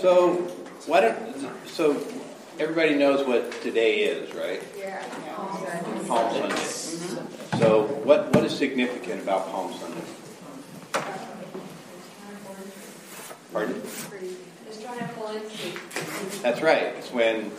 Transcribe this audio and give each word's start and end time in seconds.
So 0.00 0.34
why 0.86 1.00
don't 1.00 1.16
so 1.66 2.00
everybody 2.60 2.94
knows 2.94 3.26
what 3.26 3.50
today 3.62 4.00
is, 4.00 4.32
right? 4.32 4.62
Yeah. 4.78 5.02
Palm 6.06 6.32
Sunday. 6.32 7.28
So 7.58 7.82
what 8.04 8.32
what 8.32 8.44
is 8.44 8.56
significant 8.56 9.22
about 9.22 9.50
Palm 9.50 9.72
Sunday? 9.72 10.00
Pardon? 13.52 13.82
Just 14.66 14.82
trying 14.82 14.98
to 14.98 15.04
influence 15.04 16.42
That's 16.42 16.62
right. 16.62 16.94
It's 16.98 17.10
when 17.12 17.50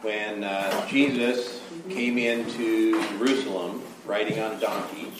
when 0.00 0.44
uh, 0.44 0.86
Jesus 0.88 1.60
came 1.90 2.16
into 2.16 3.02
Jerusalem 3.18 3.82
riding 4.06 4.40
on 4.40 4.52
a 4.52 4.60
donkey, 4.60 5.12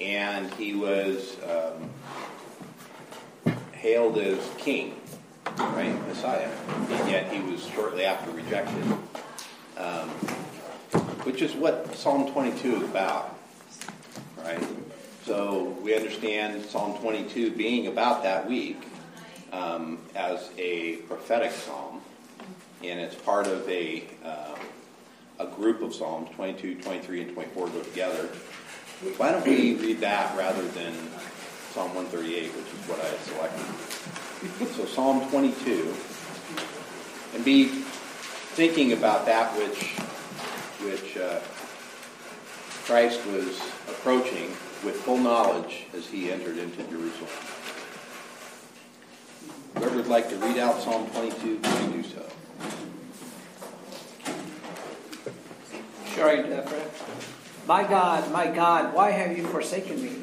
and 0.00 0.52
he 0.54 0.74
was 0.74 1.36
um, 1.44 1.90
hailed 3.72 4.18
as 4.18 4.38
king, 4.58 5.00
right, 5.58 6.06
Messiah, 6.08 6.50
and 6.90 7.10
yet 7.10 7.32
he 7.32 7.40
was 7.40 7.64
shortly 7.66 8.04
after 8.04 8.30
rejected, 8.30 8.84
um, 9.76 10.08
which 11.24 11.42
is 11.42 11.54
what 11.54 11.94
Psalm 11.94 12.30
22 12.32 12.76
is 12.76 12.82
about, 12.82 13.38
right? 14.38 14.62
So 15.24 15.76
we 15.82 15.94
understand 15.94 16.64
Psalm 16.64 16.98
22 16.98 17.52
being 17.52 17.86
about 17.86 18.22
that 18.22 18.46
week 18.48 18.86
um, 19.52 19.98
as 20.14 20.50
a 20.58 20.96
prophetic 21.08 21.52
psalm, 21.52 22.00
and 22.82 23.00
it's 23.00 23.14
part 23.14 23.46
of 23.46 23.68
a 23.68 24.04
um, 24.24 24.58
a 25.38 25.46
group 25.46 25.82
of 25.82 25.94
psalms. 25.94 26.30
22, 26.34 26.80
23, 26.80 27.22
and 27.22 27.34
24 27.34 27.68
go 27.68 27.82
together. 27.82 28.28
Why 29.18 29.32
don't 29.32 29.46
we 29.46 29.74
read 29.74 30.00
that 30.00 30.36
rather 30.36 30.62
than 30.68 30.94
Psalm 31.72 31.94
138, 31.94 32.44
which 32.44 32.66
is 32.66 32.88
what 32.88 33.00
I 33.00 33.14
selected? 33.18 33.85
So 34.48 34.84
Psalm 34.84 35.28
22, 35.30 35.94
and 37.34 37.44
be 37.44 37.66
thinking 37.66 38.92
about 38.92 39.26
that 39.26 39.52
which 39.56 39.94
which 40.88 41.16
uh, 41.16 41.40
Christ 42.84 43.24
was 43.26 43.60
approaching 43.88 44.50
with 44.84 44.96
full 44.96 45.18
knowledge 45.18 45.86
as 45.94 46.06
he 46.06 46.30
entered 46.30 46.58
into 46.58 46.82
Jerusalem. 46.84 47.30
Whoever 49.76 49.96
would 49.96 50.06
like 50.06 50.28
to 50.30 50.36
read 50.36 50.58
out 50.58 50.80
Psalm 50.80 51.08
22, 51.10 51.58
please 51.58 51.90
do 51.90 52.02
so. 52.02 52.26
That, 56.16 56.68
Fred. 56.68 56.90
My 57.68 57.82
God, 57.82 58.32
my 58.32 58.46
God, 58.46 58.94
why 58.94 59.10
have 59.10 59.36
you 59.36 59.46
forsaken 59.46 60.02
me? 60.02 60.22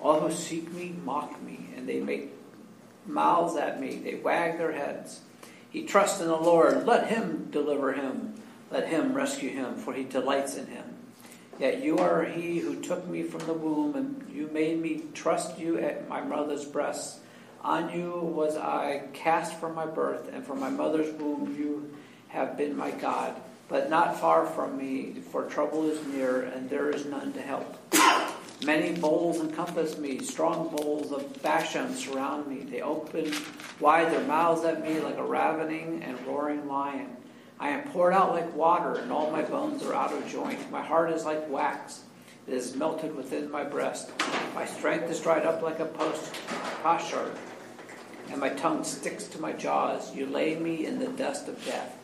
All 0.00 0.20
who 0.20 0.32
seek 0.32 0.72
me 0.72 0.94
mock 1.04 1.42
me, 1.42 1.68
and 1.76 1.88
they 1.88 2.00
make 2.00 2.32
mouths 3.06 3.56
at 3.56 3.80
me. 3.80 3.96
They 3.96 4.14
wag 4.14 4.58
their 4.58 4.72
heads. 4.72 5.20
He 5.70 5.84
trusts 5.84 6.20
in 6.20 6.28
the 6.28 6.36
Lord. 6.36 6.86
Let 6.86 7.08
him 7.08 7.48
deliver 7.50 7.92
him. 7.92 8.34
Let 8.70 8.88
him 8.88 9.14
rescue 9.14 9.50
him, 9.50 9.76
for 9.76 9.92
he 9.92 10.04
delights 10.04 10.56
in 10.56 10.66
him. 10.66 10.84
Yet 11.58 11.82
you 11.82 11.98
are 11.98 12.24
he 12.24 12.58
who 12.58 12.80
took 12.80 13.06
me 13.06 13.22
from 13.22 13.46
the 13.46 13.52
womb, 13.52 13.94
and 13.94 14.30
you 14.32 14.48
made 14.52 14.80
me 14.80 15.02
trust 15.12 15.58
you 15.58 15.78
at 15.78 16.08
my 16.08 16.22
mother's 16.22 16.64
breast. 16.64 17.18
On 17.62 17.92
you 17.94 18.12
was 18.12 18.56
I 18.56 19.08
cast 19.12 19.54
from 19.60 19.74
my 19.74 19.84
birth, 19.84 20.30
and 20.32 20.46
from 20.46 20.60
my 20.60 20.70
mother's 20.70 21.12
womb 21.20 21.54
you 21.58 21.94
have 22.28 22.56
been 22.56 22.76
my 22.76 22.90
God. 22.92 23.34
But 23.68 23.90
not 23.90 24.18
far 24.18 24.46
from 24.46 24.78
me, 24.78 25.20
for 25.30 25.44
trouble 25.44 25.88
is 25.90 26.04
near, 26.06 26.40
and 26.42 26.70
there 26.70 26.90
is 26.90 27.04
none 27.04 27.32
to 27.34 27.42
help. 27.42 27.76
Many 28.64 28.92
bowls 28.92 29.40
encompass 29.40 29.96
me, 29.96 30.18
strong 30.18 30.68
bowls 30.68 31.12
of 31.12 31.42
Bashan 31.42 31.94
surround 31.94 32.46
me. 32.46 32.58
They 32.58 32.82
open 32.82 33.32
wide 33.80 34.12
their 34.12 34.26
mouths 34.26 34.64
at 34.64 34.82
me 34.86 35.00
like 35.00 35.16
a 35.16 35.24
ravening 35.24 36.02
and 36.02 36.26
roaring 36.26 36.68
lion. 36.68 37.16
I 37.58 37.70
am 37.70 37.88
poured 37.88 38.12
out 38.12 38.32
like 38.32 38.54
water, 38.54 38.96
and 38.96 39.10
all 39.10 39.30
my 39.30 39.42
bones 39.42 39.82
are 39.82 39.94
out 39.94 40.12
of 40.12 40.28
joint. 40.28 40.70
My 40.70 40.82
heart 40.82 41.10
is 41.10 41.24
like 41.24 41.48
wax, 41.48 42.04
it 42.46 42.52
is 42.52 42.76
melted 42.76 43.16
within 43.16 43.50
my 43.50 43.64
breast. 43.64 44.10
My 44.54 44.66
strength 44.66 45.10
is 45.10 45.20
dried 45.20 45.46
up 45.46 45.62
like 45.62 45.80
a 45.80 45.86
post 45.86 46.34
potsherd, 46.82 47.32
and 48.30 48.40
my 48.40 48.50
tongue 48.50 48.84
sticks 48.84 49.24
to 49.28 49.40
my 49.40 49.52
jaws. 49.52 50.14
You 50.14 50.26
lay 50.26 50.56
me 50.56 50.84
in 50.84 50.98
the 50.98 51.08
dust 51.08 51.48
of 51.48 51.64
death. 51.64 51.99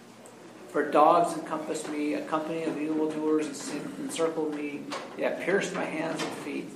For 0.71 0.91
dogs 0.91 1.33
encompass 1.33 1.89
me, 1.89 2.15
a 2.15 2.25
company 2.27 2.65
of 2.65 2.81
evildoers 2.81 3.49
encircle 3.99 4.51
me. 4.51 4.83
They 5.17 5.37
pierced 5.41 5.75
my 5.75 5.85
hands 5.85 6.23
and 6.23 6.33
feet. 6.33 6.69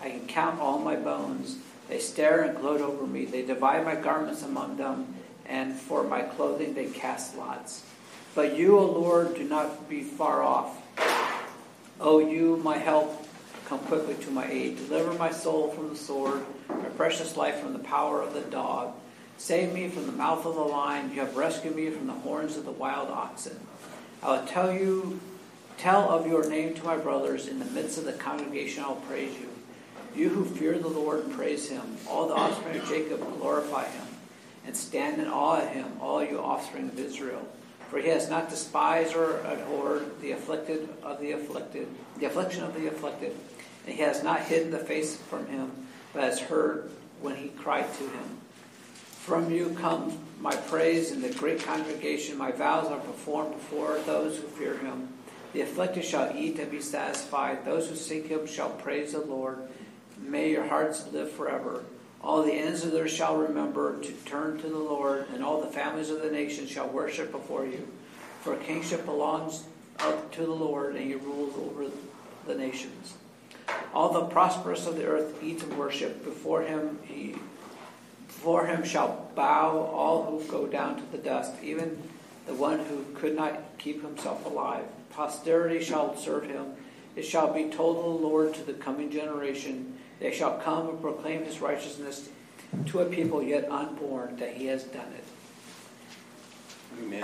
I 0.00 0.10
can 0.10 0.26
count 0.26 0.60
all 0.60 0.78
my 0.78 0.96
bones. 0.96 1.58
They 1.88 1.98
stare 1.98 2.42
and 2.42 2.58
gloat 2.58 2.80
over 2.80 3.06
me. 3.06 3.24
They 3.26 3.42
divide 3.42 3.84
my 3.84 3.94
garments 3.94 4.42
among 4.42 4.78
them, 4.78 5.14
and 5.46 5.74
for 5.74 6.02
my 6.02 6.22
clothing 6.22 6.74
they 6.74 6.86
cast 6.86 7.36
lots. 7.36 7.84
But 8.34 8.56
you, 8.56 8.78
O 8.78 8.86
Lord, 8.86 9.34
do 9.34 9.44
not 9.44 9.88
be 9.88 10.02
far 10.02 10.42
off. 10.42 10.80
O 12.00 12.18
you, 12.18 12.56
my 12.64 12.78
help, 12.78 13.26
come 13.66 13.80
quickly 13.80 14.14
to 14.24 14.30
my 14.30 14.50
aid. 14.50 14.76
Deliver 14.88 15.12
my 15.14 15.30
soul 15.30 15.68
from 15.70 15.90
the 15.90 15.96
sword, 15.96 16.44
my 16.68 16.88
precious 16.96 17.36
life 17.36 17.60
from 17.60 17.74
the 17.74 17.78
power 17.80 18.22
of 18.22 18.32
the 18.32 18.40
dog. 18.40 18.94
Save 19.42 19.72
me 19.72 19.88
from 19.88 20.06
the 20.06 20.12
mouth 20.12 20.46
of 20.46 20.54
the 20.54 20.60
lion. 20.60 21.10
You 21.12 21.18
have 21.18 21.36
rescued 21.36 21.74
me 21.74 21.90
from 21.90 22.06
the 22.06 22.12
horns 22.12 22.56
of 22.56 22.64
the 22.64 22.70
wild 22.70 23.10
oxen. 23.10 23.58
I 24.22 24.36
will 24.38 24.46
tell 24.46 24.72
you, 24.72 25.18
tell 25.78 26.08
of 26.10 26.28
your 26.28 26.48
name 26.48 26.74
to 26.74 26.84
my 26.84 26.96
brothers. 26.96 27.48
In 27.48 27.58
the 27.58 27.64
midst 27.64 27.98
of 27.98 28.04
the 28.04 28.12
congregation, 28.12 28.84
I 28.84 28.90
will 28.90 28.96
praise 29.10 29.36
you. 29.36 29.48
You 30.14 30.28
who 30.28 30.44
fear 30.44 30.78
the 30.78 30.86
Lord, 30.86 31.28
praise 31.32 31.68
him. 31.68 31.82
All 32.08 32.28
the 32.28 32.36
offspring 32.36 32.76
of 32.76 32.88
Jacob 32.88 33.18
glorify 33.40 33.86
him. 33.86 34.06
And 34.64 34.76
stand 34.76 35.20
in 35.20 35.26
awe 35.26 35.60
of 35.60 35.70
him, 35.70 35.88
all 36.00 36.22
you 36.22 36.38
offspring 36.38 36.84
of 36.84 37.00
Israel. 37.00 37.44
For 37.90 37.98
he 37.98 38.10
has 38.10 38.30
not 38.30 38.48
despised 38.48 39.16
or 39.16 39.40
abhorred 39.40 40.20
the 40.20 40.30
afflicted 40.30 40.88
of 41.02 41.20
the 41.20 41.32
afflicted, 41.32 41.88
the 42.16 42.26
affliction 42.26 42.62
of 42.62 42.74
the 42.74 42.86
afflicted. 42.86 43.36
And 43.86 43.96
he 43.96 44.02
has 44.02 44.22
not 44.22 44.42
hidden 44.42 44.70
the 44.70 44.78
face 44.78 45.16
from 45.16 45.46
him, 45.46 45.72
but 46.12 46.22
has 46.22 46.38
heard 46.38 46.92
when 47.20 47.34
he 47.34 47.48
cried 47.48 47.92
to 47.94 48.04
him. 48.04 48.41
From 49.22 49.52
you 49.52 49.70
comes 49.74 50.18
my 50.40 50.56
praise 50.56 51.12
in 51.12 51.22
the 51.22 51.30
great 51.30 51.62
congregation. 51.62 52.36
My 52.36 52.50
vows 52.50 52.90
are 52.90 52.98
performed 52.98 53.52
before 53.52 54.00
those 54.00 54.36
who 54.36 54.48
fear 54.48 54.76
him. 54.78 55.10
The 55.52 55.60
afflicted 55.60 56.04
shall 56.04 56.36
eat 56.36 56.58
and 56.58 56.68
be 56.68 56.80
satisfied. 56.80 57.64
Those 57.64 57.88
who 57.88 57.94
seek 57.94 58.26
him 58.26 58.48
shall 58.48 58.70
praise 58.70 59.12
the 59.12 59.20
Lord. 59.20 59.58
May 60.18 60.50
your 60.50 60.66
hearts 60.66 61.06
live 61.12 61.30
forever. 61.30 61.84
All 62.20 62.42
the 62.42 62.52
ends 62.52 62.82
of 62.82 62.90
the 62.90 63.02
earth 63.02 63.12
shall 63.12 63.36
remember 63.36 64.02
to 64.02 64.12
turn 64.24 64.58
to 64.58 64.68
the 64.68 64.76
Lord, 64.76 65.28
and 65.32 65.44
all 65.44 65.60
the 65.60 65.68
families 65.68 66.10
of 66.10 66.20
the 66.20 66.32
nations 66.32 66.68
shall 66.68 66.88
worship 66.88 67.30
before 67.30 67.64
you. 67.64 67.86
For 68.40 68.56
kingship 68.56 69.04
belongs 69.04 69.62
up 70.00 70.32
to 70.32 70.40
the 70.40 70.50
Lord, 70.50 70.96
and 70.96 71.04
he 71.06 71.14
rules 71.14 71.54
over 71.56 71.92
the 72.48 72.56
nations. 72.56 73.14
All 73.94 74.12
the 74.12 74.24
prosperous 74.24 74.88
of 74.88 74.96
the 74.96 75.06
earth 75.06 75.40
eat 75.44 75.62
and 75.62 75.78
worship 75.78 76.24
before 76.24 76.62
him. 76.62 76.98
He 77.04 77.36
before 78.42 78.66
him 78.66 78.82
shall 78.82 79.30
bow 79.36 79.70
all 79.94 80.24
who 80.24 80.44
go 80.50 80.66
down 80.66 80.96
to 80.96 81.12
the 81.12 81.18
dust, 81.18 81.52
even 81.62 81.96
the 82.44 82.52
one 82.52 82.80
who 82.80 83.04
could 83.14 83.36
not 83.36 83.56
keep 83.78 84.02
himself 84.02 84.44
alive. 84.44 84.84
Posterity 85.10 85.80
shall 85.80 86.16
serve 86.16 86.46
him. 86.46 86.72
It 87.14 87.22
shall 87.22 87.54
be 87.54 87.70
told 87.70 87.98
of 87.98 88.02
the 88.02 88.26
Lord 88.26 88.52
to 88.54 88.64
the 88.64 88.72
coming 88.72 89.12
generation. 89.12 89.96
They 90.18 90.32
shall 90.34 90.58
come 90.58 90.88
and 90.88 91.00
proclaim 91.00 91.44
his 91.44 91.60
righteousness 91.60 92.30
to 92.86 92.98
a 92.98 93.04
people 93.04 93.44
yet 93.44 93.70
unborn, 93.70 94.36
that 94.38 94.54
he 94.54 94.66
has 94.66 94.82
done 94.82 95.12
it. 95.16 95.24
Amen. 97.00 97.22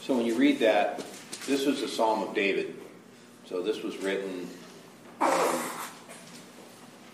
So 0.00 0.14
when 0.14 0.26
you 0.26 0.36
read 0.36 0.60
that, 0.60 1.04
this 1.48 1.66
was 1.66 1.82
a 1.82 1.88
Psalm 1.88 2.22
of 2.22 2.36
David. 2.36 2.76
So 3.48 3.62
this 3.62 3.82
was 3.82 3.96
written 3.96 4.48
um, 5.20 5.60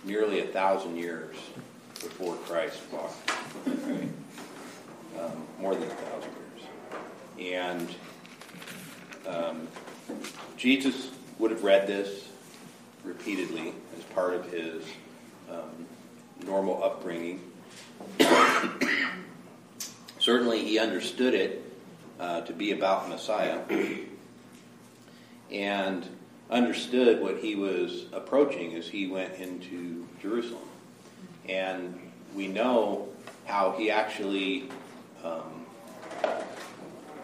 nearly 0.08 0.40
a 0.40 0.46
thousand 0.46 0.96
years 0.96 1.36
before 1.94 2.34
Christ 2.36 2.80
walked. 2.90 3.30
Um, 5.18 5.42
more 5.60 5.74
than 5.74 5.84
a 5.84 5.94
thousand 5.94 6.30
years. 7.40 7.54
And 7.54 7.94
um, 9.26 9.68
Jesus 10.56 11.10
would 11.38 11.50
have 11.50 11.62
read 11.62 11.86
this 11.86 12.28
repeatedly 13.04 13.74
as 13.96 14.04
part 14.04 14.34
of 14.34 14.50
his 14.50 14.82
um, 15.50 15.86
normal 16.46 16.82
upbringing. 16.82 17.42
Certainly, 20.18 20.64
he 20.64 20.78
understood 20.78 21.34
it 21.34 21.62
uh, 22.18 22.40
to 22.42 22.52
be 22.52 22.72
about 22.72 23.08
Messiah 23.08 23.60
and 25.50 26.08
understood 26.50 27.20
what 27.20 27.38
he 27.38 27.54
was 27.54 28.06
approaching 28.12 28.74
as 28.74 28.88
he 28.88 29.06
went 29.06 29.34
into 29.34 30.06
Jerusalem. 30.20 30.68
And 31.48 31.98
we 32.34 32.48
know 32.48 33.08
how 33.44 33.72
he 33.72 33.90
actually 33.90 34.68
um, 35.24 35.66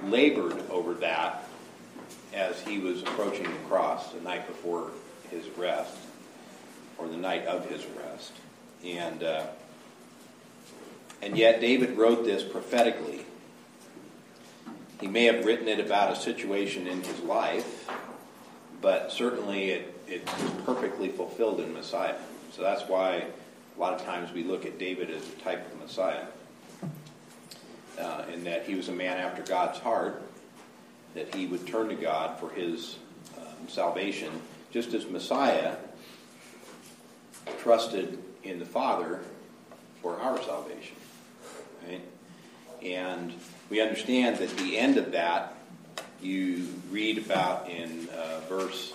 labored 0.04 0.62
over 0.70 0.94
that 0.94 1.48
as 2.32 2.60
he 2.62 2.78
was 2.78 3.02
approaching 3.02 3.44
the 3.44 3.68
cross 3.68 4.12
the 4.12 4.20
night 4.20 4.46
before 4.46 4.90
his 5.30 5.46
arrest, 5.58 5.96
or 6.98 7.08
the 7.08 7.16
night 7.16 7.46
of 7.46 7.68
his 7.68 7.84
arrest. 7.96 8.32
And, 8.84 9.22
uh, 9.22 9.46
and 11.22 11.36
yet, 11.36 11.60
David 11.60 11.96
wrote 11.96 12.24
this 12.24 12.42
prophetically. 12.42 13.24
He 15.00 15.06
may 15.06 15.24
have 15.24 15.44
written 15.44 15.68
it 15.68 15.80
about 15.80 16.12
a 16.12 16.16
situation 16.16 16.86
in 16.86 17.02
his 17.02 17.20
life, 17.20 17.88
but 18.84 19.10
certainly 19.10 19.70
it, 19.70 19.98
it 20.06 20.26
was 20.26 20.52
perfectly 20.66 21.08
fulfilled 21.08 21.58
in 21.58 21.72
Messiah. 21.72 22.16
So 22.52 22.60
that's 22.60 22.86
why 22.86 23.24
a 23.76 23.80
lot 23.80 23.94
of 23.94 24.04
times 24.04 24.30
we 24.30 24.44
look 24.44 24.66
at 24.66 24.78
David 24.78 25.10
as 25.10 25.26
a 25.26 25.36
type 25.36 25.72
of 25.72 25.80
Messiah. 25.80 26.26
Uh, 27.98 28.24
in 28.30 28.44
that 28.44 28.66
he 28.66 28.74
was 28.74 28.90
a 28.90 28.92
man 28.92 29.16
after 29.16 29.40
God's 29.42 29.78
heart, 29.78 30.22
that 31.14 31.34
he 31.34 31.46
would 31.46 31.66
turn 31.66 31.88
to 31.88 31.94
God 31.94 32.38
for 32.38 32.50
his 32.50 32.98
um, 33.38 33.68
salvation, 33.68 34.30
just 34.70 34.92
as 34.92 35.06
Messiah 35.06 35.76
trusted 37.60 38.18
in 38.42 38.58
the 38.58 38.66
Father 38.66 39.20
for 40.02 40.20
our 40.20 40.42
salvation. 40.42 40.96
Right? 41.88 42.02
And 42.82 43.32
we 43.70 43.80
understand 43.80 44.36
that 44.38 44.54
the 44.58 44.76
end 44.76 44.98
of 44.98 45.12
that 45.12 45.53
you 46.24 46.66
read 46.90 47.18
about 47.18 47.68
in 47.68 48.08
uh, 48.10 48.40
verse 48.48 48.92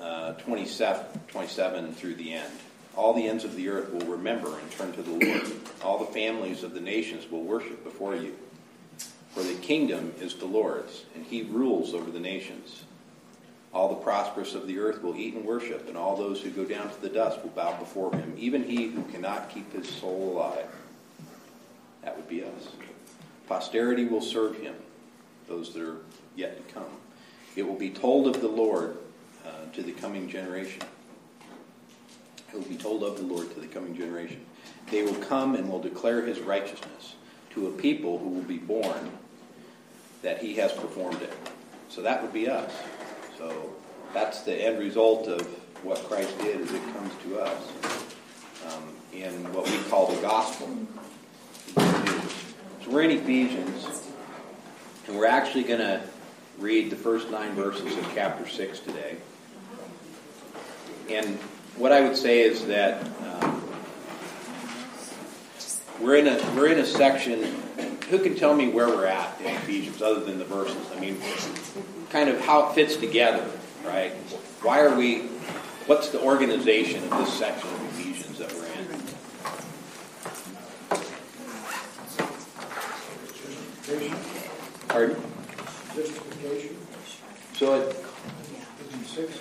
uh, 0.00 0.32
27, 0.34 1.04
27 1.28 1.92
through 1.94 2.14
the 2.14 2.34
end. 2.34 2.52
All 2.96 3.14
the 3.14 3.26
ends 3.26 3.44
of 3.44 3.54
the 3.54 3.68
earth 3.68 3.92
will 3.92 4.06
remember 4.06 4.58
and 4.58 4.70
turn 4.70 4.92
to 4.92 5.02
the 5.02 5.26
Lord. 5.26 5.52
All 5.82 5.98
the 5.98 6.12
families 6.12 6.62
of 6.62 6.74
the 6.74 6.80
nations 6.80 7.30
will 7.30 7.42
worship 7.42 7.84
before 7.84 8.16
you. 8.16 8.36
For 9.32 9.42
the 9.42 9.54
kingdom 9.54 10.14
is 10.20 10.34
the 10.34 10.46
Lord's, 10.46 11.04
and 11.14 11.24
he 11.24 11.42
rules 11.42 11.94
over 11.94 12.10
the 12.10 12.20
nations. 12.20 12.82
All 13.72 13.88
the 13.88 13.96
prosperous 13.96 14.54
of 14.54 14.66
the 14.66 14.78
earth 14.78 15.02
will 15.02 15.14
eat 15.14 15.34
and 15.34 15.44
worship, 15.44 15.88
and 15.88 15.96
all 15.96 16.16
those 16.16 16.40
who 16.40 16.50
go 16.50 16.64
down 16.64 16.90
to 16.90 17.00
the 17.00 17.08
dust 17.08 17.42
will 17.42 17.50
bow 17.50 17.78
before 17.78 18.12
him, 18.12 18.34
even 18.36 18.64
he 18.64 18.88
who 18.88 19.02
cannot 19.04 19.50
keep 19.50 19.72
his 19.72 19.88
soul 19.88 20.32
alive. 20.32 20.66
That 22.02 22.16
would 22.16 22.28
be 22.28 22.42
us. 22.42 22.68
Posterity 23.46 24.06
will 24.06 24.22
serve 24.22 24.56
him, 24.56 24.74
those 25.46 25.72
that 25.74 25.82
are 25.82 25.98
yet 26.38 26.56
to 26.56 26.74
come. 26.74 26.86
It 27.56 27.66
will 27.66 27.74
be 27.74 27.90
told 27.90 28.28
of 28.28 28.40
the 28.40 28.48
Lord 28.48 28.96
uh, 29.44 29.72
to 29.74 29.82
the 29.82 29.92
coming 29.92 30.28
generation. 30.28 30.82
It 32.52 32.54
will 32.54 32.62
be 32.62 32.76
told 32.76 33.02
of 33.02 33.18
the 33.18 33.24
Lord 33.24 33.52
to 33.54 33.60
the 33.60 33.66
coming 33.66 33.96
generation. 33.96 34.46
They 34.90 35.02
will 35.02 35.16
come 35.16 35.56
and 35.56 35.68
will 35.68 35.82
declare 35.82 36.24
his 36.24 36.38
righteousness 36.38 37.16
to 37.50 37.66
a 37.66 37.70
people 37.72 38.18
who 38.18 38.28
will 38.28 38.42
be 38.42 38.58
born 38.58 39.10
that 40.22 40.40
he 40.40 40.54
has 40.54 40.72
performed 40.72 41.20
it. 41.20 41.32
So 41.88 42.02
that 42.02 42.22
would 42.22 42.32
be 42.32 42.48
us. 42.48 42.72
So 43.36 43.74
that's 44.14 44.42
the 44.42 44.54
end 44.54 44.78
result 44.78 45.26
of 45.26 45.42
what 45.82 45.98
Christ 46.04 46.38
did 46.38 46.60
as 46.60 46.72
it 46.72 46.82
comes 46.94 47.12
to 47.24 47.40
us 47.40 47.72
um, 48.68 48.82
in 49.12 49.30
what 49.52 49.68
we 49.68 49.78
call 49.90 50.06
the 50.06 50.20
gospel. 50.22 50.68
So 51.74 52.90
we're 52.90 53.02
in 53.02 53.10
Ephesians, 53.10 54.02
and 55.06 55.16
we're 55.16 55.26
actually 55.26 55.64
going 55.64 55.80
to 55.80 56.00
read 56.58 56.90
the 56.90 56.96
first 56.96 57.30
nine 57.30 57.54
verses 57.54 57.96
of 57.96 58.10
chapter 58.14 58.46
6 58.46 58.80
today. 58.80 59.16
And 61.08 61.36
what 61.76 61.92
I 61.92 62.00
would 62.00 62.16
say 62.16 62.40
is 62.40 62.66
that 62.66 63.04
um, 63.22 63.62
we're 66.00 66.16
in 66.16 66.26
a 66.26 66.36
we're 66.54 66.66
in 66.68 66.78
a 66.78 66.86
section. 66.86 67.42
Who 68.10 68.18
can 68.18 68.34
tell 68.34 68.54
me 68.54 68.68
where 68.68 68.88
we're 68.88 69.06
at 69.06 69.40
in 69.40 69.46
Ephesians, 69.46 70.02
other 70.02 70.20
than 70.20 70.38
the 70.38 70.44
verses? 70.44 70.76
I 70.94 71.00
mean, 71.00 71.18
kind 72.10 72.28
of 72.28 72.40
how 72.40 72.68
it 72.68 72.74
fits 72.74 72.96
together, 72.96 73.48
right? 73.84 74.12
Why 74.62 74.80
are 74.80 74.96
we? 74.96 75.28
What's 75.86 76.08
the 76.10 76.20
organization 76.20 77.04
of 77.04 77.10
this 77.18 77.32
section 77.32 77.70
of 77.70 77.98
Ephesians 77.98 78.38
that 78.38 78.52
we're 78.52 78.66
in? 78.66 78.88
Pardon? 84.88 85.22
Justification, 86.40 86.76
So 87.54 87.80
it, 87.80 87.96
isn't 88.88 89.06
six? 89.06 89.38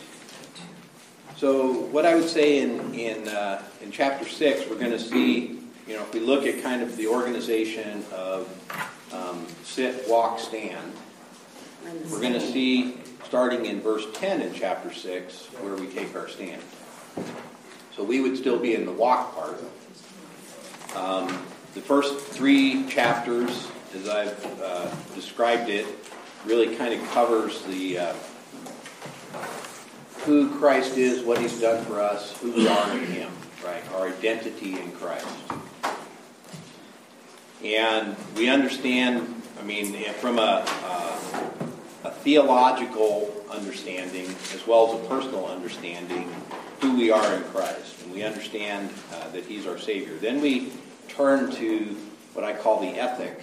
So 1.36 1.74
what 1.92 2.06
I 2.06 2.16
would 2.16 2.28
say 2.28 2.60
in 2.60 2.94
in 2.96 3.28
uh, 3.28 3.62
in 3.82 3.92
chapter 3.92 4.28
six, 4.28 4.68
we're 4.68 4.80
going 4.80 4.92
to 4.92 5.00
see, 5.00 5.60
you 5.88 5.96
know, 5.96 6.02
if 6.02 6.14
we 6.14 6.20
look 6.20 6.48
at 6.48 6.64
kind 6.64 6.82
of 6.82 6.96
the 6.98 7.08
organization 7.08 8.04
of 8.12 8.50
um, 9.14 9.46
sit, 9.64 10.08
walk, 10.08 10.40
stand, 10.40 10.92
we're 12.10 12.20
going 12.20 12.34
to 12.34 12.42
see 12.42 12.98
starting 13.26 13.68
in 13.68 13.80
verse 13.82 14.06
ten 14.14 14.42
in 14.42 14.54
chapter 14.54 14.92
six 14.92 15.46
where 15.62 15.76
we 15.76 15.86
take 15.88 16.16
our 16.16 16.28
stand. 16.28 16.62
So 17.96 18.04
we 18.04 18.22
would 18.22 18.38
still 18.38 18.58
be 18.58 18.74
in 18.74 18.86
the 18.86 18.92
walk 18.92 19.36
part. 19.36 19.64
Um, 20.96 21.28
the 21.76 21.82
first 21.82 22.20
three 22.20 22.88
chapters, 22.88 23.68
as 23.94 24.10
I've 24.10 24.62
uh, 24.62 24.90
described 25.14 25.70
it, 25.70 25.86
really 26.48 26.76
kind 26.76 26.94
of 26.94 27.06
covers 27.12 27.62
the 27.64 28.00
uh, 28.00 28.14
who 30.24 30.58
Christ 30.58 30.98
is, 30.98 31.24
what 31.24 31.40
He's 31.40 31.60
done 31.60 31.84
for 31.86 32.02
us, 32.02 32.38
who 32.40 32.52
we 32.52 32.68
are 32.68 32.98
in 32.98 33.06
Him, 33.06 33.32
right? 33.64 33.84
Our 33.94 34.08
identity 34.08 34.80
in 34.80 34.92
Christ. 34.94 35.28
And 37.64 38.16
we 38.36 38.50
understand, 38.50 39.42
I 39.60 39.64
mean, 39.64 39.94
from 40.14 40.40
a, 40.40 40.66
a, 40.66 42.08
a 42.08 42.12
theological 42.12 43.34
understanding 43.50 44.26
as 44.54 44.66
well 44.68 44.94
as 44.94 45.04
a 45.04 45.08
personal 45.08 45.48
understanding, 45.48 46.34
who 46.82 46.96
we 46.96 47.12
are 47.12 47.34
in 47.36 47.44
Christ. 47.46 48.04
And 48.04 48.14
we 48.14 48.24
understand 48.24 48.90
uh, 49.14 49.30
that 49.30 49.46
He's 49.46 49.68
our 49.68 49.78
Savior. 49.80 50.16
Then 50.18 50.40
we 50.42 50.72
turn 51.10 51.52
to 51.54 51.98
what 52.34 52.46
I 52.46 52.54
call 52.54 52.80
the 52.80 52.90
ethic 52.90 53.42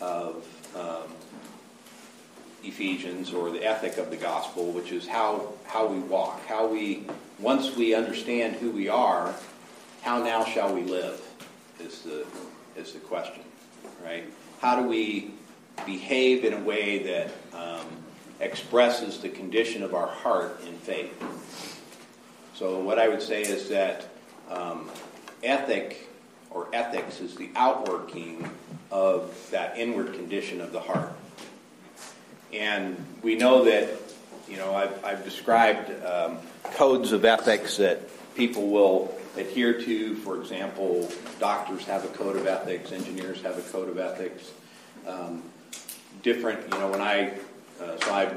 of 0.00 0.46
um, 0.76 1.08
Ephesians 2.64 3.32
or 3.32 3.50
the 3.50 3.64
ethic 3.64 3.98
of 3.98 4.10
the 4.10 4.16
gospel, 4.16 4.72
which 4.72 4.92
is 4.92 5.06
how, 5.06 5.52
how 5.66 5.86
we 5.86 5.98
walk, 5.98 6.44
how 6.46 6.66
we, 6.66 7.06
once 7.38 7.74
we 7.76 7.94
understand 7.94 8.56
who 8.56 8.70
we 8.70 8.88
are, 8.88 9.34
how 10.02 10.22
now 10.22 10.44
shall 10.44 10.74
we 10.74 10.82
live 10.82 11.20
is 11.80 12.02
the, 12.02 12.24
is 12.76 12.92
the 12.92 12.98
question, 13.00 13.42
right? 14.04 14.24
How 14.60 14.80
do 14.80 14.88
we 14.88 15.32
behave 15.86 16.44
in 16.44 16.52
a 16.52 16.60
way 16.60 17.02
that 17.04 17.32
um, 17.52 17.86
expresses 18.40 19.18
the 19.18 19.28
condition 19.28 19.82
of 19.82 19.94
our 19.94 20.06
heart 20.06 20.60
in 20.66 20.74
faith? 20.74 21.12
So, 22.54 22.80
what 22.80 22.98
I 22.98 23.08
would 23.08 23.22
say 23.22 23.42
is 23.42 23.68
that 23.70 24.08
um, 24.50 24.88
ethic 25.42 26.08
or 26.50 26.68
ethics 26.72 27.20
is 27.20 27.34
the 27.34 27.50
outworking 27.56 28.48
of 28.90 29.48
that 29.50 29.76
inward 29.78 30.14
condition 30.14 30.60
of 30.60 30.72
the 30.72 30.80
heart. 30.80 31.12
And 32.52 32.96
we 33.22 33.36
know 33.36 33.64
that, 33.64 33.88
you 34.48 34.56
know, 34.56 34.74
I've, 34.74 35.04
I've 35.04 35.24
described 35.24 35.90
um, 36.04 36.38
codes 36.74 37.12
of 37.12 37.24
ethics 37.24 37.76
that 37.78 38.00
people 38.34 38.68
will 38.68 39.14
adhere 39.36 39.80
to. 39.80 40.14
For 40.16 40.40
example, 40.40 41.10
doctors 41.38 41.84
have 41.86 42.04
a 42.04 42.08
code 42.08 42.36
of 42.36 42.46
ethics, 42.46 42.92
engineers 42.92 43.40
have 43.42 43.58
a 43.58 43.62
code 43.72 43.88
of 43.88 43.98
ethics. 43.98 44.50
Um, 45.06 45.42
different, 46.22 46.60
you 46.72 46.78
know, 46.78 46.88
when 46.90 47.00
I, 47.00 47.32
uh, 47.80 47.98
so 47.98 48.12
I 48.12 48.34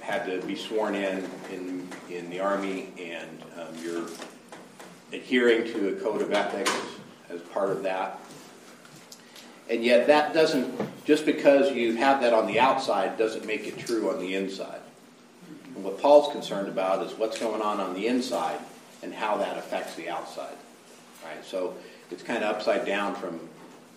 had 0.00 0.24
to 0.26 0.46
be 0.46 0.56
sworn 0.56 0.94
in 0.94 1.28
in, 1.52 1.88
in 2.08 2.30
the 2.30 2.40
Army, 2.40 2.92
and 2.98 3.42
um, 3.58 3.74
you're 3.82 4.06
adhering 5.12 5.64
to 5.72 5.88
a 5.88 6.00
code 6.00 6.22
of 6.22 6.32
ethics 6.32 6.72
as 7.28 7.40
part 7.42 7.70
of 7.70 7.82
that. 7.82 8.20
And 9.70 9.84
yet, 9.84 10.06
that 10.06 10.32
doesn't, 10.32 10.74
just 11.04 11.26
because 11.26 11.72
you 11.72 11.96
have 11.96 12.20
that 12.22 12.32
on 12.32 12.46
the 12.46 12.58
outside, 12.58 13.18
doesn't 13.18 13.46
make 13.46 13.66
it 13.66 13.78
true 13.78 14.10
on 14.10 14.18
the 14.18 14.34
inside. 14.34 14.80
And 15.74 15.84
what 15.84 16.00
Paul's 16.00 16.32
concerned 16.32 16.68
about 16.68 17.04
is 17.04 17.12
what's 17.18 17.38
going 17.38 17.60
on 17.60 17.78
on 17.78 17.94
the 17.94 18.06
inside 18.06 18.58
and 19.02 19.12
how 19.12 19.36
that 19.36 19.58
affects 19.58 19.94
the 19.94 20.08
outside. 20.08 20.56
Right? 21.24 21.44
So 21.44 21.74
it's 22.10 22.22
kind 22.22 22.42
of 22.42 22.56
upside 22.56 22.86
down 22.86 23.14
from, 23.14 23.38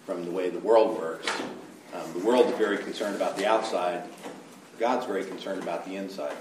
from 0.05 0.25
the 0.25 0.31
way 0.31 0.49
the 0.49 0.59
world 0.59 0.97
works. 0.99 1.27
Um, 1.93 2.13
the 2.13 2.25
world 2.25 2.47
is 2.47 2.57
very 2.57 2.77
concerned 2.77 3.15
about 3.15 3.37
the 3.37 3.45
outside. 3.45 4.03
God's 4.79 5.05
very 5.05 5.23
concerned 5.23 5.61
about 5.61 5.85
the 5.85 5.95
inside. 5.95 6.35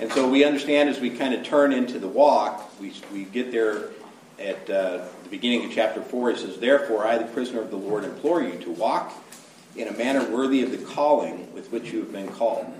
And 0.00 0.10
so 0.12 0.28
we 0.28 0.44
understand 0.44 0.88
as 0.88 1.00
we 1.00 1.10
kind 1.10 1.34
of 1.34 1.44
turn 1.44 1.72
into 1.72 1.98
the 1.98 2.08
walk, 2.08 2.72
we, 2.80 2.92
we 3.12 3.24
get 3.24 3.52
there 3.52 3.90
at 4.38 4.68
uh, 4.68 5.06
beginning 5.34 5.64
of 5.64 5.72
chapter 5.72 6.00
4, 6.00 6.30
he 6.30 6.36
says, 6.36 6.58
Therefore, 6.58 7.04
I, 7.04 7.18
the 7.18 7.24
prisoner 7.24 7.60
of 7.60 7.72
the 7.72 7.76
Lord, 7.76 8.04
implore 8.04 8.40
you 8.40 8.56
to 8.60 8.70
walk 8.70 9.12
in 9.74 9.88
a 9.88 9.92
manner 9.92 10.24
worthy 10.30 10.62
of 10.62 10.70
the 10.70 10.78
calling 10.78 11.52
with 11.52 11.72
which 11.72 11.90
you 11.90 11.98
have 11.98 12.12
been 12.12 12.28
called. 12.28 12.72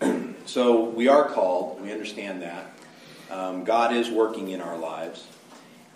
so 0.46 0.84
we 0.90 1.08
are 1.08 1.28
called, 1.28 1.82
we 1.82 1.90
understand 1.90 2.42
that. 2.42 2.70
Um, 3.32 3.64
God 3.64 3.92
is 3.92 4.08
working 4.08 4.50
in 4.50 4.60
our 4.60 4.78
lives, 4.78 5.26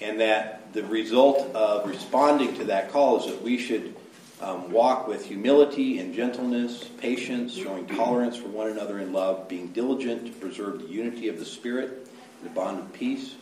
and 0.00 0.18
that 0.18 0.72
the 0.72 0.82
result 0.82 1.54
of 1.54 1.88
responding 1.88 2.56
to 2.56 2.64
that 2.64 2.90
call 2.90 3.20
is 3.20 3.26
that 3.26 3.40
we 3.40 3.58
should 3.58 3.94
um, 4.40 4.72
walk 4.72 5.06
with 5.06 5.24
humility 5.24 6.00
and 6.00 6.12
gentleness, 6.12 6.82
patience, 6.98 7.54
showing 7.54 7.86
tolerance 7.86 8.36
for 8.36 8.48
one 8.48 8.70
another 8.70 8.98
in 8.98 9.12
love, 9.12 9.48
being 9.48 9.68
diligent 9.68 10.26
to 10.26 10.32
preserve 10.32 10.80
the 10.80 10.88
unity 10.88 11.28
of 11.28 11.38
the 11.38 11.44
Spirit, 11.44 12.08
the 12.42 12.50
bond 12.50 12.80
of 12.80 12.92
peace. 12.92 13.36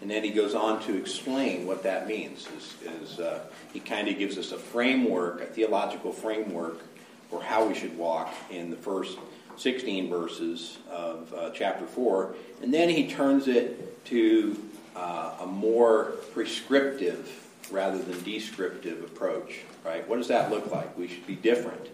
And 0.00 0.10
then 0.10 0.22
he 0.22 0.30
goes 0.30 0.54
on 0.54 0.80
to 0.84 0.96
explain 0.96 1.66
what 1.66 1.82
that 1.82 2.06
means. 2.06 2.48
Is, 2.56 2.74
is 3.02 3.20
uh, 3.20 3.40
he 3.72 3.80
kind 3.80 4.08
of 4.08 4.18
gives 4.18 4.38
us 4.38 4.52
a 4.52 4.58
framework, 4.58 5.40
a 5.40 5.46
theological 5.46 6.12
framework 6.12 6.80
for 7.30 7.42
how 7.42 7.66
we 7.66 7.74
should 7.74 7.96
walk 7.98 8.32
in 8.50 8.70
the 8.70 8.76
first 8.76 9.18
16 9.56 10.08
verses 10.08 10.78
of 10.90 11.32
uh, 11.34 11.50
chapter 11.50 11.84
4. 11.84 12.34
And 12.62 12.72
then 12.72 12.88
he 12.88 13.08
turns 13.08 13.48
it 13.48 14.04
to 14.06 14.56
uh, 14.94 15.38
a 15.40 15.46
more 15.46 16.12
prescriptive 16.32 17.30
rather 17.70 17.98
than 17.98 18.22
descriptive 18.22 19.02
approach. 19.04 19.60
Right? 19.84 20.08
What 20.08 20.16
does 20.16 20.28
that 20.28 20.50
look 20.50 20.70
like? 20.70 20.96
We 20.96 21.08
should 21.08 21.26
be 21.26 21.34
different. 21.34 21.88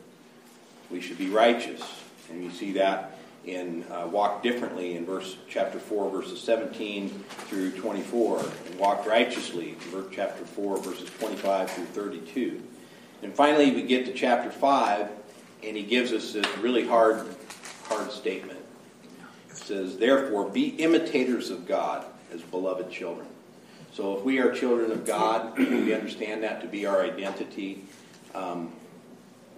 We 0.90 1.00
should 1.00 1.18
be 1.18 1.30
righteous. 1.30 1.82
And 2.30 2.44
you 2.44 2.50
see 2.50 2.72
that 2.72 3.18
in 3.46 3.84
uh, 3.90 4.06
walk 4.06 4.42
differently 4.42 4.96
in 4.96 5.04
verse 5.04 5.36
chapter 5.48 5.78
4 5.78 6.10
verses 6.10 6.40
17 6.40 7.10
through 7.46 7.70
24 7.72 8.40
and 8.40 8.78
walk 8.78 9.06
righteously 9.06 9.70
in 9.70 9.78
verse 9.90 10.06
chapter 10.12 10.44
4 10.44 10.78
verses 10.78 11.10
25 11.18 11.70
through 11.70 11.84
32 11.84 12.62
and 13.22 13.34
finally 13.34 13.70
we 13.72 13.82
get 13.82 14.06
to 14.06 14.12
chapter 14.12 14.50
5 14.50 15.08
and 15.62 15.76
he 15.76 15.82
gives 15.82 16.12
us 16.12 16.32
this 16.32 16.46
really 16.58 16.86
hard 16.86 17.34
hard 17.84 18.10
statement. 18.10 18.58
It 19.50 19.56
says 19.56 19.98
therefore 19.98 20.48
be 20.48 20.68
imitators 20.76 21.50
of 21.50 21.66
god 21.66 22.06
as 22.32 22.42
beloved 22.42 22.90
children. 22.90 23.26
So 23.92 24.16
if 24.16 24.24
we 24.24 24.38
are 24.40 24.52
children 24.52 24.90
of 24.90 25.04
god 25.04 25.56
we 25.58 25.94
understand 25.94 26.42
that 26.42 26.60
to 26.62 26.66
be 26.66 26.86
our 26.86 27.02
identity 27.02 27.84
um, 28.34 28.72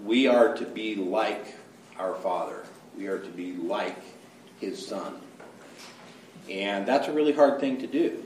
we 0.05 0.27
are 0.27 0.55
to 0.57 0.65
be 0.65 0.95
like 0.95 1.57
our 1.99 2.15
father 2.17 2.66
we 2.97 3.07
are 3.07 3.19
to 3.19 3.31
be 3.31 3.53
like 3.53 3.97
his 4.61 4.87
son. 4.87 5.21
And 6.51 6.87
that's 6.87 7.09
a 7.09 7.13
really 7.13 7.33
hard 7.33 7.61
thing 7.61 7.79
to 7.79 7.87
do. 7.87 8.23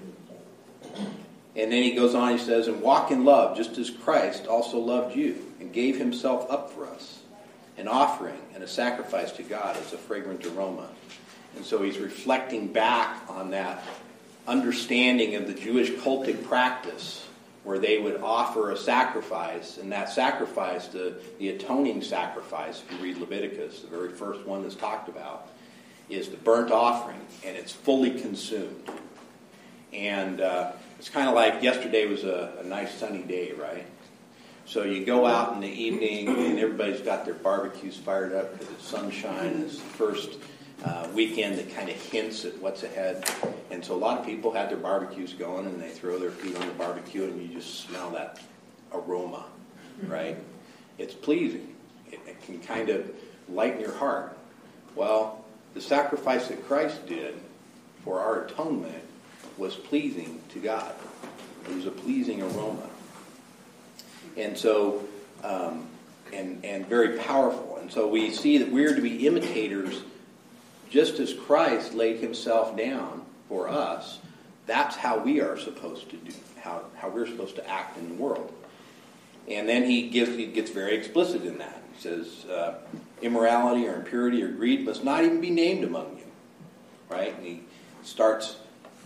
And 1.57 1.73
then 1.73 1.83
he 1.83 1.93
goes 1.93 2.15
on, 2.15 2.33
he 2.33 2.39
says, 2.39 2.69
and 2.69 2.81
walk 2.81 3.11
in 3.11 3.25
love, 3.25 3.57
just 3.57 3.77
as 3.79 3.91
Christ 3.91 4.47
also 4.47 4.79
loved 4.79 5.17
you 5.17 5.53
and 5.59 5.73
gave 5.73 5.99
himself 5.99 6.51
up 6.51 6.71
for 6.73 6.87
us, 6.87 7.21
an 7.77 7.89
offering 7.89 8.41
and 8.55 8.63
a 8.63 8.69
sacrifice 8.69 9.33
to 9.33 9.43
God 9.43 9.77
as 9.77 9.93
a 9.93 9.99
fragrant 9.99 10.45
aroma. 10.47 10.89
And 11.57 11.65
so 11.65 11.83
he's 11.83 11.99
reflecting 11.99 12.69
back 12.73 13.29
on 13.29 13.51
that 13.51 13.83
understanding 14.47 15.35
of 15.35 15.47
the 15.47 15.55
Jewish 15.55 15.91
cultic 15.91 16.45
practice 16.45 17.27
where 17.65 17.79
they 17.79 17.99
would 17.99 18.21
offer 18.23 18.71
a 18.71 18.77
sacrifice, 18.77 19.79
and 19.79 19.93
that 19.93 20.09
sacrifice, 20.09 20.87
the, 20.89 21.15
the 21.39 21.51
atoning 21.51 22.03
sacrifice, 22.03 22.83
if 22.83 22.93
you 22.93 23.05
read 23.05 23.19
Leviticus, 23.19 23.81
the 23.81 23.89
very 23.89 24.11
first 24.11 24.47
one 24.47 24.63
that's 24.63 24.75
talked 24.75 25.09
about, 25.09 25.49
is 26.09 26.29
the 26.29 26.37
burnt 26.39 26.71
offering, 26.71 27.21
and 27.45 27.57
it's 27.57 27.73
fully 27.73 28.19
consumed. 28.21 28.91
And 29.93 30.41
uh, 30.41 30.73
it's 30.99 31.09
kind 31.09 31.29
of 31.29 31.35
like 31.35 31.63
yesterday 31.63 32.07
was 32.07 32.25
a, 32.25 32.55
a 32.61 32.65
nice 32.65 32.95
sunny 32.95 33.23
day, 33.23 33.53
right? 33.53 33.87
So 34.65 34.85
you 34.85 35.05
go 35.05 35.27
out 35.27 35.55
in 35.55 35.61
the 35.61 35.69
evening, 35.69 36.29
and 36.29 36.59
everybody's 36.59 37.01
got 37.01 37.25
their 37.25 37.35
barbecues 37.35 37.97
fired 37.97 38.33
up 38.33 38.53
because 38.53 38.73
it's 38.73 38.87
sunshine. 38.87 39.63
It's 39.67 39.79
the 39.79 39.85
first 39.85 40.39
uh, 40.85 41.09
weekend 41.15 41.59
that 41.59 41.75
kind 41.75 41.89
of 41.89 41.97
hints 41.97 42.45
at 42.45 42.57
what's 42.61 42.83
ahead. 42.83 43.29
And 43.71 43.85
so 43.85 43.95
a 43.95 43.97
lot 43.97 44.19
of 44.19 44.27
people 44.27 44.53
had 44.53 44.71
their 44.71 44.79
barbecues 44.79 45.33
going 45.35 45.67
and 45.67 45.81
they 45.81 45.91
throw 45.91 46.19
their 46.19 46.31
feet 46.31 46.57
on 46.57 46.67
the 46.67 46.75
barbecue 46.75 47.25
and 47.25 47.41
you 47.41 47.49
just 47.49 47.81
smell 47.81 48.11
that 48.11 48.41
aroma, 48.93 49.45
right? 50.07 50.37
It's 50.99 51.15
pleasing. 51.15 51.75
It, 52.11 52.21
it 52.27 52.43
can 52.43 52.61
kind 52.61 52.89
of 52.89 53.11
lighten 53.49 53.81
your 53.81 53.95
heart. 53.95 54.37
Well, 54.95 55.45
the 55.75 55.81
sacrifice 55.81 56.49
that 56.49 56.67
Christ 56.67 57.07
did 57.07 57.35
for 58.05 58.21
our 58.21 58.45
atonement 58.45 59.05
was 59.57 59.75
pleasing 59.75 60.41
to 60.51 60.59
God. 60.59 60.95
It 61.69 61.75
was 61.75 61.87
a 61.87 61.91
pleasing 61.91 62.43
aroma. 62.43 62.89
And 64.37 64.57
so, 64.57 65.07
um, 65.45 65.87
and, 66.33 66.65
and 66.65 66.87
very 66.87 67.19
powerful. 67.19 67.79
And 67.81 67.93
so 67.93 68.09
we 68.09 68.31
see 68.31 68.59
that 68.59 68.71
we're 68.71 68.95
to 68.95 69.01
be 69.01 69.27
imitators 69.27 70.03
just 70.91 71.21
as 71.21 71.33
Christ 71.33 71.95
laid 71.95 72.19
himself 72.19 72.77
down 72.77 73.25
for 73.49 73.69
us, 73.69 74.19
that's 74.67 74.97
how 74.97 75.19
we 75.19 75.41
are 75.41 75.57
supposed 75.57 76.11
to 76.11 76.17
do, 76.17 76.33
how, 76.61 76.83
how 76.97 77.09
we're 77.09 77.27
supposed 77.27 77.57
to 77.57 77.69
act 77.69 77.97
in 77.97 78.09
the 78.09 78.15
world. 78.15 78.53
And 79.49 79.69
then 79.69 79.85
he, 79.85 80.09
gives, 80.09 80.37
he 80.37 80.47
gets 80.47 80.71
very 80.71 80.97
explicit 80.97 81.45
in 81.45 81.59
that. 81.59 81.83
He 81.95 82.01
says, 82.01 82.45
uh, 82.45 82.75
immorality 83.23 83.87
or 83.87 83.95
impurity 83.95 84.43
or 84.43 84.49
greed 84.49 84.85
must 84.85 85.03
not 85.03 85.25
even 85.25 85.41
be 85.41 85.51
named 85.51 85.85
among 85.85 86.19
you. 86.19 86.25
Right? 87.09 87.35
And 87.37 87.47
he 87.47 87.63
starts 88.03 88.57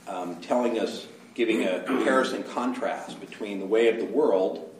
um, 0.09 0.41
telling 0.41 0.79
us, 0.79 1.07
giving 1.35 1.64
a 1.64 1.83
comparison 1.83 2.43
contrast 2.45 3.21
between 3.21 3.59
the 3.59 3.67
way 3.67 3.88
of 3.88 3.99
the 3.99 4.05
world 4.05 4.71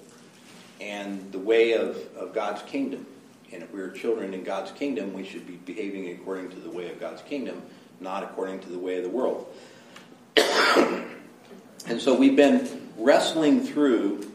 and 0.81 1.33
the 1.33 1.39
way 1.39 1.73
of, 1.73 1.97
of 2.17 2.33
God's 2.33 2.63
kingdom. 2.63 3.07
And 3.55 3.63
if 3.63 3.73
we're 3.73 3.91
children 3.91 4.35
in 4.35 4.43
God's 4.43 4.73
kingdom, 4.73 5.13
we 5.13 5.25
should 5.25 5.47
be 5.47 5.55
behaving 5.55 6.11
according 6.11 6.51
to 6.51 6.57
the 6.57 6.71
way 6.71 6.91
of 6.91 6.99
God's 6.99 7.23
kingdom, 7.23 7.63
not 8.01 8.25
according 8.25 8.59
to 8.61 8.69
the 8.69 8.79
way 8.79 8.97
of 8.97 9.05
the 9.05 9.11
world. 9.11 9.47
and 10.37 12.01
so 12.01 12.15
we've 12.17 12.35
been 12.35 12.91
wrestling 12.99 13.63
through 13.63 14.29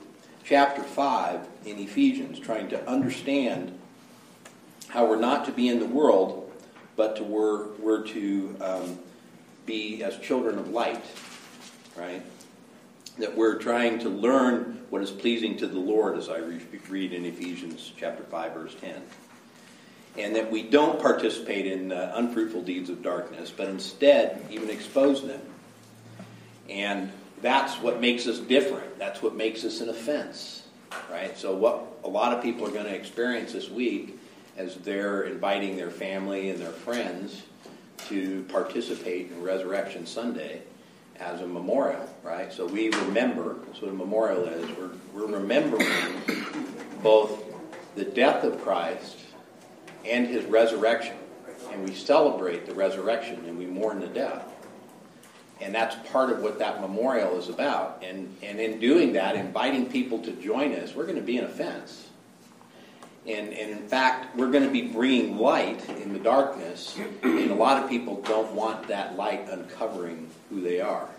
chapter 0.46 0.82
5 0.82 1.46
in 1.66 1.80
Ephesians, 1.80 2.40
trying 2.40 2.70
to 2.70 2.90
understand 2.90 3.78
how 4.88 5.06
we're 5.06 5.20
not 5.20 5.44
to 5.46 5.52
be 5.52 5.68
in 5.68 5.80
the 5.80 5.86
world, 5.86 6.50
but 6.96 7.18
to 7.18 7.24
we're, 7.26 7.68
we're 7.76 8.08
to 8.08 8.56
um, 8.62 9.00
be 9.66 10.02
as 10.02 10.18
children 10.20 10.58
of 10.58 10.70
light, 10.70 11.04
right? 11.98 12.24
That 13.20 13.36
we're 13.36 13.58
trying 13.58 14.00
to 14.00 14.10
learn 14.10 14.86
what 14.90 15.02
is 15.02 15.12
pleasing 15.12 15.58
to 15.58 15.68
the 15.68 15.80
Lord, 15.80 16.18
as 16.18 16.30
I 16.30 16.38
read 16.38 17.14
in 17.14 17.26
Ephesians 17.26 17.92
chapter 17.98 18.24
5, 18.24 18.54
verse 18.54 18.76
10. 18.80 19.02
And 20.18 20.36
that 20.36 20.50
we 20.50 20.64
don't 20.64 21.02
participate 21.02 21.66
in 21.66 21.92
uh, 21.92 22.14
unfruitful 22.16 22.64
deeds 22.64 22.90
of 22.90 23.04
darkness, 23.04 23.52
but 23.56 23.68
instead 23.68 24.44
even 24.50 24.70
expose 24.70 25.26
them. 25.26 25.42
And 26.70 27.12
that's 27.42 27.76
what 27.76 28.00
makes 28.00 28.26
us 28.26 28.40
different. 28.40 28.98
That's 28.98 29.22
what 29.22 29.36
makes 29.36 29.64
us 29.64 29.82
an 29.82 29.90
offense, 29.90 30.64
right? 31.12 31.38
So, 31.38 31.56
what 31.56 31.86
a 32.04 32.10
lot 32.10 32.34
of 32.34 32.42
people 32.42 32.66
are 32.66 32.72
going 32.72 32.86
to 32.86 32.96
experience 32.96 33.54
this 33.54 33.70
week 33.70 34.18
as 34.58 34.76
they're 34.78 35.24
inviting 35.24 35.78
their 35.78 35.92
family 35.92 36.50
and 36.50 36.60
their 36.60 36.72
friends 36.72 37.44
to 38.08 38.44
participate 38.44 39.32
in 39.32 39.42
Resurrection 39.42 40.06
Sunday 40.06 40.64
as 41.20 41.42
a 41.42 41.48
memorial, 41.48 42.08
right? 42.24 42.52
So 42.52 42.66
we 42.66 42.90
remember, 42.90 43.58
that's 43.66 43.82
what 43.82 43.92
a 43.92 43.94
memorial 43.94 44.46
is. 44.46 44.70
We're, 44.78 44.92
we're 45.14 45.38
remembering 45.38 45.88
both 47.04 47.44
the 47.96 48.06
death 48.06 48.44
of 48.44 48.62
Christ 48.62 49.18
and 50.06 50.28
his 50.28 50.46
resurrection. 50.46 51.16
And 51.72 51.88
we 51.88 51.94
celebrate 51.94 52.66
the 52.66 52.74
resurrection 52.74 53.44
and 53.46 53.58
we 53.58 53.66
mourn 53.66 54.00
the 54.00 54.08
death. 54.08 54.46
And 55.62 55.76
that's 55.76 55.96
part 56.10 56.30
of 56.30 56.40
what 56.40 56.60
that 56.60 56.80
memorial 56.80 57.38
is 57.38 57.50
about. 57.50 58.02
And, 58.02 58.36
and 58.42 58.60
in 58.60 58.80
doing 58.80 59.14
that, 59.14 59.36
inviting 59.36 59.88
people 59.88 60.20
to 60.20 60.32
join 60.32 60.74
us, 60.74 60.96
we're 60.96 61.04
going 61.04 61.18
to 61.18 61.22
be 61.22 61.38
an 61.38 61.46
offense. 61.46 62.09
And, 63.28 63.54
and 63.54 63.72
in 63.72 63.88
fact, 63.88 64.36
we're 64.36 64.50
going 64.50 64.64
to 64.64 64.72
be 64.72 64.88
bringing 64.88 65.38
light 65.38 65.88
in 65.90 66.14
the 66.14 66.20
darkness. 66.20 66.98
And 67.22 67.52
a 67.52 67.56
lot 67.56 67.84
of 67.84 67.90
people 67.90 68.22
don't 68.22 68.52
want 68.54 68.88
that 68.88 69.18
light 69.18 69.48
uncovering 69.50 70.30
who 70.50 70.62
they 70.62 70.80
are. 70.80 71.10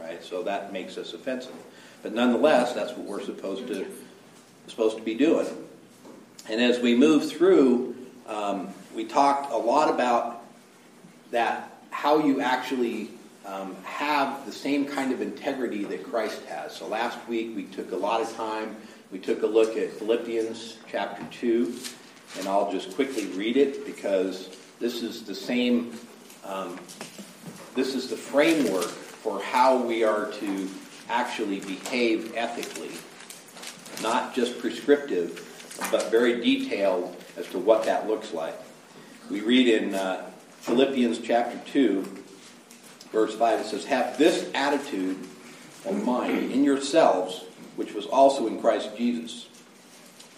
Right? 0.00 0.22
So 0.22 0.42
that 0.44 0.72
makes 0.72 0.96
us 0.98 1.12
offensive. 1.12 1.54
But 2.02 2.14
nonetheless, 2.14 2.72
that's 2.72 2.92
what 2.92 3.06
we're 3.06 3.22
supposed 3.22 3.66
to 3.68 3.86
supposed 4.68 4.96
to 4.96 5.02
be 5.02 5.14
doing. 5.14 5.46
And 6.48 6.60
as 6.60 6.80
we 6.80 6.96
move 6.96 7.30
through, 7.30 7.96
um, 8.26 8.68
we 8.94 9.04
talked 9.04 9.52
a 9.52 9.56
lot 9.56 9.92
about 9.92 10.44
that 11.30 11.72
how 11.90 12.18
you 12.18 12.40
actually 12.40 13.10
um, 13.44 13.76
have 13.84 14.44
the 14.44 14.52
same 14.52 14.86
kind 14.86 15.12
of 15.12 15.20
integrity 15.20 15.84
that 15.84 16.04
Christ 16.04 16.44
has. 16.46 16.74
So 16.74 16.86
last 16.86 17.18
week 17.28 17.54
we 17.56 17.64
took 17.64 17.92
a 17.92 17.96
lot 17.96 18.20
of 18.20 18.34
time. 18.36 18.76
We 19.12 19.20
took 19.20 19.44
a 19.44 19.46
look 19.46 19.76
at 19.76 19.92
Philippians 19.92 20.78
chapter 20.90 21.24
2, 21.30 21.72
and 22.38 22.48
I'll 22.48 22.72
just 22.72 22.92
quickly 22.96 23.26
read 23.26 23.56
it 23.56 23.86
because 23.86 24.50
this 24.80 25.04
is 25.04 25.22
the 25.22 25.34
same, 25.34 25.96
um, 26.44 26.76
this 27.76 27.94
is 27.94 28.10
the 28.10 28.16
framework 28.16 28.86
for 28.86 29.40
how 29.40 29.76
we 29.76 30.02
are 30.02 30.32
to 30.32 30.68
actually 31.08 31.60
behave 31.60 32.34
ethically. 32.34 32.90
Not 34.02 34.34
just 34.34 34.58
prescriptive, 34.58 35.40
but 35.92 36.10
very 36.10 36.40
detailed 36.40 37.16
as 37.36 37.46
to 37.50 37.58
what 37.58 37.84
that 37.84 38.08
looks 38.08 38.32
like. 38.32 38.58
We 39.30 39.40
read 39.40 39.68
in 39.68 39.94
uh, 39.94 40.28
Philippians 40.62 41.20
chapter 41.20 41.60
2, 41.70 42.02
verse 43.12 43.36
5, 43.36 43.60
it 43.60 43.66
says, 43.66 43.84
Have 43.84 44.18
this 44.18 44.50
attitude 44.52 45.16
of 45.84 46.04
mind 46.04 46.50
in 46.50 46.64
yourselves, 46.64 47.45
which 47.76 47.94
was 47.94 48.06
also 48.06 48.46
in 48.46 48.60
Christ 48.60 48.96
Jesus. 48.96 49.48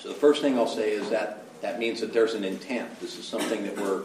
So 0.00 0.08
the 0.08 0.14
first 0.14 0.42
thing 0.42 0.58
I'll 0.58 0.66
say 0.66 0.92
is 0.92 1.10
that 1.10 1.44
that 1.60 1.78
means 1.78 2.00
that 2.00 2.12
there's 2.12 2.34
an 2.34 2.44
intent. 2.44 3.00
This 3.00 3.18
is 3.18 3.26
something 3.26 3.64
that 3.64 3.76
we're 3.76 4.02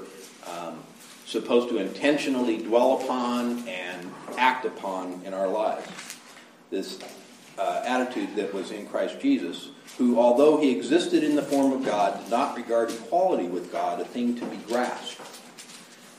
um, 0.48 0.80
supposed 1.26 1.70
to 1.70 1.78
intentionally 1.78 2.58
dwell 2.58 3.02
upon 3.02 3.68
and 3.68 4.12
act 4.38 4.66
upon 4.66 5.22
in 5.26 5.34
our 5.34 5.48
lives. 5.48 5.88
This 6.72 7.00
uh, 7.58 7.84
attitude 7.86 8.36
that 8.36 8.54
was 8.54 8.72
in 8.72 8.88
Christ 8.88 9.20
Jesus, 9.20 9.70
who, 9.98 10.20
although 10.20 10.60
he 10.60 10.72
existed 10.72 11.24
in 11.24 11.36
the 11.36 11.44
form 11.44 11.72
of 11.72 11.86
God, 11.86 12.20
did 12.20 12.32
not 12.32 12.56
regard 12.58 12.90
equality 12.90 13.48
with 13.48 13.72
God 13.72 14.00
a 14.00 14.06
thing 14.06 14.36
to 14.40 14.46
be 14.46 14.58
grasped, 14.58 15.22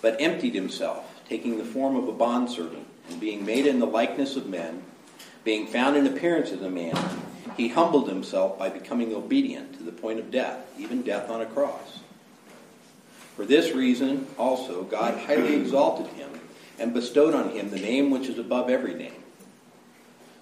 but 0.01 0.17
emptied 0.21 0.55
himself, 0.55 1.23
taking 1.29 1.59
the 1.59 1.65
form 1.65 1.97
of 1.97 2.07
a 2.07 2.13
bondservant, 2.13 2.87
and 3.11 3.21
being 3.21 3.45
made 3.45 3.67
in 3.67 3.81
the 3.81 3.87
likeness 3.87 4.37
of 4.37 4.47
men, 4.47 4.83
being 5.45 5.67
found 5.67 5.97
in 5.97 6.07
appearance 6.07 6.51
as 6.51 6.63
a 6.63 6.71
man, 6.71 6.97
he 7.57 7.69
humbled 7.69 8.09
himself 8.09 8.59
by 8.59 8.69
becoming 8.71 9.15
obedient 9.15 9.75
to 9.75 9.83
the 9.85 9.93
point 9.93 10.19
of 10.19 10.31
death, 10.31 10.59
even 10.79 11.03
death 11.03 11.31
on 11.31 11.43
a 11.43 11.47
cross. 11.47 12.01
For 13.37 13.45
this 13.45 13.73
reason 13.73 14.27
also 14.39 14.85
God 14.85 15.19
highly 15.19 15.55
exalted 15.55 16.07
him 16.15 16.31
and 16.79 16.95
bestowed 16.95 17.35
on 17.35 17.51
him 17.51 17.71
the 17.71 17.79
name 17.79 18.11
which 18.11 18.29
is 18.29 18.39
above 18.39 18.71
every 18.71 18.95
name, 18.95 19.23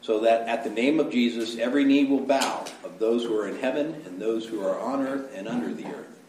so 0.00 0.20
that 0.20 0.48
at 0.48 0.64
the 0.64 0.70
name 0.70 1.00
of 1.00 1.10
Jesus 1.10 1.58
every 1.58 1.84
knee 1.84 2.04
will 2.04 2.24
bow 2.24 2.64
of 2.84 2.98
those 2.98 3.24
who 3.24 3.36
are 3.36 3.48
in 3.48 3.58
heaven 3.58 4.02
and 4.06 4.20
those 4.20 4.46
who 4.46 4.64
are 4.64 4.78
on 4.78 5.06
earth 5.06 5.30
and 5.34 5.48
under 5.48 5.72
the 5.74 5.86
earth, 5.86 6.20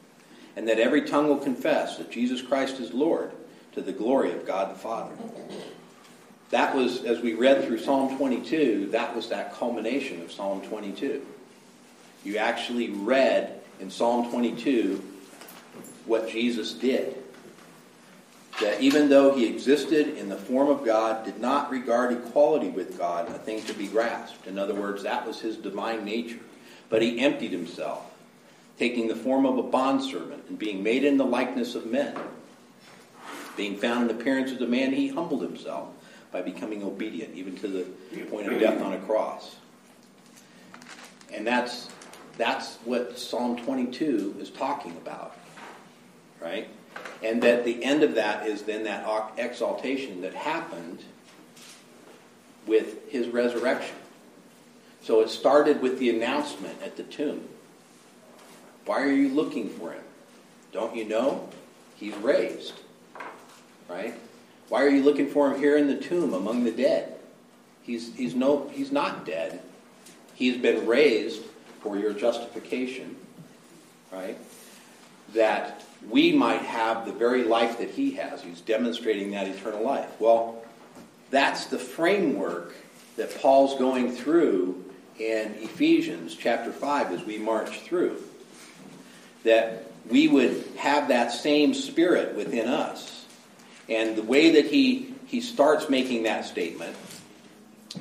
and 0.55 0.67
that 0.67 0.79
every 0.79 1.03
tongue 1.03 1.27
will 1.27 1.37
confess 1.37 1.97
that 1.97 2.11
Jesus 2.11 2.41
Christ 2.41 2.79
is 2.79 2.93
Lord 2.93 3.31
to 3.73 3.81
the 3.81 3.91
glory 3.91 4.31
of 4.31 4.45
God 4.45 4.73
the 4.73 4.79
Father. 4.79 5.15
That 6.53 6.75
was, 6.75 7.03
as 7.03 7.19
we 7.19 7.33
read 7.33 7.65
through 7.65 7.79
Psalm 7.79 8.15
22, 8.15 8.89
that 8.91 9.15
was 9.15 9.29
that 9.29 9.55
culmination 9.55 10.21
of 10.21 10.31
Psalm 10.31 10.61
22. 10.61 11.25
You 12.23 12.37
actually 12.37 12.91
read 12.91 13.59
in 13.79 13.89
Psalm 13.89 14.29
22 14.29 15.03
what 16.05 16.29
Jesus 16.29 16.73
did. 16.73 17.17
That 18.61 18.79
even 18.79 19.09
though 19.09 19.33
he 19.33 19.47
existed 19.47 20.15
in 20.15 20.29
the 20.29 20.35
form 20.35 20.69
of 20.69 20.85
God, 20.85 21.25
did 21.25 21.39
not 21.39 21.71
regard 21.71 22.13
equality 22.13 22.69
with 22.69 22.99
God 22.99 23.29
a 23.29 23.39
thing 23.39 23.63
to 23.63 23.73
be 23.73 23.87
grasped. 23.87 24.45
In 24.45 24.59
other 24.59 24.75
words, 24.75 25.01
that 25.01 25.25
was 25.25 25.41
his 25.41 25.57
divine 25.57 26.05
nature. 26.05 26.39
But 26.87 27.01
he 27.01 27.19
emptied 27.19 27.51
himself, 27.51 28.13
taking 28.77 29.07
the 29.07 29.15
form 29.15 29.47
of 29.47 29.57
a 29.57 29.63
bondservant 29.63 30.43
and 30.49 30.59
being 30.59 30.83
made 30.83 31.03
in 31.03 31.17
the 31.17 31.25
likeness 31.25 31.73
of 31.73 31.87
men. 31.87 32.15
Being 33.57 33.75
found 33.77 34.11
in 34.11 34.15
appearance 34.15 34.51
as 34.51 34.61
a 34.61 34.67
man, 34.67 34.93
he 34.93 35.07
humbled 35.07 35.41
himself 35.41 35.87
by 36.33 36.41
becoming 36.41 36.83
obedient, 36.83 37.33
even 37.35 37.55
to 37.57 37.67
the 37.69 37.83
point 38.25 38.51
of 38.51 38.59
death 38.59 38.81
on 38.81 38.93
a 38.93 38.99
cross. 38.99 39.55
And 41.31 41.47
that's, 41.47 41.87
that's 42.37 42.75
what 42.83 43.17
Psalm 43.17 43.57
22 43.63 44.35
is 44.39 44.49
talking 44.49 44.91
about 44.97 45.37
right? 46.43 46.67
And 47.23 47.41
that 47.41 47.63
the 47.63 47.83
end 47.83 48.03
of 48.03 48.15
that 48.15 48.45
is 48.45 48.63
then 48.63 48.83
that 48.83 49.07
exaltation 49.37 50.21
that 50.21 50.33
happened 50.33 51.03
with 52.67 53.09
his 53.09 53.27
resurrection. 53.29 53.95
So 55.01 55.21
it 55.21 55.29
started 55.29 55.81
with 55.81 55.99
the 55.99 56.09
announcement 56.09 56.81
at 56.81 56.95
the 56.97 57.03
tomb. 57.03 57.47
Why 58.85 59.01
are 59.01 59.11
you 59.11 59.29
looking 59.29 59.69
for 59.69 59.93
him? 59.93 60.03
Don't 60.71 60.95
you 60.95 61.05
know? 61.05 61.49
He's 61.95 62.15
raised. 62.17 62.73
Right? 63.89 64.15
Why 64.69 64.83
are 64.83 64.89
you 64.89 65.03
looking 65.03 65.29
for 65.29 65.51
him 65.51 65.59
here 65.59 65.77
in 65.77 65.87
the 65.87 65.97
tomb 65.97 66.33
among 66.33 66.63
the 66.63 66.71
dead? 66.71 67.15
He's, 67.83 68.15
he's, 68.15 68.33
no, 68.33 68.69
he's 68.69 68.91
not 68.91 69.25
dead. 69.25 69.61
He's 70.35 70.57
been 70.57 70.87
raised 70.87 71.41
for 71.81 71.97
your 71.97 72.13
justification. 72.13 73.15
Right? 74.11 74.37
That 75.33 75.83
we 76.09 76.31
might 76.31 76.61
have 76.61 77.05
the 77.05 77.11
very 77.11 77.43
life 77.43 77.77
that 77.79 77.89
he 77.89 78.11
has. 78.11 78.41
He's 78.41 78.61
demonstrating 78.61 79.31
that 79.31 79.47
eternal 79.47 79.83
life. 79.83 80.09
Well, 80.19 80.63
that's 81.29 81.65
the 81.65 81.79
framework 81.79 82.75
that 83.17 83.39
Paul's 83.41 83.77
going 83.77 84.11
through 84.11 84.83
in 85.19 85.53
Ephesians 85.55 86.35
chapter 86.35 86.71
5 86.71 87.11
as 87.11 87.23
we 87.23 87.37
march 87.37 87.81
through. 87.81 88.21
That 89.43 89.91
we 90.09 90.27
would 90.27 90.63
have 90.77 91.09
that 91.09 91.31
same 91.31 91.73
spirit 91.73 92.35
within 92.35 92.67
us. 92.67 93.22
And 93.89 94.15
the 94.15 94.23
way 94.23 94.51
that 94.51 94.65
he, 94.65 95.13
he 95.27 95.41
starts 95.41 95.89
making 95.89 96.23
that 96.23 96.45
statement, 96.45 96.95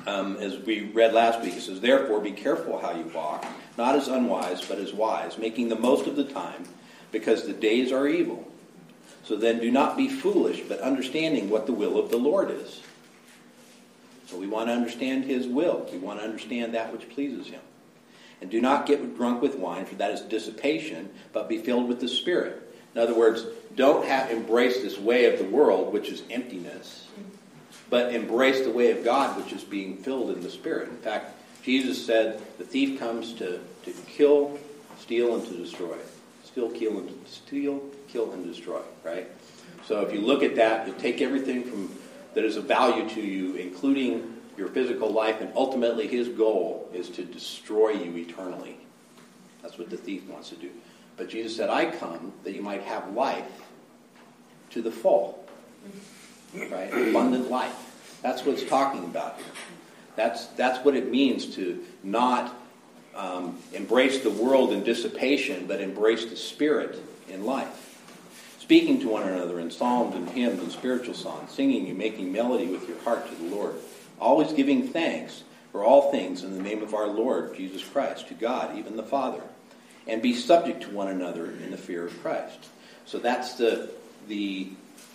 um, 0.07 0.37
as 0.37 0.57
we 0.57 0.85
read 0.91 1.13
last 1.13 1.41
week, 1.41 1.53
he 1.53 1.59
says, 1.59 1.81
Therefore, 1.81 2.19
be 2.19 2.31
careful 2.31 2.79
how 2.79 2.91
you 2.91 3.05
walk, 3.13 3.45
not 3.77 3.95
as 3.95 4.07
unwise, 4.07 4.63
but 4.65 4.77
as 4.77 4.93
wise, 4.93 5.37
making 5.37 5.69
the 5.69 5.75
most 5.75 6.07
of 6.07 6.15
the 6.15 6.23
time 6.23 6.65
because 7.11 7.45
the 7.45 7.53
days 7.53 7.91
are 7.91 8.07
evil. 8.07 8.49
So 9.23 9.37
then 9.37 9.59
do 9.59 9.71
not 9.71 9.95
be 9.95 10.09
foolish, 10.09 10.61
but 10.67 10.79
understanding 10.79 11.49
what 11.49 11.65
the 11.65 11.73
will 11.73 11.97
of 11.97 12.09
the 12.09 12.17
Lord 12.17 12.51
is. 12.51 12.81
So 14.27 14.37
we 14.37 14.47
want 14.47 14.67
to 14.67 14.73
understand 14.73 15.25
his 15.25 15.47
will. 15.47 15.87
We 15.91 15.97
want 15.97 16.19
to 16.19 16.25
understand 16.25 16.73
that 16.73 16.91
which 16.91 17.09
pleases 17.09 17.47
him. 17.47 17.61
And 18.41 18.49
do 18.49 18.59
not 18.59 18.85
get 18.85 19.15
drunk 19.15 19.41
with 19.41 19.55
wine, 19.55 19.85
for 19.85 19.95
that 19.95 20.11
is 20.11 20.21
dissipation, 20.21 21.09
but 21.31 21.47
be 21.47 21.59
filled 21.59 21.87
with 21.87 22.01
the 22.01 22.09
Spirit. 22.09 22.75
In 22.93 22.99
other 22.99 23.13
words, 23.13 23.45
don't 23.75 24.05
have, 24.05 24.31
embrace 24.31 24.81
this 24.81 24.97
way 24.97 25.25
of 25.25 25.39
the 25.39 25.45
world, 25.45 25.93
which 25.93 26.09
is 26.09 26.23
emptiness, 26.29 27.07
but 27.89 28.13
embrace 28.13 28.61
the 28.61 28.71
way 28.71 28.91
of 28.91 29.03
God, 29.03 29.37
which 29.41 29.53
is 29.53 29.63
being 29.63 29.97
filled 29.97 30.31
in 30.31 30.41
the 30.41 30.49
Spirit. 30.49 30.89
In 30.89 30.97
fact, 30.97 31.35
Jesus 31.63 32.05
said, 32.05 32.41
the 32.57 32.63
thief 32.63 32.99
comes 32.99 33.33
to, 33.33 33.59
to 33.85 33.91
kill, 34.07 34.57
steal, 34.97 35.35
and 35.35 35.45
to 35.47 35.53
destroy 35.53 35.97
steal, 36.53 36.69
kill, 36.69 36.99
and 36.99 37.27
steal, 37.27 37.81
kill, 38.07 38.31
and 38.31 38.45
destroy. 38.45 38.81
Right. 39.03 39.27
So 39.85 40.01
if 40.01 40.13
you 40.13 40.21
look 40.21 40.43
at 40.43 40.55
that, 40.57 40.87
you 40.87 40.93
take 40.99 41.19
everything 41.19 41.63
from 41.63 41.89
that 42.35 42.45
is 42.45 42.57
of 42.57 42.65
value 42.65 43.09
to 43.09 43.21
you, 43.21 43.55
including 43.55 44.37
your 44.57 44.67
physical 44.67 45.11
life, 45.11 45.41
and 45.41 45.51
ultimately 45.55 46.07
his 46.07 46.29
goal 46.29 46.89
is 46.93 47.09
to 47.09 47.23
destroy 47.23 47.89
you 47.89 48.15
eternally. 48.17 48.77
That's 49.61 49.77
what 49.77 49.89
the 49.89 49.97
thief 49.97 50.27
wants 50.27 50.49
to 50.49 50.55
do. 50.55 50.69
But 51.17 51.29
Jesus 51.29 51.55
said, 51.55 51.69
I 51.69 51.85
come 51.85 52.33
that 52.43 52.53
you 52.53 52.61
might 52.61 52.81
have 52.83 53.13
life 53.13 53.62
to 54.73 54.81
the 54.81 54.91
full. 54.91 55.45
Right? 56.55 56.93
Abundant 57.09 57.49
life. 57.49 58.19
That's 58.21 58.45
what 58.45 58.57
it's 58.57 58.69
talking 58.69 59.03
about 59.05 59.37
here. 59.37 59.45
That's, 60.15 60.47
that's 60.47 60.83
what 60.85 60.95
it 60.95 61.09
means 61.09 61.55
to 61.55 61.83
not 62.03 62.55
um, 63.15 63.57
embrace 63.73 64.19
the 64.19 64.29
world 64.29 64.71
in 64.71 64.83
dissipation, 64.83 65.65
but 65.67 65.81
embrace 65.81 66.25
the 66.25 66.35
Spirit 66.35 66.99
in 67.29 67.45
life. 67.45 67.89
Speaking 68.59 68.99
to 69.01 69.09
one 69.09 69.27
another 69.27 69.59
in 69.59 69.71
psalms 69.71 70.15
and 70.15 70.29
hymns 70.29 70.61
and 70.61 70.71
spiritual 70.71 71.13
songs, 71.13 71.51
singing 71.51 71.89
and 71.89 71.97
making 71.97 72.31
melody 72.31 72.67
with 72.67 72.87
your 72.87 72.97
heart 72.99 73.27
to 73.27 73.35
the 73.35 73.55
Lord, 73.55 73.75
always 74.19 74.53
giving 74.53 74.87
thanks 74.87 75.43
for 75.71 75.83
all 75.83 76.11
things 76.11 76.43
in 76.43 76.55
the 76.55 76.63
name 76.63 76.81
of 76.81 76.93
our 76.93 77.07
Lord 77.07 77.55
Jesus 77.55 77.83
Christ, 77.83 78.27
to 78.29 78.35
God, 78.35 78.77
even 78.77 78.95
the 78.95 79.03
Father, 79.03 79.41
and 80.07 80.21
be 80.21 80.33
subject 80.33 80.83
to 80.83 80.91
one 80.91 81.07
another 81.07 81.45
in 81.45 81.71
the 81.71 81.77
fear 81.77 82.05
of 82.05 82.21
Christ. 82.21 82.67
So 83.05 83.19
that's 83.19 83.55
the, 83.55 83.89
the 84.27 84.69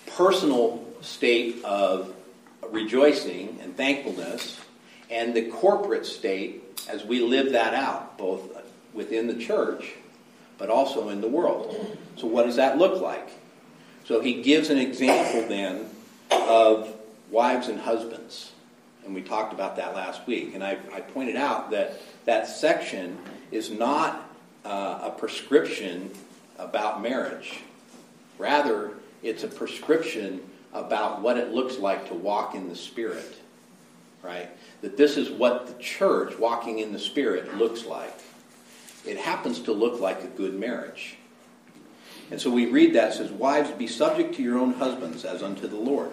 personal 0.07 0.85
state 1.01 1.65
of 1.65 2.15
rejoicing 2.71 3.59
and 3.63 3.77
thankfulness, 3.77 4.61
and 5.11 5.35
the 5.35 5.49
corporate 5.51 6.07
state 6.07 6.63
as 6.89 7.05
we 7.05 7.21
live 7.21 7.53
that 7.53 7.75
out, 7.75 8.19
both 8.19 8.43
within 8.93 9.27
the 9.27 9.35
church, 9.35 9.93
but 10.57 10.71
also 10.71 11.09
in 11.09 11.21
the 11.21 11.29
world. 11.29 11.97
So, 12.17 12.27
what 12.27 12.47
does 12.47 12.57
that 12.57 12.79
look 12.79 13.01
like? 13.01 13.31
So, 14.05 14.21
he 14.21 14.43
gives 14.43 14.71
an 14.71 14.79
example 14.79 15.47
then 15.49 15.87
of 16.31 16.95
wives 17.31 17.69
and 17.69 17.79
husbands. 17.79 18.53
And 19.05 19.15
we 19.15 19.23
talked 19.23 19.55
about 19.55 19.77
that 19.77 19.95
last 19.95 20.27
week. 20.27 20.55
And 20.55 20.63
I, 20.63 20.73
I 20.93 21.01
pointed 21.01 21.37
out 21.37 21.71
that 21.71 22.01
that 22.27 22.47
section 22.47 23.17
is 23.51 23.71
not 23.71 24.31
uh, 24.65 25.01
a 25.05 25.11
prescription 25.11 26.11
about 26.59 27.01
marriage. 27.01 27.61
Rather, 28.37 28.93
it's 29.23 29.45
a 29.45 29.49
prescription 29.49 30.41
about 30.73 31.23
what 31.23 31.37
it 31.37 31.53
looks 31.53 31.79
like 31.79 32.09
to 32.09 32.15
walk 32.15 32.55
in 32.55 32.69
the 32.69 32.77
Spirit. 32.77 33.37
Right? 34.23 34.51
that 34.81 34.97
this 34.97 35.17
is 35.17 35.31
what 35.31 35.67
the 35.67 35.83
church 35.83 36.39
walking 36.39 36.79
in 36.79 36.93
the 36.93 36.99
Spirit 36.99 37.57
looks 37.57 37.85
like. 37.85 38.15
It 39.05 39.17
happens 39.17 39.61
to 39.61 39.73
look 39.73 40.01
like 40.01 40.23
a 40.23 40.29
good 40.29 40.55
marriage. 40.55 41.17
And 42.31 42.41
so 42.41 42.51
we 42.51 42.67
read 42.67 42.95
that 42.95 43.15
says, 43.15 43.31
Wives, 43.31 43.71
be 43.71 43.87
subject 43.87 44.35
to 44.37 44.43
your 44.43 44.59
own 44.59 44.75
husbands 44.75 45.25
as 45.25 45.43
unto 45.43 45.67
the 45.67 45.77
Lord. 45.77 46.11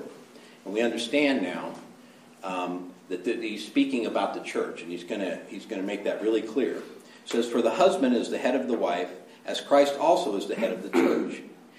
And 0.63 0.73
we 0.73 0.81
understand 0.81 1.41
now 1.41 1.73
um, 2.43 2.93
that, 3.09 3.25
that 3.25 3.43
he's 3.43 3.65
speaking 3.65 4.05
about 4.05 4.33
the 4.33 4.39
church, 4.39 4.81
and 4.81 4.89
he's 4.89 5.03
going 5.03 5.39
he's 5.47 5.65
going 5.65 5.81
to 5.81 5.85
make 5.85 6.05
that 6.05 6.21
really 6.21 6.41
clear. 6.41 6.77
It 6.77 6.83
says, 7.25 7.47
"For 7.47 7.61
the 7.61 7.71
husband 7.71 8.15
is 8.15 8.29
the 8.29 8.37
head 8.37 8.55
of 8.55 8.67
the 8.67 8.77
wife, 8.77 9.09
as 9.45 9.61
Christ 9.61 9.95
also 9.99 10.35
is 10.37 10.47
the 10.47 10.55
head 10.55 10.71
of 10.71 10.83
the 10.83 10.89
church, 10.89 11.41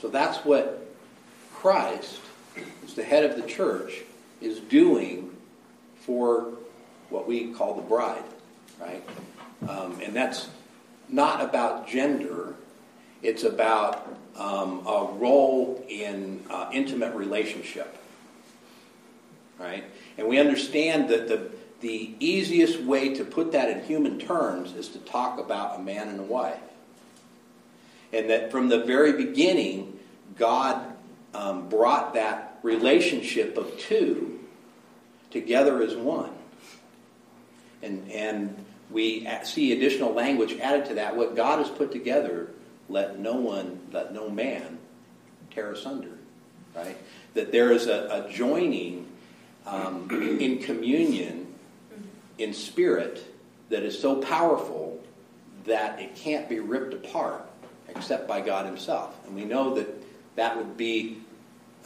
So 0.00 0.08
that's 0.08 0.38
what 0.44 0.86
Christ, 1.54 2.20
as 2.84 2.94
the 2.94 3.04
head 3.04 3.24
of 3.24 3.36
the 3.36 3.46
church, 3.48 4.02
is 4.40 4.60
doing 4.60 5.36
for 6.00 6.52
what 7.10 7.26
we 7.26 7.52
call 7.52 7.74
the 7.74 7.82
bride, 7.82 8.22
right? 8.80 9.02
Um, 9.68 10.00
and 10.02 10.14
that's 10.14 10.48
not 11.08 11.42
about 11.42 11.88
gender, 11.88 12.54
it's 13.22 13.42
about 13.42 14.16
um, 14.36 14.86
a 14.86 15.08
role 15.14 15.84
in 15.88 16.44
uh, 16.48 16.70
intimate 16.72 17.14
relationship, 17.14 17.98
right? 19.58 19.84
And 20.16 20.28
we 20.28 20.38
understand 20.38 21.08
that 21.08 21.28
the, 21.28 21.50
the 21.80 22.14
easiest 22.20 22.80
way 22.80 23.14
to 23.14 23.24
put 23.24 23.52
that 23.52 23.68
in 23.70 23.84
human 23.84 24.18
terms 24.18 24.74
is 24.74 24.88
to 24.88 24.98
talk 24.98 25.40
about 25.40 25.80
a 25.80 25.82
man 25.82 26.08
and 26.08 26.20
a 26.20 26.24
wife. 26.24 26.60
And 28.12 28.30
that 28.30 28.50
from 28.52 28.68
the 28.68 28.84
very 28.84 29.12
beginning, 29.12 29.87
God 30.38 30.94
um, 31.34 31.68
brought 31.68 32.14
that 32.14 32.58
relationship 32.62 33.56
of 33.56 33.78
two 33.78 34.40
together 35.30 35.82
as 35.82 35.94
one. 35.94 36.32
And, 37.82 38.10
and 38.10 38.64
we 38.90 39.28
see 39.44 39.72
additional 39.72 40.12
language 40.12 40.58
added 40.58 40.86
to 40.86 40.94
that. 40.94 41.16
What 41.16 41.36
God 41.36 41.58
has 41.58 41.68
put 41.68 41.92
together, 41.92 42.50
let 42.88 43.18
no 43.18 43.34
one, 43.34 43.80
let 43.92 44.12
no 44.12 44.30
man 44.30 44.78
tear 45.50 45.72
asunder. 45.72 46.18
Right? 46.74 46.96
That 47.34 47.52
there 47.52 47.72
is 47.72 47.86
a, 47.86 48.26
a 48.26 48.32
joining 48.32 49.06
um, 49.66 50.08
in 50.40 50.58
communion, 50.62 51.54
in 52.38 52.54
spirit, 52.54 53.24
that 53.68 53.82
is 53.82 53.98
so 53.98 54.16
powerful 54.16 54.98
that 55.66 56.00
it 56.00 56.14
can't 56.16 56.48
be 56.48 56.58
ripped 56.58 56.94
apart 56.94 57.48
except 57.88 58.26
by 58.26 58.40
God 58.40 58.64
Himself. 58.66 59.14
And 59.26 59.34
we 59.34 59.44
know 59.44 59.74
that 59.74 59.97
that 60.38 60.56
would 60.56 60.76
be, 60.76 61.18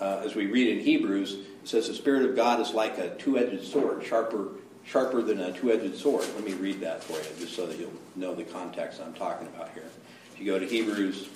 uh, 0.01 0.23
as 0.25 0.35
we 0.35 0.47
read 0.47 0.69
in 0.69 0.85
Hebrews, 0.85 1.35
it 1.35 1.69
says 1.69 1.89
the 1.89 1.95
Spirit 1.95 2.29
of 2.29 2.37
God 2.37 2.61
is 2.61 2.73
like 2.73 2.99
a 2.99 3.15
two 3.17 3.39
edged 3.39 3.65
sword, 3.65 4.05
sharper 4.05 4.49
sharper 4.85 5.23
than 5.23 5.41
a 5.41 5.53
two-edged 5.53 5.97
sword. 5.97 6.25
Let 6.35 6.45
me 6.45 6.55
read 6.55 6.81
that 6.81 7.03
for 7.03 7.15
you, 7.15 7.29
just 7.39 7.55
so 7.55 7.67
that 7.67 7.79
you'll 7.79 7.93
know 8.17 8.35
the 8.35 8.45
context 8.45 9.01
I'm 9.01 9.15
talking 9.15 9.47
about 9.49 9.71
here. 9.73 9.85
If 10.33 10.41
you 10.41 10.47
go 10.47 10.59
to 10.59 10.67
Hebrews 10.67 11.29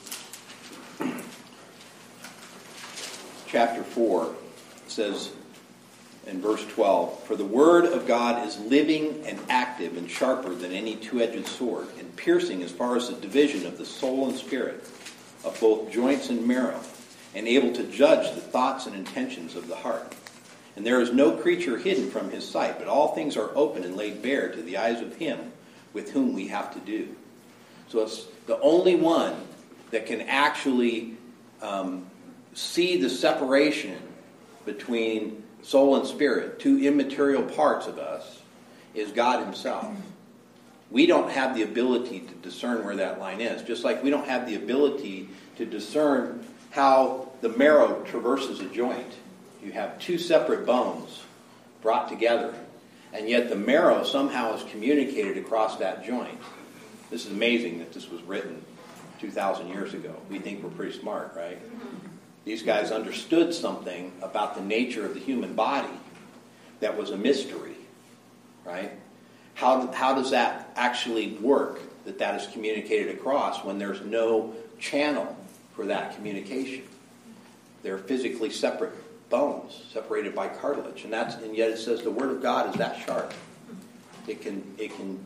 chapter 3.46 3.82
4, 3.82 4.24
it 4.24 4.90
says 4.90 5.32
in 6.26 6.40
verse 6.40 6.64
12, 6.66 7.22
For 7.24 7.36
the 7.36 7.44
word 7.44 7.84
of 7.86 8.06
God 8.06 8.46
is 8.46 8.58
living 8.58 9.22
and 9.26 9.38
active 9.48 9.96
and 9.96 10.10
sharper 10.10 10.54
than 10.54 10.72
any 10.72 10.96
two-edged 10.96 11.46
sword, 11.46 11.88
and 11.98 12.14
piercing 12.16 12.62
as 12.62 12.72
far 12.72 12.96
as 12.96 13.08
the 13.08 13.16
division 13.16 13.66
of 13.66 13.78
the 13.78 13.86
soul 13.86 14.28
and 14.28 14.36
spirit, 14.36 14.84
of 15.44 15.56
both 15.60 15.92
joints 15.92 16.28
and 16.30 16.46
marrow, 16.46 16.80
and 17.36 17.46
able 17.46 17.70
to 17.74 17.84
judge 17.84 18.34
the 18.34 18.40
thoughts 18.40 18.86
and 18.86 18.96
intentions 18.96 19.54
of 19.54 19.68
the 19.68 19.76
heart. 19.76 20.14
And 20.74 20.86
there 20.86 21.02
is 21.02 21.12
no 21.12 21.32
creature 21.32 21.76
hidden 21.76 22.10
from 22.10 22.30
his 22.30 22.48
sight, 22.48 22.78
but 22.78 22.88
all 22.88 23.14
things 23.14 23.36
are 23.36 23.50
open 23.54 23.84
and 23.84 23.94
laid 23.94 24.22
bare 24.22 24.50
to 24.50 24.62
the 24.62 24.78
eyes 24.78 25.02
of 25.02 25.16
him 25.16 25.52
with 25.92 26.12
whom 26.12 26.32
we 26.32 26.48
have 26.48 26.72
to 26.72 26.80
do. 26.80 27.14
So 27.88 28.00
it's 28.00 28.26
the 28.46 28.58
only 28.60 28.96
one 28.96 29.34
that 29.90 30.06
can 30.06 30.22
actually 30.22 31.16
um, 31.60 32.06
see 32.54 33.00
the 33.00 33.10
separation 33.10 33.98
between 34.64 35.42
soul 35.62 35.96
and 35.96 36.06
spirit, 36.06 36.58
two 36.58 36.78
immaterial 36.82 37.42
parts 37.42 37.86
of 37.86 37.98
us, 37.98 38.40
is 38.94 39.12
God 39.12 39.44
Himself. 39.44 39.94
We 40.90 41.06
don't 41.06 41.30
have 41.30 41.54
the 41.54 41.62
ability 41.62 42.20
to 42.20 42.34
discern 42.34 42.84
where 42.84 42.96
that 42.96 43.20
line 43.20 43.40
is, 43.40 43.62
just 43.62 43.84
like 43.84 44.02
we 44.02 44.10
don't 44.10 44.26
have 44.26 44.46
the 44.46 44.54
ability 44.54 45.28
to 45.56 45.66
discern 45.66 46.44
how 46.70 47.25
the 47.40 47.50
marrow 47.50 48.02
traverses 48.04 48.60
a 48.60 48.66
joint 48.66 49.14
you 49.66 49.72
have 49.72 49.98
two 49.98 50.16
separate 50.16 50.64
bones 50.64 51.22
brought 51.82 52.08
together, 52.08 52.54
and 53.12 53.28
yet 53.28 53.48
the 53.48 53.56
marrow 53.56 54.04
somehow 54.04 54.54
is 54.54 54.62
communicated 54.70 55.36
across 55.38 55.76
that 55.78 56.06
joint. 56.06 56.38
This 57.10 57.26
is 57.26 57.32
amazing 57.32 57.80
that 57.80 57.92
this 57.92 58.08
was 58.08 58.22
written 58.22 58.64
2,000 59.20 59.68
years 59.68 59.92
ago. 59.92 60.14
We 60.30 60.38
think 60.38 60.62
we're 60.62 60.70
pretty 60.70 60.96
smart, 60.96 61.34
right? 61.36 61.58
These 62.44 62.62
guys 62.62 62.92
understood 62.92 63.52
something 63.52 64.12
about 64.22 64.54
the 64.54 64.62
nature 64.62 65.04
of 65.04 65.14
the 65.14 65.20
human 65.20 65.54
body 65.54 65.92
that 66.78 66.96
was 66.96 67.10
a 67.10 67.16
mystery, 67.16 67.74
right? 68.64 68.92
How, 69.54 69.90
how 69.90 70.14
does 70.14 70.30
that 70.30 70.70
actually 70.76 71.32
work, 71.38 71.80
that 72.04 72.20
that 72.20 72.40
is 72.40 72.46
communicated 72.52 73.16
across 73.16 73.64
when 73.64 73.80
there's 73.80 74.00
no 74.02 74.54
channel 74.78 75.36
for 75.74 75.86
that 75.86 76.14
communication? 76.14 76.84
They're 77.86 77.98
physically 77.98 78.50
separate 78.50 78.94
bones 79.30 79.84
separated 79.92 80.34
by 80.34 80.48
cartilage. 80.48 81.04
And 81.04 81.12
that's 81.12 81.36
and 81.36 81.56
yet 81.56 81.70
it 81.70 81.78
says 81.78 82.02
the 82.02 82.10
word 82.10 82.30
of 82.32 82.42
God 82.42 82.68
is 82.70 82.74
that 82.78 83.00
sharp. 83.06 83.32
It 84.26 84.42
can 84.42 84.74
it 84.76 84.96
can 84.96 85.24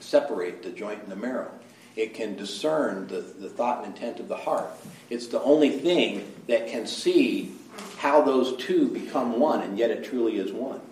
separate 0.00 0.62
the 0.62 0.68
joint 0.68 1.00
and 1.02 1.10
the 1.10 1.16
marrow. 1.16 1.50
It 1.96 2.12
can 2.12 2.36
discern 2.36 3.06
the, 3.06 3.22
the 3.22 3.48
thought 3.48 3.82
and 3.82 3.94
intent 3.94 4.20
of 4.20 4.28
the 4.28 4.36
heart. 4.36 4.68
It's 5.08 5.28
the 5.28 5.40
only 5.40 5.70
thing 5.70 6.30
that 6.48 6.68
can 6.68 6.86
see 6.86 7.54
how 7.96 8.20
those 8.20 8.62
two 8.62 8.88
become 8.88 9.40
one, 9.40 9.62
and 9.62 9.78
yet 9.78 9.90
it 9.90 10.04
truly 10.04 10.36
is 10.36 10.52
one. 10.52 10.82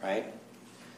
Right? 0.00 0.32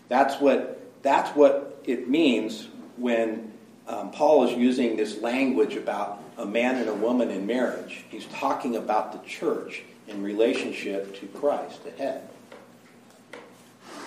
That's 0.08 0.38
what 0.42 0.82
that's 1.02 1.34
what 1.34 1.80
it 1.86 2.06
means 2.06 2.68
when 2.98 3.50
um, 3.88 4.10
Paul 4.10 4.46
is 4.46 4.54
using 4.54 4.98
this 4.98 5.22
language 5.22 5.74
about 5.74 6.22
a 6.38 6.46
man 6.46 6.76
and 6.76 6.88
a 6.88 6.94
woman 6.94 7.30
in 7.30 7.46
marriage. 7.46 8.04
He's 8.10 8.26
talking 8.26 8.76
about 8.76 9.12
the 9.12 9.28
church 9.28 9.82
in 10.06 10.22
relationship 10.22 11.18
to 11.20 11.26
Christ, 11.26 11.84
the 11.84 11.90
head. 11.92 12.28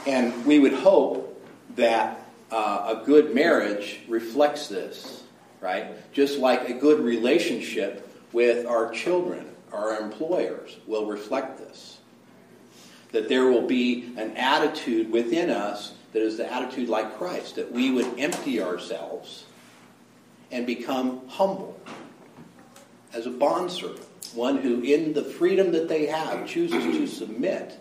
And 0.06 0.46
we 0.46 0.60
would 0.60 0.74
hope 0.74 1.44
that 1.76 2.26
uh, 2.52 2.96
a 2.98 3.06
good 3.06 3.34
marriage 3.34 4.02
reflects 4.08 4.68
this, 4.68 5.24
right? 5.62 6.12
Just 6.14 6.40
like 6.40 6.70
a 6.70 6.74
good 6.74 7.00
relationship 7.00 8.08
with 8.32 8.66
our 8.66 8.92
children, 8.92 9.48
our 9.72 10.00
employers, 10.00 10.78
will 10.88 11.06
reflect 11.06 11.58
this. 11.58 11.98
That 13.12 13.28
there 13.28 13.46
will 13.46 13.68
be 13.68 14.14
an 14.18 14.38
attitude 14.38 15.12
within 15.12 15.50
us 15.50 15.94
that 16.14 16.22
is 16.22 16.38
the 16.38 16.52
attitude 16.52 16.90
like 16.90 17.18
Christ, 17.18 17.56
that 17.56 17.72
we 17.72 17.92
would 17.92 18.20
empty 18.20 18.62
ourselves 18.62 19.46
and 20.52 20.66
become 20.66 21.28
humble 21.28 21.80
as 23.14 23.26
a 23.26 23.32
bondservant, 23.32 24.06
one 24.34 24.58
who, 24.58 24.82
in 24.82 25.14
the 25.14 25.24
freedom 25.24 25.72
that 25.72 25.88
they 25.88 26.06
have, 26.06 26.48
chooses 26.48 26.84
to 26.84 27.08
submit 27.08 27.80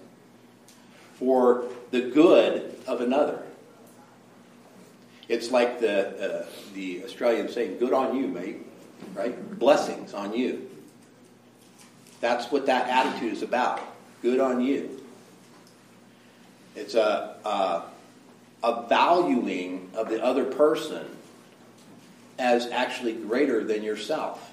for 1.14 1.64
the 1.91 2.01
good 2.01 2.75
of 2.87 3.01
another. 3.01 3.43
It's 5.29 5.51
like 5.51 5.81
the, 5.81 6.43
uh, 6.43 6.47
the 6.75 7.05
Australian 7.05 7.49
saying, 7.49 7.79
good 7.79 7.93
on 7.93 8.17
you, 8.17 8.29
mate, 8.29 8.64
right? 9.14 9.59
Blessings 9.59 10.14
on 10.14 10.35
you. 10.35 10.71
That's 12.21 12.51
what 12.51 12.67
that 12.67 12.88
attitude 12.88 13.33
is 13.33 13.43
about. 13.43 13.81
Good 14.23 14.41
on 14.41 14.61
you. 14.61 15.03
It's 16.75 16.95
a, 16.95 17.37
a, 17.45 17.83
a 18.62 18.88
valuing 18.88 19.91
of 19.95 20.09
the 20.09 20.25
other 20.25 20.45
person 20.45 21.05
as 22.38 22.67
actually 22.69 23.14
greater 23.14 23.64
than 23.64 23.83
yourself. 23.83 24.48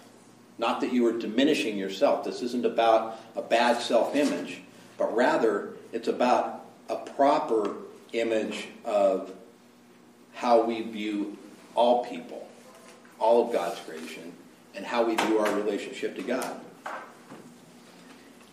Not 0.57 0.81
that 0.81 0.93
you 0.93 1.05
are 1.07 1.17
diminishing 1.17 1.77
yourself. 1.77 2.23
This 2.23 2.41
isn't 2.41 2.65
about 2.65 3.19
a 3.35 3.41
bad 3.41 3.81
self 3.81 4.15
image, 4.15 4.61
but 4.97 5.13
rather 5.15 5.73
it's 5.91 6.07
about 6.07 6.65
a 6.89 6.95
proper 6.95 7.75
image 8.13 8.67
of 8.85 9.31
how 10.33 10.61
we 10.61 10.81
view 10.81 11.37
all 11.73 12.05
people, 12.05 12.47
all 13.19 13.45
of 13.45 13.53
God's 13.53 13.79
creation, 13.81 14.33
and 14.75 14.85
how 14.85 15.03
we 15.03 15.15
view 15.15 15.39
our 15.39 15.53
relationship 15.55 16.15
to 16.15 16.21
God. 16.21 16.59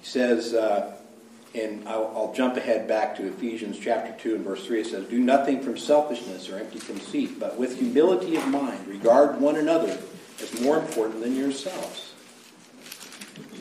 He 0.00 0.06
says, 0.06 0.54
uh, 0.54 0.96
and 1.54 1.86
I'll, 1.88 2.12
I'll 2.16 2.32
jump 2.34 2.56
ahead 2.56 2.88
back 2.88 3.16
to 3.16 3.26
Ephesians 3.26 3.78
chapter 3.78 4.12
2 4.20 4.36
and 4.36 4.44
verse 4.44 4.66
3. 4.66 4.80
It 4.80 4.86
says, 4.86 5.04
Do 5.06 5.18
nothing 5.18 5.60
from 5.62 5.76
selfishness 5.76 6.48
or 6.48 6.58
empty 6.58 6.80
conceit, 6.80 7.38
but 7.38 7.58
with 7.58 7.78
humility 7.78 8.36
of 8.36 8.48
mind, 8.48 8.86
regard 8.88 9.40
one 9.40 9.56
another 9.56 9.96
as 10.42 10.60
more 10.60 10.78
important 10.78 11.20
than 11.20 11.36
yourselves. 11.36 12.12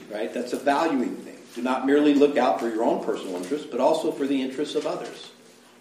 Right? 0.09 0.33
That's 0.33 0.53
a 0.53 0.59
valuing 0.59 1.15
thing. 1.17 1.37
Do 1.55 1.61
not 1.61 1.85
merely 1.85 2.13
look 2.13 2.37
out 2.37 2.59
for 2.59 2.69
your 2.69 2.83
own 2.83 3.03
personal 3.03 3.35
interests, 3.35 3.67
but 3.69 3.79
also 3.79 4.11
for 4.11 4.25
the 4.25 4.41
interests 4.41 4.75
of 4.75 4.85
others. 4.85 5.31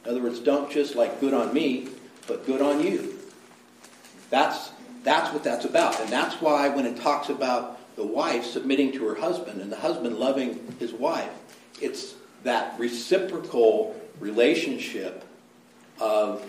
In 0.05 0.11
other 0.11 0.23
words, 0.23 0.41
don't 0.41 0.71
just 0.71 0.97
like 0.97 1.21
good 1.21 1.35
on 1.35 1.53
me, 1.53 1.89
but 2.27 2.47
good 2.47 2.61
on 2.61 2.83
you. 2.83 3.19
That's, 4.31 4.71
that's 5.03 5.33
what 5.33 5.45
that's 5.45 5.65
about. 5.65 6.01
And 6.01 6.11
that's 6.11 6.41
why 6.41 6.69
when 6.69 6.87
it 6.87 6.97
talks 6.97 7.29
about 7.29 7.79
the 7.97 8.07
wife 8.07 8.45
submitting 8.45 8.93
to 8.93 9.07
her 9.07 9.15
husband 9.15 9.61
and 9.61 9.71
the 9.71 9.77
husband 9.77 10.17
loving 10.17 10.75
his 10.79 10.93
wife, 10.93 11.31
it's 11.81 12.15
that 12.45 12.79
reciprocal 12.79 14.01
relationship 14.21 15.25
of, 16.01 16.45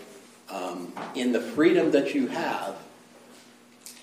um, 0.48 0.92
in 1.14 1.32
the 1.32 1.40
freedom 1.40 1.90
that 1.90 2.14
you 2.14 2.28
have, 2.28 2.76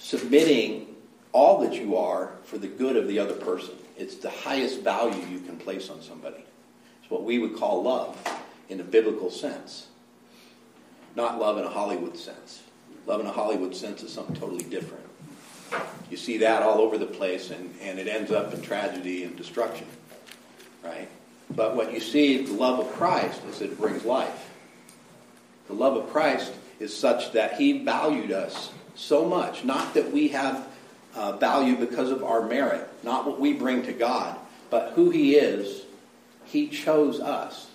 submitting 0.10 0.88
all 1.34 1.60
that 1.60 1.74
you 1.74 1.96
are 1.96 2.32
for 2.44 2.58
the 2.58 2.68
good 2.68 2.96
of 2.96 3.08
the 3.08 3.20
other 3.20 3.36
person. 3.36 3.76
It's 3.96 4.16
the 4.16 4.32
highest 4.32 4.82
value 4.82 5.24
you 5.28 5.40
can 5.42 5.56
place 5.56 5.88
on 5.92 6.02
somebody. 6.02 6.44
It's 7.00 7.12
what 7.12 7.24
we 7.24 7.38
would 7.38 7.56
call 7.56 7.84
love 7.84 8.18
in 8.70 8.80
a 8.80 8.84
biblical 8.84 9.30
sense, 9.30 9.86
not 11.16 11.38
love 11.38 11.60
in 11.60 11.64
a 11.64 11.70
Hollywood 11.70 12.18
sense. 12.18 12.64
Love 13.06 13.22
in 13.22 13.28
a 13.28 13.32
Hollywood 13.32 13.76
sense 13.76 14.02
is 14.02 14.12
something 14.12 14.36
totally 14.36 14.64
different. 14.64 15.06
You 16.10 16.18
see 16.18 16.38
that 16.40 16.64
all 16.64 16.80
over 16.80 16.98
the 16.98 17.06
place, 17.06 17.52
and, 17.52 17.72
and 17.80 18.00
it 18.00 18.08
ends 18.08 18.32
up 18.32 18.52
in 18.52 18.64
tragedy 18.64 19.26
and 19.26 19.38
destruction, 19.38 19.86
right? 20.84 21.08
But 21.56 21.76
what 21.76 21.94
you 21.94 22.00
see, 22.00 22.44
the 22.44 22.54
love 22.54 22.80
of 22.80 22.92
Christ, 22.94 23.44
is 23.46 23.62
it 23.62 23.78
brings 23.78 24.06
life. 24.06 24.50
The 25.68 25.74
love 25.74 25.96
of 25.98 26.10
Christ 26.10 26.52
is 26.80 26.98
such 26.98 27.32
that 27.34 27.58
He 27.58 27.84
valued 27.84 28.32
us 28.32 28.72
so 29.00 29.26
much, 29.26 29.64
not 29.64 29.94
that 29.94 30.12
we 30.12 30.28
have 30.30 30.68
uh, 31.16 31.38
value 31.38 31.76
because 31.76 32.12
of 32.12 32.24
our 32.24 32.46
merit, 32.46 32.88
not 33.04 33.26
what 33.26 33.40
we 33.40 33.54
bring 33.54 33.82
to 33.84 33.94
God, 33.94 34.38
but 34.70 34.92
who 34.92 35.10
He 35.10 35.36
is. 35.36 35.84
He 36.46 36.68
chose 36.68 37.20
us 37.20 37.68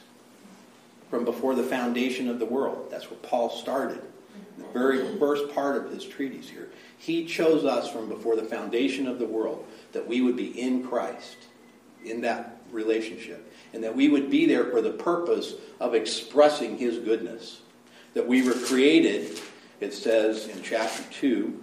from 1.10 1.24
before 1.24 1.54
the 1.54 1.62
foundation 1.62 2.28
of 2.28 2.38
the 2.38 2.44
world. 2.44 2.88
That's 2.90 3.10
where 3.10 3.18
Paul 3.20 3.48
started. 3.50 4.02
The 4.58 4.64
very 4.72 5.18
first 5.18 5.52
part 5.54 5.76
of 5.76 5.90
his 5.90 6.04
treatise 6.04 6.48
here. 6.48 6.68
He 6.98 7.24
chose 7.24 7.64
us 7.64 7.90
from 7.90 8.08
before 8.08 8.36
the 8.36 8.44
foundation 8.44 9.06
of 9.06 9.18
the 9.18 9.26
world 9.26 9.66
that 9.92 10.06
we 10.06 10.20
would 10.20 10.36
be 10.36 10.60
in 10.60 10.86
Christ, 10.86 11.36
in 12.04 12.20
that 12.22 12.60
relationship, 12.70 13.52
and 13.72 13.82
that 13.82 13.94
we 13.94 14.08
would 14.08 14.30
be 14.30 14.46
there 14.46 14.70
for 14.70 14.80
the 14.80 14.90
purpose 14.90 15.54
of 15.80 15.94
expressing 15.94 16.78
his 16.78 16.98
goodness. 16.98 17.60
That 18.14 18.28
we 18.28 18.46
were 18.46 18.54
created, 18.54 19.40
it 19.84 19.94
says 19.94 20.48
in 20.48 20.62
chapter 20.62 21.02
2, 21.12 21.62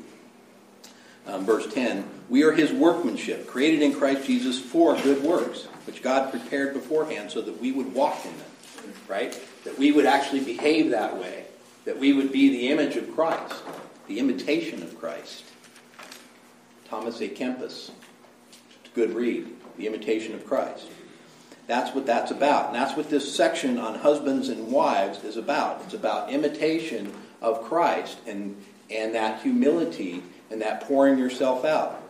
um, 1.28 1.46
verse 1.46 1.72
10, 1.74 2.08
we 2.30 2.44
are 2.44 2.52
his 2.52 2.72
workmanship, 2.72 3.48
created 3.48 3.82
in 3.82 3.94
Christ 3.94 4.26
Jesus 4.26 4.60
for 4.60 4.96
good 5.02 5.24
works, 5.24 5.66
which 5.86 6.02
God 6.02 6.32
prepared 6.32 6.74
beforehand 6.74 7.32
so 7.32 7.42
that 7.42 7.60
we 7.60 7.72
would 7.72 7.94
walk 7.94 8.24
in 8.26 8.38
them, 8.38 8.94
right? 9.08 9.40
That 9.64 9.78
we 9.78 9.92
would 9.92 10.06
actually 10.06 10.42
behave 10.42 10.92
that 10.92 11.18
way, 11.18 11.46
that 11.86 11.98
we 11.98 12.14
would 12.14 12.32
be 12.32 12.50
the 12.50 12.70
image 12.70 12.96
of 12.96 13.14
Christ, 13.14 13.64
the 14.08 14.20
imitation 14.20 14.84
of 14.84 14.98
Christ. 15.00 15.44
Thomas 16.88 17.20
à 17.20 17.36
Kempis, 17.36 17.92
good 18.94 19.16
read, 19.16 19.48
The 19.78 19.88
Imitation 19.88 20.36
of 20.36 20.46
Christ. 20.46 20.88
That's 21.68 21.96
what 21.96 22.06
that's 22.06 22.32
about. 22.32 22.68
And 22.68 22.76
that's 22.76 22.98
what 22.98 23.10
this 23.10 23.34
section 23.34 23.78
on 23.78 24.00
husbands 24.00 24.50
and 24.50 24.72
wives 24.72 25.24
is 25.24 25.38
about. 25.38 25.82
It's 25.86 25.94
about 25.94 26.30
imitation 26.30 27.14
of 27.42 27.64
Christ 27.64 28.20
and, 28.28 28.56
and 28.90 29.16
that 29.16 29.42
humility 29.42 30.24
and 30.50 30.62
that 30.62 30.82
pouring 30.82 31.18
yourself 31.18 31.66
out. 31.66 32.02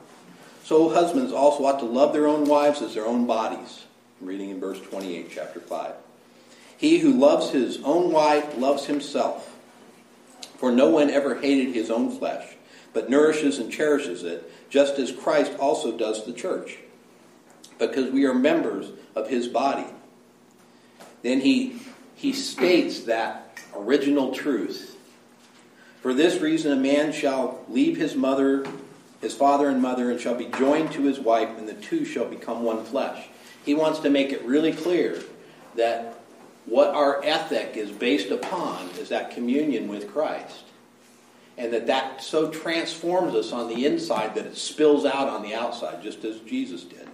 So 0.63 0.89
husbands 0.89 1.31
also 1.31 1.65
ought 1.65 1.79
to 1.79 1.85
love 1.85 2.13
their 2.13 2.27
own 2.27 2.45
wives 2.45 2.81
as 2.81 2.93
their 2.93 3.05
own 3.05 3.25
bodies. 3.25 3.85
I'm 4.19 4.27
reading 4.27 4.49
in 4.49 4.59
verse 4.59 4.79
28, 4.81 5.29
chapter 5.31 5.59
5. 5.59 5.93
He 6.77 6.99
who 6.99 7.11
loves 7.11 7.51
his 7.51 7.79
own 7.83 8.11
wife 8.11 8.57
loves 8.57 8.85
himself. 8.85 9.55
For 10.57 10.71
no 10.71 10.89
one 10.89 11.09
ever 11.09 11.35
hated 11.35 11.73
his 11.73 11.89
own 11.89 12.11
flesh, 12.11 12.55
but 12.93 13.09
nourishes 13.09 13.57
and 13.57 13.71
cherishes 13.71 14.23
it, 14.23 14.51
just 14.69 14.99
as 14.99 15.11
Christ 15.11 15.53
also 15.59 15.97
does 15.97 16.25
the 16.25 16.33
church, 16.33 16.77
because 17.79 18.11
we 18.11 18.25
are 18.25 18.33
members 18.33 18.91
of 19.15 19.27
his 19.27 19.47
body. 19.47 19.87
Then 21.23 21.41
he, 21.41 21.79
he 22.15 22.33
states 22.33 23.01
that 23.01 23.59
original 23.75 24.33
truth. 24.33 24.97
For 26.01 26.13
this 26.13 26.41
reason, 26.41 26.71
a 26.71 26.75
man 26.75 27.11
shall 27.11 27.63
leave 27.69 27.95
his 27.95 28.15
mother, 28.15 28.65
his 29.21 29.35
father 29.35 29.69
and 29.69 29.81
mother, 29.81 30.09
and 30.09 30.19
shall 30.19 30.35
be 30.35 30.45
joined 30.45 30.91
to 30.93 31.03
his 31.03 31.19
wife, 31.19 31.49
and 31.57 31.67
the 31.67 31.73
two 31.73 32.05
shall 32.05 32.25
become 32.25 32.63
one 32.63 32.83
flesh. 32.83 33.27
He 33.63 33.75
wants 33.75 33.99
to 33.99 34.09
make 34.09 34.31
it 34.31 34.43
really 34.43 34.73
clear 34.73 35.21
that 35.75 36.19
what 36.65 36.89
our 36.89 37.23
ethic 37.23 37.77
is 37.77 37.91
based 37.91 38.31
upon 38.31 38.89
is 38.99 39.09
that 39.09 39.31
communion 39.31 39.87
with 39.87 40.11
Christ. 40.11 40.63
And 41.57 41.71
that 41.73 41.87
that 41.87 42.23
so 42.23 42.49
transforms 42.49 43.35
us 43.35 43.51
on 43.51 43.67
the 43.67 43.85
inside 43.85 44.33
that 44.35 44.45
it 44.45 44.57
spills 44.57 45.05
out 45.05 45.27
on 45.27 45.43
the 45.43 45.53
outside, 45.53 46.01
just 46.01 46.23
as 46.23 46.39
Jesus 46.39 46.83
did. 46.83 47.07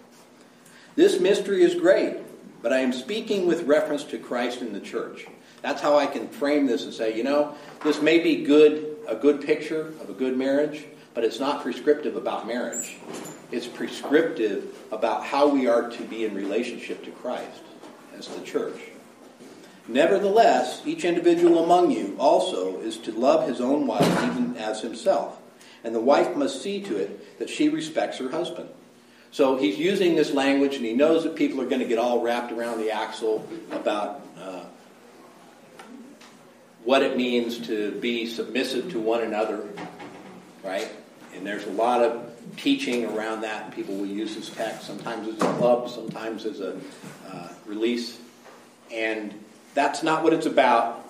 This 0.96 1.20
mystery 1.20 1.64
is 1.64 1.76
great, 1.76 2.18
but 2.62 2.72
I 2.72 2.80
am 2.80 2.94
speaking 2.94 3.46
with 3.46 3.64
reference 3.64 4.06
to 4.06 4.18
Christ 4.18 4.62
and 4.62 4.74
the 4.74 4.80
church. 4.80 5.28
That's 5.68 5.82
how 5.82 5.98
I 5.98 6.06
can 6.06 6.30
frame 6.30 6.66
this 6.66 6.86
and 6.86 6.94
say, 6.94 7.18
you 7.18 7.26
know, 7.26 7.54
this 7.84 8.02
may 8.02 8.20
be 8.20 8.46
good, 8.46 8.96
a 9.06 9.18
good 9.18 9.42
picture 9.42 9.88
of 10.00 10.10
a 10.10 10.14
good 10.14 10.38
marriage, 10.38 10.86
but 11.14 11.26
it's 11.26 11.42
not 11.42 11.62
prescriptive 11.62 12.16
about 12.16 12.48
marriage. 12.48 12.96
It's 13.52 13.68
prescriptive 13.68 14.74
about 14.94 15.26
how 15.26 15.50
we 15.50 15.68
are 15.68 15.90
to 15.90 16.04
be 16.04 16.24
in 16.24 16.34
relationship 16.34 17.04
to 17.04 17.12
Christ 17.12 17.64
as 18.18 18.30
the 18.30 18.40
church. 18.46 18.80
Nevertheless, 19.90 20.84
each 20.86 21.04
individual 21.04 21.62
among 21.62 21.92
you 21.92 22.16
also 22.18 22.80
is 22.80 22.96
to 23.00 23.12
love 23.12 23.46
his 23.46 23.60
own 23.60 23.88
wife 23.88 24.24
even 24.24 24.56
as 24.56 24.80
himself. 24.80 25.38
And 25.84 25.94
the 25.94 26.00
wife 26.00 26.34
must 26.34 26.62
see 26.62 26.82
to 26.84 26.96
it 26.96 27.40
that 27.40 27.50
she 27.50 27.68
respects 27.68 28.20
her 28.20 28.30
husband. 28.30 28.70
So 29.32 29.58
he's 29.58 29.78
using 29.78 30.16
this 30.16 30.32
language, 30.32 30.78
and 30.78 30.86
he 30.86 30.94
knows 30.94 31.26
that 31.26 31.36
people 31.36 31.60
are 31.60 31.68
going 31.68 31.82
to 31.82 31.88
get 31.88 32.00
all 32.00 32.22
wrapped 32.22 32.54
around 32.54 32.80
the 32.80 32.92
axle 32.92 33.46
about 33.72 34.22
what 36.88 37.02
it 37.02 37.18
means 37.18 37.58
to 37.68 37.92
be 38.00 38.26
submissive 38.26 38.90
to 38.90 38.98
one 38.98 39.22
another, 39.22 39.68
right? 40.64 40.90
And 41.36 41.46
there's 41.46 41.66
a 41.66 41.72
lot 41.72 42.02
of 42.02 42.34
teaching 42.56 43.04
around 43.04 43.42
that. 43.42 43.76
People 43.76 43.98
will 43.98 44.06
use 44.06 44.36
this 44.36 44.50
text 44.50 44.88
sometimes 44.88 45.28
as 45.28 45.34
a 45.34 45.54
club, 45.56 45.90
sometimes 45.90 46.46
as 46.46 46.62
a 46.62 46.80
uh, 47.30 47.50
release. 47.66 48.18
And 48.90 49.34
that's 49.74 50.02
not 50.02 50.24
what 50.24 50.32
it's 50.32 50.46
about, 50.46 51.06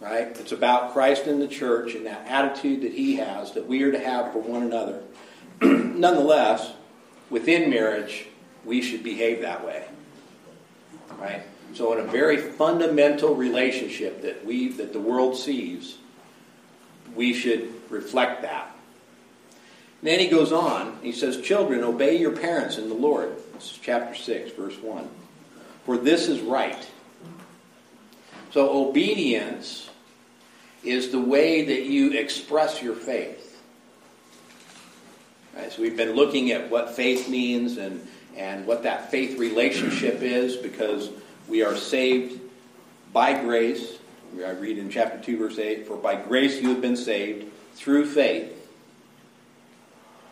right? 0.00 0.26
It's 0.40 0.50
about 0.50 0.92
Christ 0.92 1.28
and 1.28 1.40
the 1.40 1.46
church 1.46 1.94
and 1.94 2.04
that 2.06 2.26
attitude 2.26 2.82
that 2.82 2.92
he 2.92 3.14
has 3.14 3.52
that 3.52 3.68
we 3.68 3.84
are 3.84 3.92
to 3.92 4.00
have 4.00 4.32
for 4.32 4.40
one 4.40 4.64
another. 4.64 5.04
Nonetheless, 5.62 6.72
within 7.30 7.70
marriage, 7.70 8.26
we 8.64 8.82
should 8.82 9.04
behave 9.04 9.42
that 9.42 9.64
way, 9.64 9.86
right? 11.16 11.44
So, 11.74 11.92
in 11.94 12.00
a 12.00 12.10
very 12.10 12.36
fundamental 12.36 13.34
relationship 13.34 14.22
that 14.22 14.44
we 14.44 14.68
that 14.72 14.92
the 14.92 15.00
world 15.00 15.36
sees, 15.36 15.96
we 17.14 17.32
should 17.32 17.72
reflect 17.90 18.42
that. 18.42 18.74
And 20.00 20.10
then 20.10 20.18
he 20.18 20.28
goes 20.28 20.52
on. 20.52 20.98
He 21.02 21.12
says, 21.12 21.40
"Children, 21.40 21.82
obey 21.82 22.16
your 22.16 22.32
parents 22.32 22.76
in 22.76 22.88
the 22.88 22.94
Lord." 22.94 23.34
This 23.54 23.72
is 23.72 23.78
chapter 23.80 24.14
six, 24.14 24.50
verse 24.52 24.76
one. 24.82 25.08
For 25.86 25.96
this 25.96 26.28
is 26.28 26.40
right. 26.40 26.86
So, 28.52 28.88
obedience 28.88 29.88
is 30.84 31.10
the 31.10 31.20
way 31.20 31.64
that 31.64 31.84
you 31.84 32.10
express 32.10 32.82
your 32.82 32.94
faith. 32.94 33.62
Right, 35.56 35.72
so, 35.72 35.80
we've 35.80 35.96
been 35.96 36.12
looking 36.12 36.50
at 36.50 36.70
what 36.70 36.94
faith 36.94 37.28
means 37.28 37.78
and, 37.78 38.06
and 38.36 38.66
what 38.66 38.82
that 38.82 39.10
faith 39.10 39.38
relationship 39.38 40.20
is 40.20 40.56
because 40.56 41.08
we 41.48 41.62
are 41.62 41.76
saved 41.76 42.40
by 43.12 43.40
grace. 43.40 43.98
I 44.44 44.50
read 44.50 44.78
in 44.78 44.90
chapter 44.90 45.18
2, 45.18 45.38
verse 45.38 45.58
8 45.58 45.86
For 45.86 45.96
by 45.96 46.16
grace 46.16 46.60
you 46.60 46.70
have 46.70 46.80
been 46.80 46.96
saved 46.96 47.52
through 47.74 48.06
faith. 48.06 48.58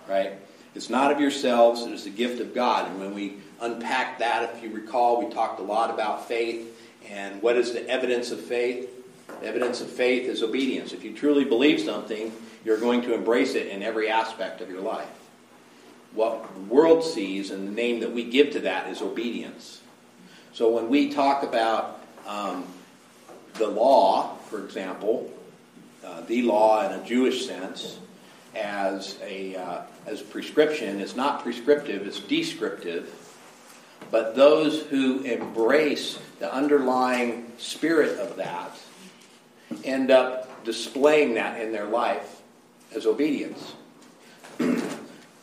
Right? 0.08 0.32
It's 0.74 0.90
not 0.90 1.10
of 1.10 1.20
yourselves, 1.20 1.82
it 1.82 1.92
is 1.92 2.04
the 2.04 2.10
gift 2.10 2.40
of 2.40 2.54
God. 2.54 2.90
And 2.90 3.00
when 3.00 3.14
we 3.14 3.34
unpack 3.60 4.18
that, 4.20 4.54
if 4.54 4.62
you 4.62 4.70
recall, 4.70 5.24
we 5.24 5.32
talked 5.32 5.60
a 5.60 5.64
lot 5.64 5.90
about 5.90 6.26
faith 6.26 6.76
and 7.08 7.42
what 7.42 7.56
is 7.56 7.72
the 7.72 7.88
evidence 7.88 8.30
of 8.30 8.40
faith? 8.40 8.88
The 9.40 9.46
evidence 9.46 9.80
of 9.80 9.88
faith 9.88 10.28
is 10.28 10.42
obedience. 10.42 10.92
If 10.92 11.04
you 11.04 11.12
truly 11.12 11.44
believe 11.44 11.80
something, 11.80 12.32
you're 12.64 12.78
going 12.78 13.02
to 13.02 13.14
embrace 13.14 13.54
it 13.54 13.68
in 13.68 13.82
every 13.82 14.08
aspect 14.08 14.60
of 14.60 14.70
your 14.70 14.80
life. 14.80 15.08
What 16.12 16.42
the 16.54 16.60
world 16.74 17.04
sees 17.04 17.50
and 17.50 17.66
the 17.66 17.72
name 17.72 18.00
that 18.00 18.12
we 18.12 18.24
give 18.24 18.50
to 18.52 18.60
that 18.60 18.88
is 18.88 19.00
obedience. 19.00 19.79
So 20.52 20.68
when 20.68 20.88
we 20.88 21.10
talk 21.10 21.42
about 21.42 22.02
um, 22.26 22.66
the 23.54 23.68
law, 23.68 24.36
for 24.48 24.64
example, 24.64 25.32
uh, 26.04 26.22
the 26.22 26.42
law 26.42 26.84
in 26.84 26.98
a 26.98 27.04
Jewish 27.04 27.46
sense, 27.46 27.98
as 28.54 29.16
a 29.22 29.54
uh, 29.54 29.82
as 30.06 30.22
prescription, 30.22 31.00
it's 31.00 31.14
not 31.14 31.42
prescriptive; 31.42 32.06
it's 32.06 32.18
descriptive. 32.20 33.14
But 34.10 34.34
those 34.34 34.82
who 34.86 35.20
embrace 35.20 36.18
the 36.40 36.52
underlying 36.52 37.52
spirit 37.58 38.18
of 38.18 38.36
that 38.36 38.76
end 39.84 40.10
up 40.10 40.64
displaying 40.64 41.34
that 41.34 41.60
in 41.60 41.70
their 41.70 41.84
life 41.84 42.42
as 42.92 43.06
obedience. 43.06 43.74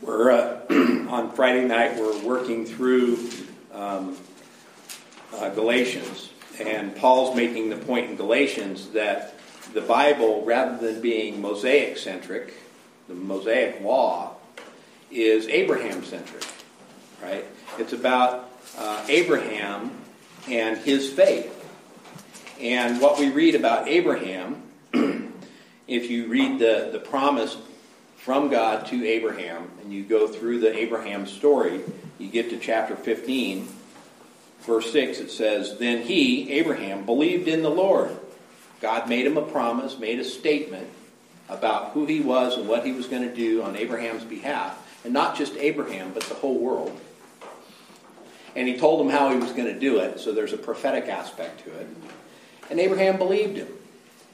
we're 0.01 0.31
uh, 0.31 0.59
on 1.09 1.31
Friday 1.31 1.65
night. 1.65 1.97
We're 1.97 2.21
working 2.23 2.65
through 2.65 3.29
um, 3.73 4.17
uh, 5.35 5.49
Galatians, 5.49 6.31
and 6.59 6.95
Paul's 6.95 7.35
making 7.35 7.69
the 7.69 7.77
point 7.77 8.09
in 8.09 8.15
Galatians 8.15 8.89
that 8.89 9.35
the 9.73 9.81
Bible, 9.81 10.43
rather 10.45 10.77
than 10.77 11.01
being 11.01 11.41
Mosaic 11.41 11.97
centric, 11.97 12.53
the 13.07 13.13
Mosaic 13.13 13.81
law, 13.81 14.35
is 15.11 15.47
Abraham 15.47 16.03
centric. 16.03 16.45
Right? 17.21 17.45
It's 17.77 17.93
about 17.93 18.49
uh, 18.77 19.05
Abraham 19.09 19.91
and 20.47 20.77
his 20.77 21.11
faith. 21.11 21.53
And 22.59 22.99
what 23.01 23.19
we 23.19 23.29
read 23.29 23.55
about 23.55 23.87
Abraham, 23.87 24.63
if 25.87 26.09
you 26.09 26.27
read 26.27 26.59
the, 26.59 26.89
the 26.91 26.99
promise 26.99 27.57
from 28.15 28.49
God 28.49 28.87
to 28.87 29.05
Abraham, 29.05 29.69
and 29.81 29.93
you 29.93 30.03
go 30.03 30.27
through 30.27 30.59
the 30.59 30.75
Abraham 30.75 31.25
story, 31.27 31.81
you 32.17 32.29
get 32.29 32.49
to 32.49 32.57
chapter 32.57 32.95
15, 32.95 33.67
verse 34.67 34.91
6, 34.91 35.19
it 35.19 35.31
says, 35.31 35.77
Then 35.77 36.03
he, 36.03 36.51
Abraham, 36.51 37.05
believed 37.05 37.47
in 37.47 37.63
the 37.63 37.69
Lord. 37.69 38.15
God 38.81 39.09
made 39.09 39.25
him 39.25 39.37
a 39.37 39.41
promise, 39.41 39.97
made 39.97 40.19
a 40.19 40.23
statement 40.23 40.87
about 41.49 41.91
who 41.91 42.05
he 42.05 42.19
was 42.19 42.57
and 42.57 42.67
what 42.67 42.85
he 42.85 42.91
was 42.91 43.07
going 43.07 43.23
to 43.23 43.33
do 43.33 43.63
on 43.63 43.75
Abraham's 43.75 44.23
behalf. 44.23 44.83
And 45.03 45.13
not 45.13 45.37
just 45.37 45.55
Abraham, 45.55 46.11
but 46.13 46.23
the 46.23 46.35
whole 46.35 46.59
world. 46.59 46.99
And 48.55 48.67
he 48.67 48.77
told 48.77 49.03
him 49.03 49.11
how 49.11 49.31
he 49.31 49.37
was 49.37 49.51
going 49.51 49.73
to 49.73 49.79
do 49.79 49.99
it, 49.99 50.19
so 50.19 50.33
there's 50.33 50.53
a 50.53 50.57
prophetic 50.57 51.07
aspect 51.07 51.63
to 51.63 51.71
it. 51.71 51.87
And 52.69 52.79
Abraham 52.79 53.17
believed 53.17 53.57
him. 53.57 53.69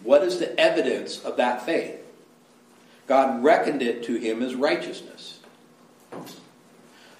What 0.01 0.23
is 0.23 0.39
the 0.39 0.59
evidence 0.59 1.23
of 1.23 1.37
that 1.37 1.65
faith? 1.65 1.99
God 3.07 3.43
reckoned 3.43 3.81
it 3.81 4.03
to 4.05 4.15
him 4.15 4.41
as 4.41 4.55
righteousness. 4.55 5.39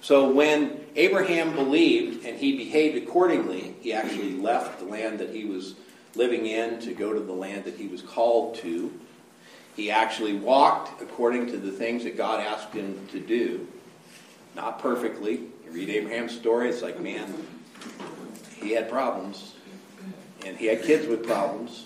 So 0.01 0.31
when 0.31 0.82
Abraham 0.95 1.55
believed 1.55 2.25
and 2.25 2.37
he 2.37 2.57
behaved 2.57 2.97
accordingly, 2.97 3.75
he 3.81 3.93
actually 3.93 4.33
left 4.33 4.79
the 4.79 4.85
land 4.85 5.19
that 5.19 5.29
he 5.29 5.45
was 5.45 5.75
living 6.15 6.45
in 6.45 6.79
to 6.81 6.93
go 6.93 7.13
to 7.13 7.19
the 7.19 7.33
land 7.33 7.65
that 7.65 7.75
he 7.75 7.87
was 7.87 8.01
called 8.01 8.55
to. 8.55 8.91
He 9.75 9.89
actually 9.89 10.35
walked 10.35 11.01
according 11.01 11.47
to 11.47 11.57
the 11.57 11.71
things 11.71 12.03
that 12.03 12.15
God 12.15 12.39
asked 12.39 12.73
him 12.73 13.07
to 13.11 13.19
do. 13.19 13.67
Not 14.55 14.79
perfectly. 14.79 15.41
You 15.65 15.71
read 15.71 15.89
Abraham's 15.89 16.35
story, 16.35 16.69
it's 16.69 16.83
like, 16.83 16.99
man, 16.99 17.33
he 18.55 18.71
had 18.71 18.89
problems. 18.89 19.55
And 20.45 20.57
he 20.57 20.67
had 20.67 20.83
kids 20.83 21.07
with 21.07 21.25
problems. 21.25 21.85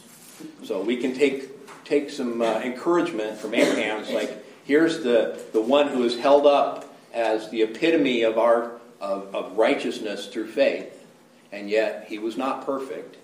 So 0.63 0.81
we 0.81 0.97
can 0.97 1.13
take 1.13 1.51
take 1.85 2.09
some 2.09 2.41
uh, 2.41 2.59
encouragement 2.59 3.37
from 3.37 3.53
Abraham. 3.53 4.01
It's 4.01 4.11
like, 4.11 4.43
here's 4.65 5.03
the, 5.03 5.41
the 5.53 5.61
one 5.61 5.87
who 5.87 6.03
is 6.03 6.19
held 6.19 6.45
up 6.45 6.93
as 7.13 7.49
the 7.49 7.61
epitome 7.61 8.23
of 8.23 8.37
our 8.37 8.73
of, 8.99 9.33
of 9.35 9.57
righteousness 9.57 10.27
through 10.27 10.47
faith. 10.47 11.05
And 11.51 11.69
yet 11.69 12.05
he 12.07 12.19
was 12.19 12.37
not 12.37 12.65
perfect. 12.65 13.17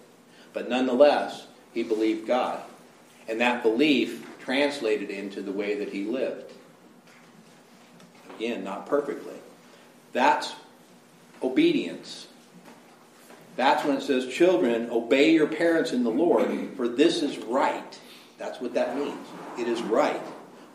But 0.54 0.70
nonetheless, 0.70 1.48
he 1.74 1.84
believed 1.84 2.28
God. 2.28 2.62
And 3.28 3.42
that 3.42 3.64
belief 3.64 4.26
translated 4.40 5.10
into 5.10 5.42
the 5.42 5.52
way 5.52 5.76
that 5.76 5.90
he 5.90 6.06
lived. 6.06 6.52
Again, 8.36 8.64
not 8.64 8.86
perfectly. 8.86 9.36
That's 10.12 10.54
obedience. 11.42 12.28
That's 13.56 13.86
when 13.86 13.98
it 13.98 14.04
says, 14.04 14.28
Children, 14.28 14.90
obey 14.92 15.32
your 15.32 15.48
parents 15.48 15.92
in 15.92 16.04
the 16.04 16.10
Lord, 16.10 16.76
for 16.76 16.88
this 16.88 17.22
is 17.22 17.38
right. 17.38 18.00
That's 18.38 18.60
what 18.60 18.74
that 18.74 18.98
means. 18.98 19.28
It 19.58 19.68
is 19.68 19.82
right. 19.84 20.22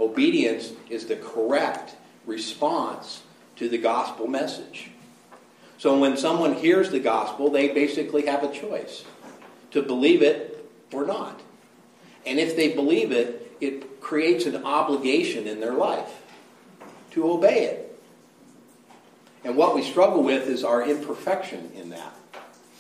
Obedience 0.01 0.73
is 0.89 1.07
the 1.07 1.17
correct 1.17 1.97
response 2.25 3.23
to 3.59 3.69
the 3.69 3.79
gospel 3.79 4.27
message. 4.27 4.91
So 5.79 5.99
when 5.99 6.17
someone 6.17 6.55
hears 6.55 6.91
the 6.91 7.01
gospel, 7.01 7.51
they 7.51 7.69
basically 7.69 8.27
have 8.27 8.43
a 8.43 8.53
choice 8.53 9.05
to 9.71 9.83
believe 9.83 10.23
it 10.23 10.69
or 10.93 11.07
not. 11.07 11.41
And 12.27 12.39
if 12.39 12.57
they 12.57 12.75
believe 12.75 13.13
it, 13.13 13.57
it 13.61 14.01
creates 14.01 14.47
an 14.47 14.65
obligation 14.65 15.47
in 15.47 15.61
their 15.61 15.75
life 15.75 16.23
to 17.13 17.31
obey 17.31 17.65
it. 17.65 18.01
And 19.45 19.57
what 19.57 19.75
we 19.75 19.83
struggle 19.83 20.23
with 20.23 20.49
is 20.49 20.65
our 20.65 20.83
imperfection 20.83 21.71
in 21.75 21.91
that, 21.91 22.13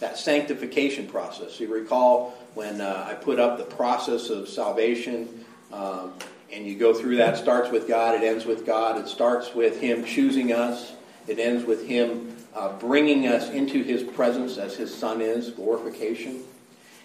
that 0.01 0.19
sanctification 0.19 1.07
process. 1.07 1.61
You 1.61 1.73
recall 1.73 2.35
when 2.55 2.81
uh, 2.81 3.07
I 3.09 3.15
put 3.15 3.39
up 3.39 3.59
the 3.59 3.65
process 3.65 4.29
of 4.29 4.49
salvation, 4.49 5.45
um, 5.73 6.13
and 6.53 6.67
you 6.67 6.77
go 6.77 6.95
through 6.95 7.17
that, 7.17 7.35
It 7.35 7.37
starts 7.39 7.71
with 7.71 7.89
God, 7.89 8.15
it 8.15 8.23
ends 8.23 8.45
with 8.45 8.65
God, 8.65 9.01
it 9.01 9.09
starts 9.09 9.55
with 9.55 9.81
Him 9.81 10.05
choosing 10.05 10.53
us, 10.53 10.93
it 11.27 11.39
ends 11.39 11.65
with 11.65 11.87
Him 11.87 12.37
uh, 12.55 12.73
bringing 12.79 13.27
us 13.27 13.51
into 13.51 13.83
His 13.83 14.03
presence 14.03 14.57
as 14.57 14.77
His 14.77 14.95
Son 14.95 15.21
is, 15.21 15.51
glorification. 15.51 16.43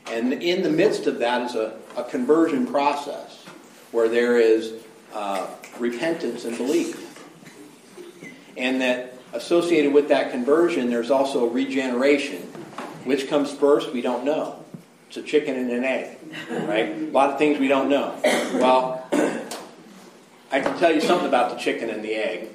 And 0.07 0.33
in 0.33 0.63
the 0.63 0.69
midst 0.69 1.07
of 1.07 1.19
that 1.19 1.49
is 1.49 1.55
a, 1.55 1.77
a 1.95 2.03
conversion 2.03 2.67
process 2.67 3.43
where 3.91 4.09
there 4.09 4.37
is 4.37 4.73
uh, 5.13 5.47
repentance 5.79 6.45
and 6.45 6.57
belief. 6.57 6.99
And 8.57 8.81
that 8.81 9.13
associated 9.33 9.93
with 9.93 10.09
that 10.09 10.31
conversion, 10.31 10.89
there's 10.89 11.11
also 11.11 11.47
regeneration. 11.47 12.41
Which 13.03 13.27
comes 13.27 13.51
first, 13.51 13.91
we 13.91 14.01
don't 14.01 14.23
know. 14.23 14.63
It's 15.07 15.17
a 15.17 15.23
chicken 15.23 15.55
and 15.55 15.69
an 15.69 15.83
egg, 15.83 16.17
right? 16.49 16.89
A 16.89 17.11
lot 17.11 17.31
of 17.31 17.37
things 17.37 17.59
we 17.59 17.67
don't 17.67 17.89
know. 17.89 18.15
Well, 18.23 19.05
I 20.53 20.59
can 20.59 20.77
tell 20.77 20.93
you 20.93 21.01
something 21.01 21.27
about 21.27 21.49
the 21.49 21.57
chicken 21.57 21.89
and 21.89 22.05
the 22.05 22.13
egg 22.13 22.49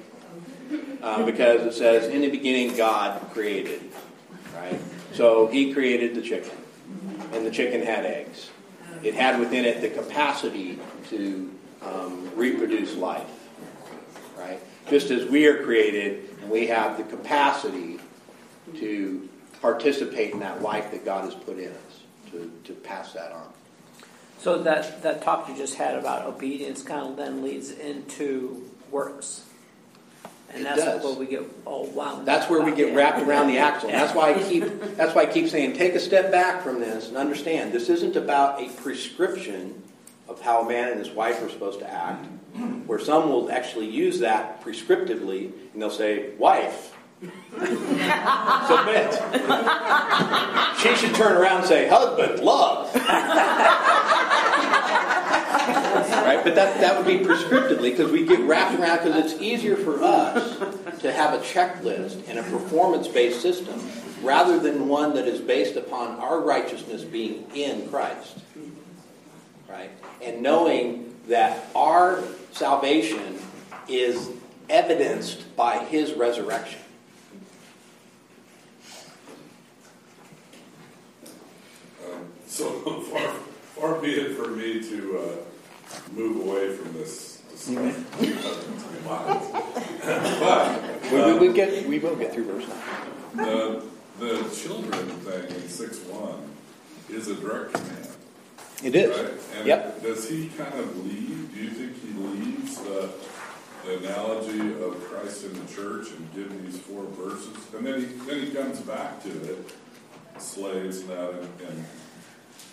uh, 1.03 1.25
because 1.25 1.63
it 1.63 1.73
says, 1.73 2.07
in 2.07 2.21
the 2.21 2.29
beginning, 2.29 2.77
God 2.77 3.19
created, 3.33 3.81
right? 4.55 4.79
So 5.11 5.47
he 5.47 5.73
created 5.73 6.15
the 6.15 6.21
chicken, 6.21 6.55
and 7.33 7.45
the 7.45 7.51
chicken 7.51 7.81
had 7.81 8.05
eggs. 8.05 8.51
It 9.03 9.15
had 9.15 9.37
within 9.37 9.65
it 9.65 9.81
the 9.81 9.89
capacity 9.89 10.79
to 11.09 11.53
um, 11.81 12.31
reproduce 12.37 12.95
life, 12.95 13.29
right? 14.37 14.61
Just 14.89 15.11
as 15.11 15.29
we 15.29 15.45
are 15.47 15.61
created 15.65 16.37
and 16.41 16.49
we 16.49 16.67
have 16.67 16.95
the 16.95 17.03
capacity 17.03 17.99
to 18.77 19.27
participate 19.61 20.31
in 20.31 20.39
that 20.39 20.61
life 20.61 20.89
that 20.91 21.03
God 21.03 21.25
has 21.25 21.35
put 21.35 21.59
in 21.59 21.67
us, 21.67 22.03
to, 22.31 22.49
to 22.63 22.73
pass 22.75 23.11
that 23.11 23.33
on. 23.33 23.51
So 24.39 24.57
that, 24.63 25.03
that 25.03 25.21
talk 25.21 25.47
you 25.49 25.55
just 25.55 25.75
had 25.75 25.95
about 25.95 26.25
obedience 26.25 26.81
kind 26.81 27.07
of 27.09 27.17
then 27.17 27.43
leads 27.43 27.71
into 27.71 28.69
works. 28.89 29.43
And 30.51 30.61
It 30.61 30.63
that's 30.63 30.81
does. 30.83 31.03
where 31.03 31.13
we 31.13 31.25
get 31.27 31.43
all 31.65 31.85
wound. 31.87 32.25
That's 32.27 32.49
where 32.49 32.61
we 32.61 32.71
get 32.71 32.89
Yeah. 32.89 32.95
wrapped 32.95 33.19
around 33.21 33.47
the 33.47 33.57
axle. 33.59 33.89
And 33.89 33.99
that's 34.01 34.15
why 34.15 34.33
I 34.33 34.41
keep 34.41 34.63
that's 34.95 35.13
why 35.13 35.23
I 35.23 35.25
keep 35.27 35.49
saying 35.49 35.73
take 35.73 35.93
a 35.93 35.99
step 35.99 36.31
back 36.31 36.63
from 36.63 36.79
this 36.79 37.07
and 37.09 37.17
understand 37.17 37.71
this 37.73 37.89
isn't 37.89 38.15
about 38.15 38.59
a 38.61 38.69
prescription 38.69 39.83
of 40.27 40.41
how 40.41 40.61
a 40.61 40.67
man 40.67 40.89
and 40.89 40.99
his 40.99 41.09
wife 41.09 41.41
are 41.43 41.49
supposed 41.49 41.79
to 41.79 41.89
act, 41.91 42.25
where 42.87 42.99
some 42.99 43.29
will 43.29 43.51
actually 43.51 43.87
use 43.89 44.19
that 44.19 44.63
prescriptively 44.63 45.51
and 45.73 45.81
they'll 45.81 45.89
say, 45.91 46.31
Wife, 46.37 46.95
submit. 47.51 49.13
she 50.79 50.95
should 50.95 51.13
turn 51.15 51.35
around 51.37 51.59
and 51.59 51.67
say, 51.67 51.87
Husband, 51.89 52.39
love. 52.43 52.89
right? 55.49 56.41
But 56.43 56.55
that, 56.55 56.79
that 56.81 56.97
would 56.97 57.07
be 57.07 57.25
prescriptively 57.25 57.91
because 57.91 58.11
we 58.11 58.25
get 58.25 58.39
wrapped 58.41 58.79
around 58.79 59.03
because 59.03 59.31
it's 59.31 59.41
easier 59.41 59.75
for 59.75 60.03
us 60.03 60.57
to 61.01 61.11
have 61.11 61.33
a 61.33 61.43
checklist 61.43 62.27
and 62.27 62.39
a 62.39 62.43
performance 62.43 63.07
based 63.07 63.41
system 63.41 63.81
rather 64.21 64.59
than 64.59 64.87
one 64.87 65.13
that 65.15 65.27
is 65.27 65.39
based 65.39 65.75
upon 65.75 66.19
our 66.19 66.39
righteousness 66.41 67.03
being 67.03 67.45
in 67.55 67.89
Christ. 67.89 68.39
Right? 69.67 69.91
And 70.21 70.41
knowing 70.41 71.15
that 71.27 71.67
our 71.75 72.23
salvation 72.51 73.39
is 73.87 74.29
evidenced 74.69 75.55
by 75.55 75.83
his 75.85 76.13
resurrection. 76.13 76.79
Um, 82.05 82.31
So 82.45 82.69
far, 83.11 83.35
far 83.79 83.99
be 83.99 84.11
it 84.13 84.35
for 84.35 84.47
me 84.49 84.81
to 84.81 85.19
uh, 85.19 86.01
move 86.13 86.47
away 86.47 86.75
from 86.75 86.93
this 86.93 87.41
discussion. 87.51 88.05
But 90.05 91.11
We, 91.11 91.33
we, 91.33 91.47
we 91.49 91.53
get, 91.53 91.87
we 91.87 91.99
will 91.99 92.15
get 92.15 92.33
through 92.33 92.45
verse 92.45 92.67
9. 93.35 93.45
the, 93.47 93.83
the 94.19 94.55
children 94.55 95.07
thing 95.21 95.55
in 95.55 95.67
six 95.67 95.99
one 96.05 96.41
is 97.09 97.27
a 97.27 97.35
direct 97.35 97.73
command. 97.73 98.07
It 98.83 98.95
is. 98.95 99.17
Right? 99.17 99.33
And 99.57 99.67
Yep. 99.67 100.03
does 100.03 100.29
he 100.29 100.47
kind 100.49 100.73
of 100.75 101.05
leave? 101.05 101.53
Do 101.53 101.59
you 101.63 101.69
think 101.71 102.01
he 102.01 102.13
leaves 102.13 102.77
the, 102.77 103.09
the 103.85 103.97
analogy 103.97 104.81
of 104.83 105.03
Christ 105.05 105.45
in 105.45 105.53
the 105.53 105.73
church 105.73 106.09
and 106.11 106.33
giving 106.33 106.63
these 106.65 106.79
four 106.79 107.03
verses, 107.05 107.57
and 107.75 107.85
then 107.85 107.99
he 107.99 108.05
then 108.05 108.39
he 108.45 108.51
comes 108.51 108.79
back 108.81 109.21
to 109.23 109.29
it, 109.29 109.71
slaves 110.37 110.99
and 111.01 111.09
that, 111.09 111.29
and 111.31 111.49
and, 111.67 111.85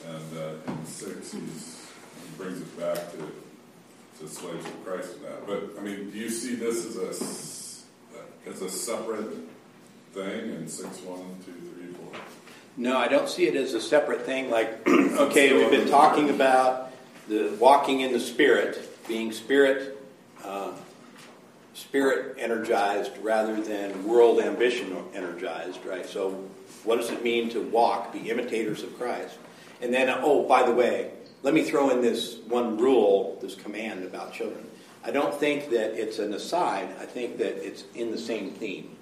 and 0.09 0.39
uh, 0.39 0.73
in 0.73 0.87
six 0.87 1.33
he's, 1.33 1.87
he 2.23 2.37
brings 2.37 2.61
it 2.61 2.79
back 2.79 3.13
to 3.13 3.19
to 4.19 4.29
slaves 4.29 4.65
of 4.65 4.85
Christ 4.85 5.15
and 5.17 5.25
that. 5.27 5.47
But 5.47 5.79
I 5.79 5.83
mean, 5.83 6.11
do 6.11 6.19
you 6.19 6.31
see 6.31 6.55
this 6.55 6.87
as 6.87 6.97
a 6.97 8.51
as 8.51 8.63
a 8.63 8.71
separate 8.71 9.31
thing 10.13 10.51
in 10.51 10.69
six 10.69 11.01
one 11.01 11.37
two 11.45 11.53
three 11.53 11.93
four? 11.95 12.21
No, 12.77 12.97
I 12.97 13.09
don't 13.09 13.29
see 13.29 13.47
it 13.47 13.57
as 13.57 13.75
a 13.75 13.81
separate 13.81 14.23
thing. 14.23 14.51
Like, 14.51 14.87
okay, 14.89 15.53
we've 15.53 15.71
been 15.71 15.89
talking 15.89 16.31
about 16.31 16.93
the 17.29 17.55
walking 17.59 18.01
in 18.01 18.13
the 18.13 18.21
spirit, 18.21 18.79
being 19.09 19.33
spirit, 19.33 19.99
uh, 20.45 20.73
spirit 21.75 22.37
energized 22.39 23.13
rather 23.19 23.61
than 23.61 24.07
world 24.07 24.41
ambition 24.41 24.97
energized, 25.15 25.85
right? 25.85 26.07
So, 26.07 26.49
what 26.85 26.97
does 26.97 27.11
it 27.11 27.23
mean 27.23 27.51
to 27.51 27.61
walk, 27.61 28.13
be 28.13 28.31
imitators 28.31 28.83
of 28.83 28.97
Christ? 28.99 29.37
And 29.81 29.93
then, 29.93 30.09
oh, 30.23 30.47
by 30.49 30.63
the 30.63 30.73
way, 30.73 31.11
let 31.43 31.55
me 31.55 31.63
throw 31.63 31.91
in 31.91 32.01
this 32.01 32.39
one 32.49 32.79
rule, 32.79 33.39
this 33.41 33.55
command 33.55 34.05
about 34.05 34.33
children. 34.33 34.67
I 35.05 35.11
don't 35.11 35.35
think 35.35 35.71
that 35.71 36.01
it's 36.01 36.19
an 36.19 36.35
aside. 36.35 36.89
I 37.01 37.07
think 37.07 37.39
that 37.39 37.65
it's 37.65 37.85
in 37.95 38.11
the 38.11 38.19
same 38.19 38.51
theme. 38.51 38.97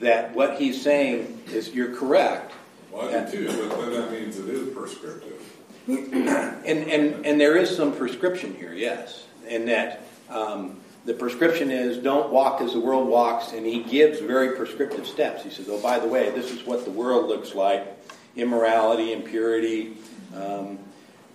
That 0.00 0.34
what 0.34 0.60
he's 0.60 0.82
saying 0.82 1.42
is 1.46 1.70
you're 1.70 1.94
correct. 1.94 2.52
Well, 2.90 3.08
I 3.08 3.30
do 3.30 3.48
too, 3.48 3.68
but 3.68 3.80
then 3.80 3.92
that 3.92 4.12
means 4.12 4.38
it 4.38 4.48
is 4.48 4.74
prescriptive. 4.74 5.40
And, 6.64 6.88
and, 6.88 7.26
and 7.26 7.40
there 7.40 7.56
is 7.56 7.74
some 7.74 7.92
prescription 7.92 8.54
here, 8.54 8.72
yes. 8.72 9.24
And 9.48 9.66
that 9.66 10.02
um, 10.30 10.78
the 11.04 11.14
prescription 11.14 11.72
is 11.72 11.98
don't 11.98 12.30
walk 12.30 12.60
as 12.60 12.74
the 12.74 12.80
world 12.80 13.08
walks, 13.08 13.52
and 13.52 13.66
he 13.66 13.82
gives 13.82 14.20
very 14.20 14.56
prescriptive 14.56 15.06
steps. 15.06 15.42
He 15.42 15.50
says, 15.50 15.66
oh, 15.68 15.80
by 15.80 15.98
the 15.98 16.06
way, 16.06 16.30
this 16.30 16.52
is 16.52 16.64
what 16.64 16.84
the 16.84 16.90
world 16.92 17.28
looks 17.28 17.54
like 17.54 18.01
immorality, 18.36 19.12
impurity. 19.12 19.96
Um, 20.34 20.78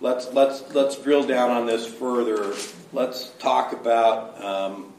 let's, 0.00 0.32
let's, 0.32 0.62
let's 0.74 0.96
drill 0.96 1.24
down 1.24 1.50
on 1.50 1.66
this 1.66 1.86
further. 1.86 2.54
Let's 2.92 3.30
talk 3.38 3.72
about, 3.72 4.42
um, 4.42 4.92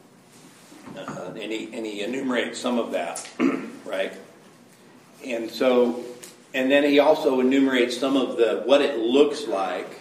uh, 0.96 1.32
and, 1.40 1.52
he, 1.52 1.70
and 1.74 1.86
he 1.86 2.02
enumerates 2.02 2.60
some 2.60 2.80
of 2.80 2.92
that, 2.92 3.28
right? 3.86 4.14
And 5.26 5.50
so, 5.50 6.04
and 6.54 6.72
then 6.72 6.84
he 6.84 7.00
also 7.00 7.40
enumerates 7.40 7.98
some 7.98 8.16
of 8.16 8.38
the 8.38 8.64
what 8.66 8.82
it 8.82 8.98
looks 8.98 9.48
like 9.48 10.00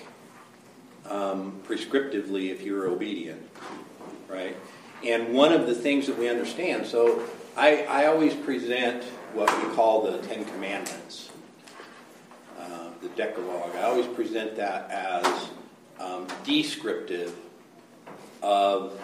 um, 1.11 1.61
prescriptively 1.67 2.51
if 2.51 2.63
you're 2.63 2.87
obedient, 2.87 3.43
right? 4.29 4.57
And 5.05 5.35
one 5.35 5.53
of 5.53 5.67
the 5.67 5.75
things 5.75 6.07
that 6.07 6.19
we 6.19 6.29
understand, 6.29 6.87
so 6.87 7.23
I, 7.57 7.83
I 7.85 8.07
always 8.07 8.35
present 8.35 9.03
what 9.33 9.51
we 9.63 9.75
call 9.75 10.03
the 10.03 10.19
Ten 10.27 10.45
Commandments, 10.45 11.28
the 13.03 13.09
Decalogue. 13.11 13.75
I 13.77 13.83
always 13.83 14.07
present 14.07 14.57
that 14.57 14.91
as 14.91 15.49
um, 16.01 16.27
descriptive 16.45 17.35
of 18.43 19.01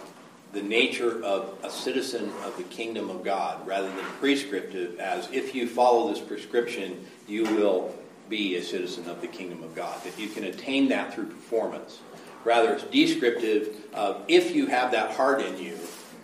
the 0.52 0.62
nature 0.62 1.22
of 1.24 1.58
a 1.64 1.70
citizen 1.70 2.30
of 2.44 2.56
the 2.56 2.62
kingdom 2.64 3.10
of 3.10 3.24
God 3.24 3.66
rather 3.66 3.88
than 3.88 4.04
prescriptive 4.20 4.98
as 5.00 5.28
if 5.32 5.54
you 5.54 5.66
follow 5.66 6.12
this 6.12 6.20
prescription, 6.20 7.04
you 7.26 7.42
will 7.42 7.94
be 8.28 8.56
a 8.56 8.62
citizen 8.62 9.08
of 9.08 9.20
the 9.20 9.26
kingdom 9.26 9.62
of 9.62 9.74
God. 9.74 10.02
That 10.04 10.18
you 10.18 10.28
can 10.28 10.44
attain 10.44 10.88
that 10.88 11.12
through 11.12 11.26
performance. 11.26 12.00
Rather, 12.44 12.74
it's 12.74 12.84
descriptive 12.84 13.76
of 13.94 14.22
if 14.28 14.54
you 14.54 14.66
have 14.66 14.92
that 14.92 15.12
heart 15.12 15.40
in 15.40 15.58
you, 15.58 15.76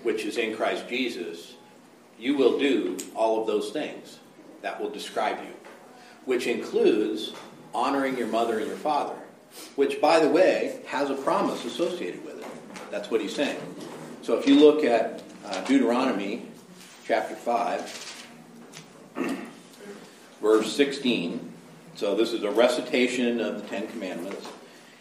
which 0.02 0.24
is 0.24 0.38
in 0.38 0.54
Christ 0.56 0.88
Jesus, 0.88 1.54
you 2.18 2.36
will 2.36 2.58
do 2.58 2.96
all 3.14 3.40
of 3.40 3.46
those 3.46 3.70
things. 3.70 4.18
That 4.62 4.80
will 4.80 4.90
describe 4.90 5.38
you, 5.38 5.54
which 6.26 6.46
includes 6.46 7.32
honoring 7.74 8.16
your 8.16 8.26
mother 8.26 8.58
and 8.58 8.66
your 8.66 8.76
father, 8.76 9.16
which, 9.76 10.00
by 10.00 10.20
the 10.20 10.28
way, 10.28 10.80
has 10.86 11.10
a 11.10 11.14
promise 11.14 11.64
associated 11.64 12.24
with 12.24 12.40
it. 12.40 12.46
That's 12.90 13.10
what 13.10 13.20
he's 13.20 13.34
saying. 13.34 13.60
So 14.22 14.38
if 14.38 14.46
you 14.46 14.58
look 14.60 14.84
at 14.84 15.22
uh, 15.44 15.64
Deuteronomy 15.64 16.46
chapter 17.04 17.34
5, 17.34 18.26
verse 20.42 20.72
16, 20.74 21.52
so 21.96 22.14
this 22.14 22.32
is 22.32 22.42
a 22.42 22.50
recitation 22.50 23.40
of 23.40 23.62
the 23.62 23.68
Ten 23.68 23.86
Commandments. 23.88 24.46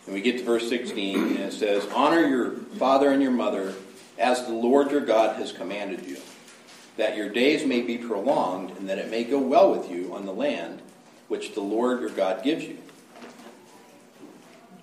And 0.05 0.15
we 0.15 0.21
get 0.21 0.39
to 0.39 0.43
verse 0.43 0.67
16, 0.67 1.17
and 1.17 1.37
it 1.37 1.53
says, 1.53 1.87
Honor 1.93 2.25
your 2.25 2.51
father 2.51 3.11
and 3.11 3.21
your 3.21 3.31
mother 3.31 3.75
as 4.17 4.45
the 4.45 4.53
Lord 4.53 4.91
your 4.91 5.01
God 5.01 5.37
has 5.37 5.51
commanded 5.51 6.05
you, 6.05 6.17
that 6.97 7.15
your 7.15 7.29
days 7.29 7.65
may 7.65 7.81
be 7.81 7.97
prolonged, 7.97 8.71
and 8.77 8.89
that 8.89 8.97
it 8.97 9.09
may 9.09 9.23
go 9.23 9.39
well 9.39 9.71
with 9.71 9.89
you 9.89 10.13
on 10.13 10.25
the 10.25 10.33
land 10.33 10.81
which 11.29 11.53
the 11.53 11.61
Lord 11.61 12.01
your 12.01 12.09
God 12.09 12.43
gives 12.43 12.65
you. 12.65 12.77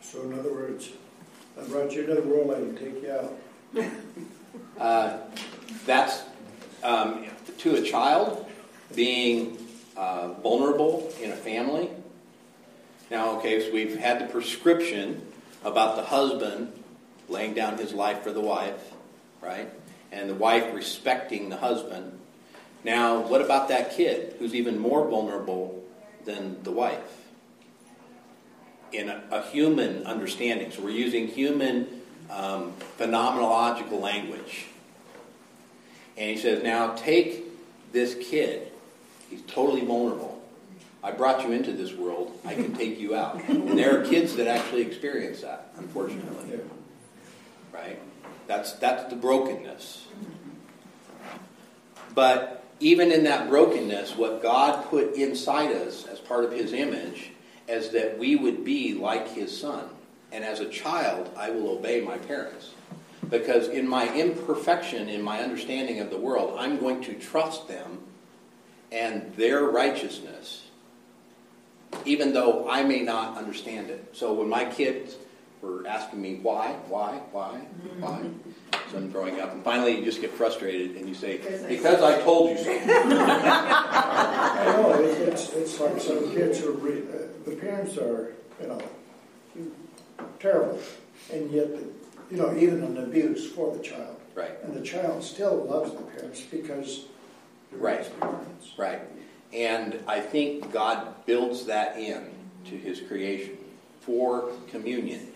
So 0.00 0.22
in 0.22 0.38
other 0.38 0.52
words, 0.52 0.90
I 1.60 1.64
brought 1.64 1.92
you 1.92 2.02
into 2.02 2.14
the 2.14 2.22
world, 2.22 2.50
I 2.50 2.54
can 2.54 2.76
take 2.76 3.02
you 3.02 3.12
out. 3.12 3.36
Uh, 4.78 5.18
that's 5.86 6.22
um, 6.82 7.26
to 7.58 7.76
a 7.76 7.82
child 7.82 8.46
being 8.94 9.56
uh, 9.96 10.28
vulnerable 10.42 11.12
in 11.22 11.30
a 11.32 11.36
family. 11.36 11.88
Now, 13.10 13.38
okay, 13.38 13.60
so 13.60 13.72
we've 13.72 13.96
had 13.96 14.20
the 14.20 14.26
prescription 14.26 15.26
about 15.64 15.96
the 15.96 16.02
husband 16.02 16.72
laying 17.28 17.54
down 17.54 17.78
his 17.78 17.92
life 17.94 18.22
for 18.22 18.32
the 18.32 18.40
wife, 18.40 18.92
right? 19.40 19.68
And 20.12 20.28
the 20.28 20.34
wife 20.34 20.74
respecting 20.74 21.48
the 21.48 21.56
husband. 21.56 22.18
Now, 22.84 23.20
what 23.20 23.40
about 23.40 23.68
that 23.68 23.92
kid 23.92 24.36
who's 24.38 24.54
even 24.54 24.78
more 24.78 25.08
vulnerable 25.08 25.82
than 26.26 26.62
the 26.62 26.70
wife? 26.70 27.24
In 28.92 29.08
a, 29.08 29.22
a 29.30 29.42
human 29.42 30.04
understanding. 30.06 30.70
So 30.70 30.82
we're 30.82 30.90
using 30.90 31.28
human 31.28 31.88
um, 32.30 32.74
phenomenological 32.98 34.00
language. 34.00 34.66
And 36.16 36.30
he 36.30 36.36
says, 36.36 36.62
now 36.62 36.94
take 36.94 37.44
this 37.92 38.14
kid. 38.14 38.72
He's 39.30 39.42
totally 39.42 39.84
vulnerable. 39.84 40.42
I 41.02 41.12
brought 41.12 41.44
you 41.44 41.52
into 41.52 41.72
this 41.72 41.92
world. 41.92 42.38
I 42.44 42.54
can 42.54 42.74
take 42.76 42.98
you 42.98 43.14
out. 43.14 43.42
And 43.48 43.78
there 43.78 44.00
are 44.00 44.04
kids 44.04 44.36
that 44.36 44.46
actually 44.46 44.82
experience 44.82 45.42
that, 45.42 45.72
unfortunately. 45.76 46.60
Right? 47.72 48.00
That's, 48.46 48.72
that's 48.74 49.10
the 49.10 49.16
brokenness. 49.16 50.06
But 52.14 52.64
even 52.80 53.12
in 53.12 53.24
that 53.24 53.48
brokenness, 53.48 54.16
what 54.16 54.42
God 54.42 54.84
put 54.86 55.14
inside 55.14 55.72
us 55.72 56.06
as 56.06 56.15
part 56.28 56.44
of 56.44 56.52
His 56.52 56.72
image 56.72 57.30
as 57.68 57.90
that 57.90 58.18
we 58.18 58.36
would 58.36 58.64
be 58.64 58.94
like 58.94 59.28
His 59.28 59.56
Son. 59.56 59.88
And 60.32 60.44
as 60.44 60.60
a 60.60 60.68
child, 60.68 61.30
I 61.36 61.50
will 61.50 61.70
obey 61.70 62.00
my 62.00 62.18
parents. 62.18 62.70
Because 63.28 63.68
in 63.68 63.88
my 63.88 64.12
imperfection, 64.14 65.08
in 65.08 65.22
my 65.22 65.40
understanding 65.40 66.00
of 66.00 66.10
the 66.10 66.18
world, 66.18 66.56
I'm 66.58 66.78
going 66.78 67.02
to 67.04 67.14
trust 67.14 67.66
them 67.66 68.00
and 68.92 69.34
their 69.34 69.64
righteousness, 69.64 70.66
even 72.04 72.32
though 72.32 72.68
I 72.68 72.84
may 72.84 73.00
not 73.00 73.36
understand 73.36 73.90
it. 73.90 74.10
So 74.12 74.32
when 74.32 74.48
my 74.48 74.64
kids 74.64 75.16
were 75.66 75.86
asking 75.86 76.20
me 76.22 76.36
why, 76.36 76.72
why, 76.88 77.20
why, 77.32 77.60
why, 77.98 78.22
so 78.90 78.98
I'm 78.98 79.10
growing 79.10 79.40
up, 79.40 79.52
and 79.52 79.62
finally 79.64 79.98
you 79.98 80.04
just 80.04 80.20
get 80.20 80.30
frustrated 80.30 80.96
and 80.96 81.08
you 81.08 81.14
say, 81.14 81.38
because 81.68 82.02
I 82.02 82.20
told 82.22 82.50
you 82.50 82.58
so. 82.58 82.70
I 82.70 84.64
know, 84.76 84.92
it's, 85.02 85.18
it's, 85.20 85.52
it's 85.54 85.80
like 85.80 86.00
some 86.00 86.30
kids 86.32 86.60
who, 86.60 86.72
re- 86.72 87.02
uh, 87.02 87.26
the 87.48 87.56
parents 87.56 87.96
are, 87.98 88.34
you 88.60 88.68
know, 88.68 88.80
terrible, 90.38 90.78
and 91.32 91.50
yet, 91.50 91.68
you 92.30 92.36
know, 92.36 92.56
even 92.56 92.82
an 92.82 92.98
abuse 92.98 93.50
for 93.50 93.76
the 93.76 93.82
child. 93.82 94.16
Right. 94.34 94.52
And 94.64 94.74
the 94.74 94.82
child 94.82 95.24
still 95.24 95.64
loves 95.64 95.92
the 95.92 96.02
parents 96.02 96.42
because 96.42 97.06
they're 97.70 97.80
Right. 97.80 97.98
his 98.00 98.08
parents. 98.08 98.72
Right. 98.76 99.00
And 99.52 99.98
I 100.06 100.20
think 100.20 100.70
God 100.72 101.24
builds 101.24 101.66
that 101.66 101.96
in 101.98 102.26
to 102.66 102.76
his 102.76 103.00
creation 103.00 103.56
for 104.00 104.50
communion. 104.68 105.28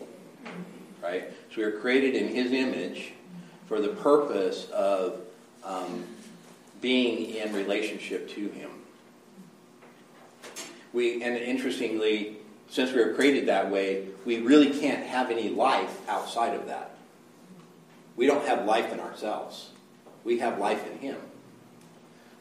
Right? 1.03 1.31
So 1.51 1.59
we 1.59 1.63
are 1.65 1.79
created 1.81 2.15
in 2.15 2.29
his 2.29 2.53
image 2.53 3.13
for 3.67 3.81
the 3.81 3.89
purpose 3.89 4.69
of 4.71 5.21
um, 5.65 6.05
being 6.81 7.35
in 7.35 7.53
relationship 7.53 8.29
to 8.31 8.49
him. 8.49 8.71
We 10.93 11.23
and 11.23 11.37
interestingly, 11.37 12.37
since 12.69 12.93
we 12.93 13.05
were 13.05 13.15
created 13.15 13.47
that 13.47 13.71
way, 13.71 14.07
we 14.25 14.41
really 14.41 14.71
can't 14.71 15.07
have 15.07 15.31
any 15.31 15.49
life 15.49 16.09
outside 16.09 16.55
of 16.55 16.67
that. 16.67 16.97
We 18.17 18.27
don't 18.27 18.47
have 18.47 18.65
life 18.65 18.93
in 18.93 19.01
ourselves. 19.01 19.71
We 20.25 20.39
have 20.41 20.59
life 20.59 20.87
in 20.91 20.99
him. 20.99 21.17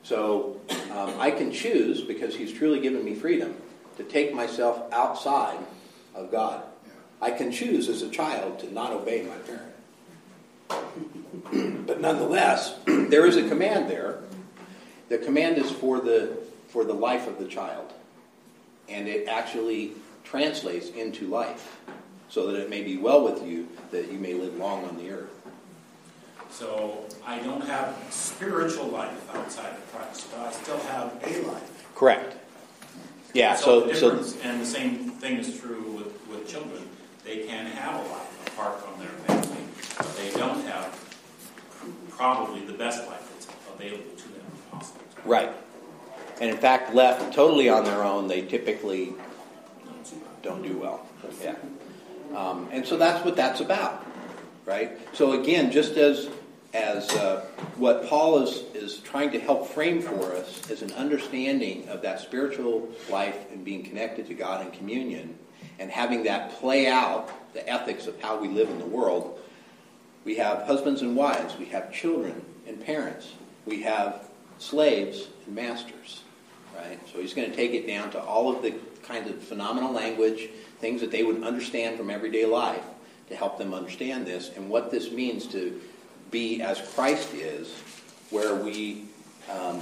So 0.03 0.59
um, 0.91 1.13
I 1.19 1.31
can 1.31 1.51
choose, 1.51 2.01
because 2.01 2.35
He's 2.35 2.51
truly 2.51 2.79
given 2.79 3.03
me 3.03 3.13
freedom, 3.15 3.55
to 3.97 4.03
take 4.03 4.33
myself 4.33 4.91
outside 4.91 5.59
of 6.15 6.31
God. 6.31 6.63
I 7.21 7.31
can 7.31 7.51
choose 7.51 7.89
as 7.89 8.01
a 8.01 8.09
child 8.09 8.59
to 8.59 8.73
not 8.73 8.93
obey 8.93 9.23
my 9.23 9.35
parent. 9.37 9.65
but 11.85 11.99
nonetheless, 11.99 12.75
there 12.85 13.25
is 13.25 13.35
a 13.35 13.47
command 13.47 13.89
there. 13.89 14.19
The 15.09 15.17
command 15.17 15.57
is 15.57 15.69
for 15.71 15.99
the, 15.99 16.37
for 16.67 16.83
the 16.83 16.93
life 16.93 17.27
of 17.27 17.39
the 17.39 17.47
child. 17.47 17.91
And 18.87 19.07
it 19.07 19.27
actually 19.27 19.93
translates 20.23 20.89
into 20.89 21.27
life, 21.27 21.77
so 22.29 22.47
that 22.47 22.59
it 22.59 22.69
may 22.69 22.83
be 22.83 22.97
well 22.97 23.23
with 23.23 23.45
you, 23.45 23.67
that 23.91 24.11
you 24.11 24.19
may 24.19 24.33
live 24.33 24.55
long 24.57 24.85
on 24.85 24.97
the 24.97 25.09
earth. 25.09 25.29
So 26.51 27.05
I 27.25 27.39
don't 27.39 27.61
have 27.65 27.95
spiritual 28.09 28.87
life 28.87 29.35
outside 29.35 29.73
of 29.73 29.91
Christ, 29.93 30.27
but 30.31 30.47
I 30.47 30.51
still 30.51 30.79
have 30.79 31.13
a 31.23 31.47
life. 31.47 31.87
Correct. 31.95 32.35
Yeah, 33.33 33.55
so, 33.55 33.91
so, 33.93 34.21
so 34.21 34.39
and 34.41 34.59
the 34.59 34.65
same 34.65 35.11
thing 35.11 35.37
is 35.37 35.59
true 35.59 35.91
with, 35.91 36.27
with 36.27 36.47
children. 36.47 36.88
They 37.29 37.43
can 37.43 37.67
have 37.67 37.93
a 37.93 38.07
life 38.09 38.47
apart 38.47 38.81
from 38.81 38.99
their 38.99 39.09
family, 39.27 39.61
but 39.95 40.17
they 40.17 40.31
don't 40.31 40.65
have 40.65 41.15
probably 42.09 42.61
the 42.61 42.73
best 42.73 43.07
life 43.07 43.21
that's 43.31 43.47
available 43.71 44.15
to 44.17 44.29
them 44.29 44.41
possible. 44.71 45.01
right. 45.25 45.51
And 46.41 46.49
in 46.49 46.57
fact, 46.57 46.95
left 46.95 47.31
totally 47.31 47.69
on 47.69 47.83
their 47.83 48.03
own, 48.03 48.27
they 48.27 48.41
typically 48.41 49.13
don't 50.41 50.63
do 50.63 50.75
well. 50.79 51.07
Yeah. 51.39 51.53
Um, 52.35 52.67
and 52.71 52.83
so 52.83 52.97
that's 52.97 53.23
what 53.23 53.35
that's 53.35 53.59
about, 53.59 54.07
right? 54.65 54.97
So 55.13 55.39
again, 55.39 55.71
just 55.71 55.97
as 55.97 56.29
as 56.73 57.11
uh, 57.11 57.45
what 57.75 58.07
Paul 58.07 58.41
is 58.41 58.63
is 58.73 58.97
trying 59.01 59.29
to 59.33 59.39
help 59.39 59.67
frame 59.67 60.01
for 60.01 60.33
us 60.33 60.67
is 60.71 60.81
an 60.81 60.93
understanding 60.93 61.89
of 61.89 62.01
that 62.01 62.21
spiritual 62.21 62.89
life 63.07 63.37
and 63.51 63.63
being 63.63 63.83
connected 63.83 64.25
to 64.29 64.33
God 64.33 64.65
in 64.65 64.71
communion, 64.71 65.37
and 65.79 65.89
having 65.89 66.23
that 66.23 66.51
play 66.53 66.87
out 66.87 67.29
the 67.53 67.67
ethics 67.67 68.07
of 68.07 68.19
how 68.21 68.39
we 68.39 68.47
live 68.47 68.69
in 68.69 68.79
the 68.79 68.85
world. 68.85 69.39
We 70.25 70.35
have 70.35 70.63
husbands 70.63 71.01
and 71.01 71.15
wives, 71.15 71.57
we 71.57 71.65
have 71.65 71.91
children 71.91 72.43
and 72.67 72.83
parents, 72.83 73.33
we 73.65 73.81
have 73.83 74.29
slaves 74.59 75.27
and 75.45 75.55
masters, 75.55 76.23
right? 76.75 76.99
So 77.11 77.19
he's 77.19 77.33
going 77.33 77.49
to 77.49 77.55
take 77.55 77.73
it 77.73 77.87
down 77.87 78.11
to 78.11 78.21
all 78.21 78.53
of 78.55 78.61
the 78.61 78.75
kinds 79.03 79.29
of 79.29 79.41
phenomenal 79.41 79.91
language, 79.91 80.49
things 80.79 81.01
that 81.01 81.11
they 81.11 81.23
would 81.23 81.43
understand 81.43 81.97
from 81.97 82.09
everyday 82.09 82.45
life 82.45 82.83
to 83.29 83.35
help 83.35 83.57
them 83.57 83.73
understand 83.73 84.25
this 84.25 84.51
and 84.55 84.69
what 84.69 84.91
this 84.91 85.11
means 85.11 85.47
to 85.47 85.79
be 86.31 86.61
as 86.61 86.81
Christ 86.93 87.33
is, 87.33 87.73
where 88.29 88.55
we 88.55 89.05
um, 89.51 89.81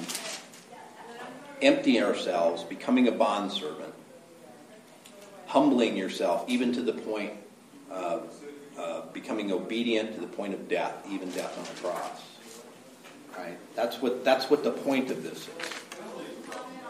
empty 1.61 2.01
ourselves, 2.01 2.63
becoming 2.63 3.07
a 3.07 3.11
bondservant, 3.11 3.93
humbling 5.47 5.97
yourself 5.97 6.45
even 6.47 6.71
to 6.73 6.81
the 6.81 6.93
point 6.93 7.33
of 7.89 8.33
uh, 8.77 9.01
becoming 9.13 9.51
obedient 9.51 10.13
to 10.13 10.21
the 10.21 10.27
point 10.27 10.53
of 10.53 10.67
death, 10.69 10.93
even 11.09 11.29
death 11.31 11.57
on 11.57 11.63
the 11.63 11.81
cross. 11.81 12.21
Right? 13.37 13.57
That's 13.75 14.01
what 14.01 14.23
that's 14.23 14.49
what 14.49 14.63
the 14.63 14.71
point 14.71 15.09
of 15.11 15.23
this 15.23 15.47
is. 15.47 15.49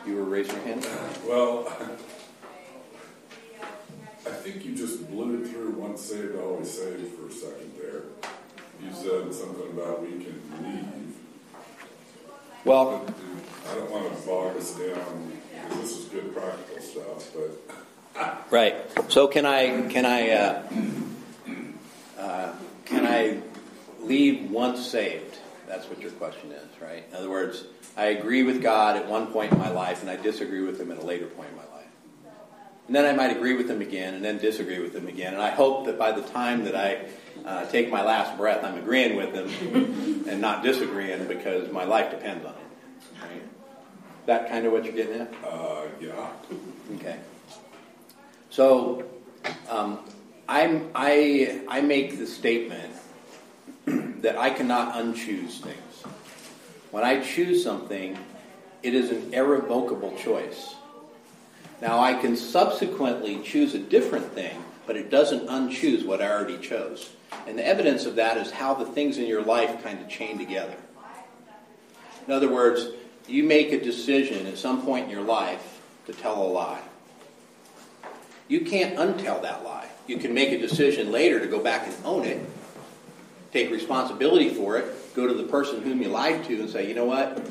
You 0.05 0.15
were 0.15 0.23
raising 0.23 0.55
your 0.55 0.63
hand. 0.63 0.87
Well, 1.25 1.67
I 4.25 4.31
think 4.31 4.65
you 4.65 4.75
just 4.75 5.09
blew 5.09 5.41
it 5.41 5.47
through 5.47 5.71
once 5.71 6.01
saved, 6.01 6.37
always 6.37 6.71
saved 6.71 7.13
for 7.15 7.27
a 7.27 7.31
second 7.31 7.71
there. 7.79 8.03
You 8.81 8.93
said 8.93 9.33
something 9.33 9.71
about 9.71 10.01
we 10.01 10.11
can 10.23 10.41
leave. 10.61 11.15
Well, 12.63 13.05
I 13.69 13.75
don't 13.75 13.91
want 13.91 14.17
to 14.17 14.27
bog 14.27 14.57
us 14.57 14.71
down 14.75 15.31
because 15.51 15.81
this 15.81 15.97
is 15.97 16.05
good 16.05 16.33
practical 16.33 16.81
stuff, 16.81 17.31
but 17.33 17.86
right. 18.51 18.75
So 19.09 19.27
can 19.27 19.45
I 19.45 19.87
can 19.87 20.05
I 20.05 20.29
uh, 20.31 20.63
uh, 22.19 22.53
can 22.85 23.05
I 23.05 23.41
leave 24.01 24.49
once 24.49 24.85
saved? 24.85 25.37
That's 25.67 25.87
what 25.89 26.01
your 26.01 26.11
question 26.11 26.51
is, 26.51 26.81
right? 26.81 27.03
In 27.09 27.15
other 27.15 27.29
words, 27.29 27.65
I 27.97 28.05
agree 28.05 28.43
with 28.43 28.61
God 28.61 28.95
at 28.95 29.07
one 29.07 29.27
point 29.27 29.51
in 29.51 29.59
my 29.59 29.69
life, 29.69 30.01
and 30.01 30.09
I 30.09 30.15
disagree 30.15 30.61
with 30.61 30.79
Him 30.79 30.91
at 30.91 30.97
a 30.97 31.05
later 31.05 31.25
point 31.25 31.49
in 31.49 31.55
my 31.57 31.63
life. 31.63 31.85
And 32.87 32.95
then 32.95 33.05
I 33.05 33.11
might 33.11 33.35
agree 33.35 33.53
with 33.53 33.69
Him 33.69 33.81
again, 33.81 34.13
and 34.13 34.23
then 34.23 34.37
disagree 34.37 34.79
with 34.79 34.95
Him 34.95 35.07
again. 35.07 35.33
And 35.33 35.41
I 35.41 35.49
hope 35.49 35.85
that 35.87 35.99
by 35.99 36.13
the 36.13 36.21
time 36.21 36.63
that 36.63 36.75
I 36.75 37.07
uh, 37.45 37.65
take 37.65 37.91
my 37.91 38.01
last 38.01 38.37
breath, 38.37 38.63
I'm 38.63 38.77
agreeing 38.77 39.17
with 39.17 39.33
Him 39.33 40.25
and 40.29 40.39
not 40.39 40.63
disagreeing 40.63 41.27
because 41.27 41.69
my 41.71 41.83
life 41.83 42.11
depends 42.11 42.45
on 42.45 42.53
it. 42.53 43.21
Right? 43.21 43.41
That 44.25 44.49
kind 44.49 44.65
of 44.65 44.71
what 44.71 44.85
you're 44.85 44.93
getting 44.93 45.19
at? 45.19 45.33
uh, 45.45 45.87
yeah. 45.99 46.29
Okay. 46.95 47.17
So, 48.57 49.03
um, 49.69 49.99
I, 50.49 51.61
I 51.67 51.81
make 51.81 52.17
the 52.17 52.25
statement 52.25 52.91
that 53.85 54.35
I 54.35 54.49
cannot 54.49 54.95
unchoose 54.95 55.59
things. 55.59 56.03
When 56.89 57.03
I 57.03 57.19
choose 57.19 57.63
something, 57.63 58.17
it 58.81 58.95
is 58.95 59.11
an 59.11 59.31
irrevocable 59.31 60.17
choice. 60.17 60.73
Now, 61.83 61.99
I 61.99 62.15
can 62.15 62.35
subsequently 62.35 63.43
choose 63.43 63.75
a 63.75 63.77
different 63.77 64.31
thing, 64.31 64.63
but 64.87 64.97
it 64.97 65.11
doesn't 65.11 65.45
unchoose 65.45 66.03
what 66.03 66.19
I 66.19 66.31
already 66.31 66.57
chose. 66.57 67.11
And 67.45 67.59
the 67.59 67.67
evidence 67.67 68.07
of 68.07 68.15
that 68.15 68.37
is 68.37 68.49
how 68.49 68.73
the 68.73 68.87
things 68.87 69.19
in 69.19 69.27
your 69.27 69.43
life 69.43 69.83
kind 69.83 70.01
of 70.01 70.09
chain 70.09 70.39
together. 70.39 70.77
In 72.25 72.33
other 72.33 72.51
words, 72.51 72.87
you 73.27 73.43
make 73.43 73.71
a 73.71 73.79
decision 73.79 74.47
at 74.47 74.57
some 74.57 74.81
point 74.81 75.05
in 75.05 75.11
your 75.11 75.21
life 75.21 75.79
to 76.07 76.13
tell 76.13 76.41
a 76.41 76.49
lie. 76.49 76.81
You 78.47 78.61
can't 78.61 78.95
untell 78.97 79.41
that 79.41 79.63
lie. 79.63 79.89
You 80.07 80.17
can 80.17 80.33
make 80.33 80.51
a 80.51 80.57
decision 80.57 81.11
later 81.11 81.39
to 81.39 81.47
go 81.47 81.59
back 81.59 81.85
and 81.87 81.95
own 82.05 82.23
it, 82.23 82.39
take 83.51 83.69
responsibility 83.71 84.49
for 84.49 84.77
it, 84.77 85.15
go 85.15 85.27
to 85.27 85.33
the 85.33 85.43
person 85.43 85.81
whom 85.81 86.01
you 86.01 86.07
lied 86.07 86.45
to 86.45 86.59
and 86.59 86.69
say, 86.69 86.87
you 86.87 86.93
know 86.93 87.05
what, 87.05 87.45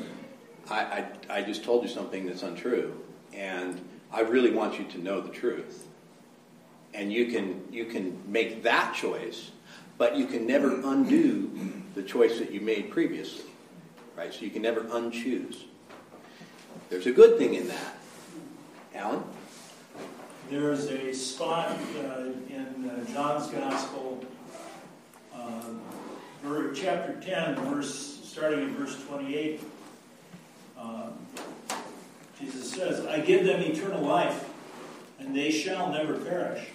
I, 0.69 0.79
I, 0.79 1.05
I 1.29 1.41
just 1.43 1.63
told 1.63 1.83
you 1.83 1.89
something 1.89 2.25
that's 2.25 2.43
untrue, 2.43 2.99
and 3.33 3.79
I 4.11 4.21
really 4.21 4.51
want 4.51 4.79
you 4.79 4.85
to 4.85 4.97
know 4.97 5.21
the 5.21 5.29
truth. 5.29 5.85
And 6.93 7.13
you 7.13 7.27
can, 7.27 7.61
you 7.71 7.85
can 7.85 8.19
make 8.31 8.63
that 8.63 8.95
choice, 8.95 9.51
but 9.97 10.15
you 10.15 10.25
can 10.25 10.47
never 10.47 10.81
undo 10.83 11.73
the 11.93 12.01
choice 12.01 12.39
that 12.39 12.51
you 12.51 12.61
made 12.61 12.89
previously. 12.89 13.45
Right? 14.15 14.33
So 14.33 14.41
you 14.41 14.49
can 14.49 14.63
never 14.63 14.81
unchoose. 14.81 15.63
There's 16.89 17.05
a 17.05 17.11
good 17.11 17.37
thing 17.37 17.53
in 17.53 17.67
that. 17.67 17.97
Alan? 18.95 19.23
There's 20.49 20.85
a 20.85 21.13
spot 21.13 21.77
uh, 21.97 22.21
in 22.49 22.89
uh, 22.89 23.03
John's 23.11 23.47
Gospel, 23.47 24.23
uh, 25.35 25.61
chapter 26.73 27.19
10, 27.21 27.55
verse, 27.65 28.21
starting 28.23 28.61
in 28.61 28.75
verse 28.75 29.03
28. 29.07 29.61
Um, 30.79 31.13
Jesus 32.39 32.71
says, 32.71 33.05
I 33.05 33.19
give 33.19 33.45
them 33.45 33.59
eternal 33.59 34.01
life, 34.01 34.47
and 35.19 35.35
they 35.35 35.51
shall 35.51 35.91
never 35.91 36.13
perish. 36.13 36.65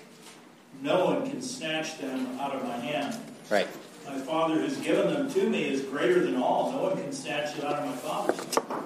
No 0.83 1.07
one 1.07 1.31
can 1.31 1.41
snatch 1.41 1.97
them 1.97 2.39
out 2.41 2.55
of 2.55 2.65
my 2.65 2.77
hand. 2.77 3.17
Right. 3.49 3.69
My 4.05 4.19
Father 4.19 4.57
who's 4.57 4.77
given 4.79 5.15
them 5.15 5.33
to 5.33 5.49
me 5.49 5.73
is 5.73 5.81
greater 5.81 6.21
than 6.21 6.37
all. 6.37 6.73
No 6.73 6.83
one 6.83 6.97
can 6.99 7.13
snatch 7.13 7.57
it 7.57 7.65
out 7.65 7.77
of 7.77 7.87
my 7.87 7.97
Father's. 7.97 8.85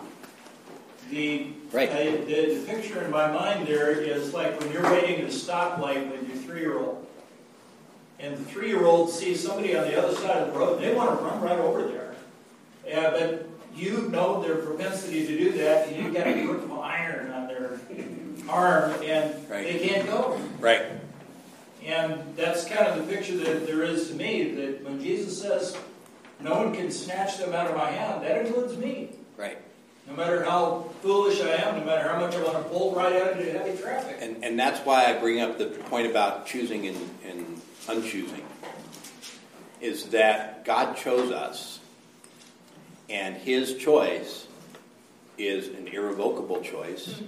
The, 1.10 1.46
Right. 1.72 1.90
I, 1.90 2.10
the, 2.16 2.54
the 2.54 2.64
picture 2.66 3.02
in 3.02 3.10
my 3.10 3.30
mind 3.30 3.66
there 3.66 3.90
is 3.90 4.32
like 4.32 4.58
when 4.60 4.72
you're 4.72 4.82
waiting 4.90 5.20
at 5.20 5.24
a 5.24 5.32
stoplight 5.32 6.10
with 6.10 6.28
your 6.28 6.36
three-year-old, 6.38 7.06
and 8.18 8.36
the 8.36 8.44
three-year-old 8.44 9.10
sees 9.10 9.42
somebody 9.46 9.76
on 9.76 9.84
the 9.86 10.00
other 10.02 10.14
side 10.16 10.36
of 10.38 10.52
the 10.52 10.58
road, 10.58 10.76
and 10.76 10.84
they 10.84 10.94
want 10.94 11.18
to 11.18 11.24
run 11.24 11.40
right 11.42 11.58
over 11.58 11.82
there. 11.88 12.14
Yeah, 12.86 13.10
but 13.10 13.48
you 13.74 14.08
know 14.08 14.40
their 14.42 14.56
propensity 14.56 15.26
to 15.26 15.36
do 15.38 15.52
that, 15.58 15.88
and 15.88 15.96
you've 15.96 16.14
got 16.14 16.26
a 16.26 16.32
grip 16.32 16.62
of 16.62 16.72
iron 16.78 17.30
on 17.32 17.46
their 17.48 17.78
arm, 18.48 18.92
and 19.02 19.50
Right. 19.50 19.64
they 19.64 19.86
can't 19.86 20.06
go. 20.08 20.40
Right. 20.60 20.86
And 21.84 22.34
that's 22.36 22.64
kind 22.64 22.86
of 22.86 23.06
the 23.06 23.12
picture 23.14 23.36
that 23.36 23.66
there 23.66 23.82
is 23.82 24.08
to 24.08 24.14
me, 24.14 24.54
that 24.54 24.82
when 24.82 25.00
Jesus 25.02 25.40
says, 25.40 25.76
no 26.40 26.54
one 26.54 26.74
can 26.74 26.90
snatch 26.90 27.38
them 27.38 27.52
out 27.54 27.70
of 27.70 27.76
my 27.76 27.90
hand, 27.90 28.22
that 28.24 28.46
includes 28.46 28.76
me. 28.76 29.10
Right. 29.36 29.58
No 30.06 30.14
matter 30.14 30.44
how 30.44 30.88
foolish 31.02 31.40
I 31.40 31.54
am, 31.54 31.80
no 31.80 31.84
matter 31.84 32.08
how 32.08 32.20
much 32.20 32.34
I 32.34 32.42
want 32.42 32.56
to 32.58 32.64
pull 32.64 32.94
right 32.94 33.20
out 33.20 33.32
into 33.32 33.50
heavy 33.50 33.76
traffic. 33.76 34.18
And, 34.20 34.44
and 34.44 34.58
that's 34.58 34.78
why 34.80 35.06
I 35.06 35.18
bring 35.18 35.40
up 35.40 35.58
the 35.58 35.66
point 35.66 36.06
about 36.06 36.46
choosing 36.46 36.86
and, 36.86 37.10
and 37.24 37.60
unchoosing. 37.86 38.42
Is 39.80 40.04
that 40.10 40.64
God 40.64 40.96
chose 40.96 41.30
us, 41.30 41.80
and 43.10 43.36
His 43.36 43.76
choice 43.76 44.46
is 45.36 45.68
an 45.68 45.88
irrevocable 45.88 46.62
choice, 46.62 47.20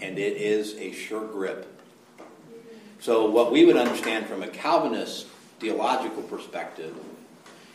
and 0.00 0.18
it 0.18 0.36
is 0.36 0.74
a 0.74 0.92
sure 0.92 1.26
grip. 1.26 1.66
So, 3.00 3.30
what 3.30 3.50
we 3.50 3.64
would 3.64 3.76
understand 3.76 4.26
from 4.26 4.42
a 4.42 4.48
Calvinist 4.48 5.26
theological 5.58 6.22
perspective 6.22 6.94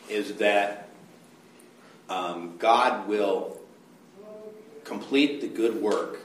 is 0.07 0.35
that 0.35 0.87
um, 2.09 2.57
God 2.57 3.07
will 3.07 3.59
complete 4.85 5.41
the 5.41 5.47
good 5.47 5.81
work 5.81 6.19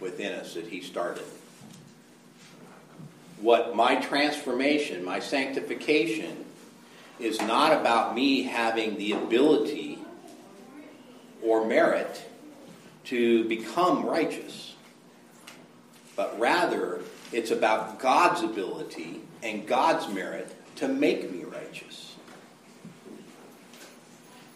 within 0.00 0.32
us 0.34 0.54
that 0.54 0.66
He 0.66 0.82
started. 0.82 1.24
What 3.40 3.74
my 3.74 3.96
transformation, 3.96 5.04
my 5.04 5.20
sanctification, 5.20 6.44
is 7.18 7.40
not 7.40 7.72
about 7.72 8.14
me 8.14 8.42
having 8.42 8.98
the 8.98 9.12
ability 9.12 9.98
or 11.42 11.66
merit 11.66 12.22
to 13.04 13.44
become 13.44 14.04
righteous, 14.04 14.74
but 16.16 16.38
rather 16.38 17.00
it's 17.32 17.50
about 17.50 17.98
God's 17.98 18.42
ability 18.42 19.20
and 19.42 19.66
God's 19.66 20.12
merit 20.12 20.52
to 20.76 20.88
make 20.88 21.30
me 21.30 21.44
righteous. 21.44 22.14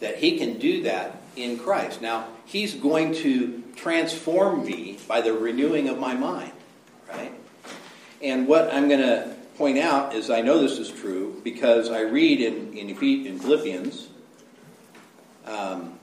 That 0.01 0.17
He 0.17 0.39
can 0.39 0.59
do 0.59 0.83
that 0.83 1.20
in 1.37 1.59
Christ. 1.59 2.01
Now, 2.01 2.29
He's 2.47 2.75
going 2.75 3.15
to 3.17 3.63
transform 3.77 4.65
me 4.65 4.99
by 5.07 5.21
the 5.21 5.33
renewing 5.33 5.89
of 5.89 5.99
my 5.99 6.15
mind, 6.15 6.53
right? 7.09 7.33
And 8.23 8.47
what 8.47 8.73
I'm 8.73 8.89
going 8.89 9.01
to 9.01 9.35
point 9.57 9.79
out 9.79 10.15
is 10.15 10.31
I 10.31 10.41
know 10.41 10.61
this 10.61 10.79
is 10.79 10.91
true 10.91 11.41
because 11.45 11.91
I 11.91 12.01
read 12.01 12.41
in, 12.41 12.73
in, 12.77 12.91
in 12.91 13.39
Philippians, 13.39 14.09
um, 15.47 15.99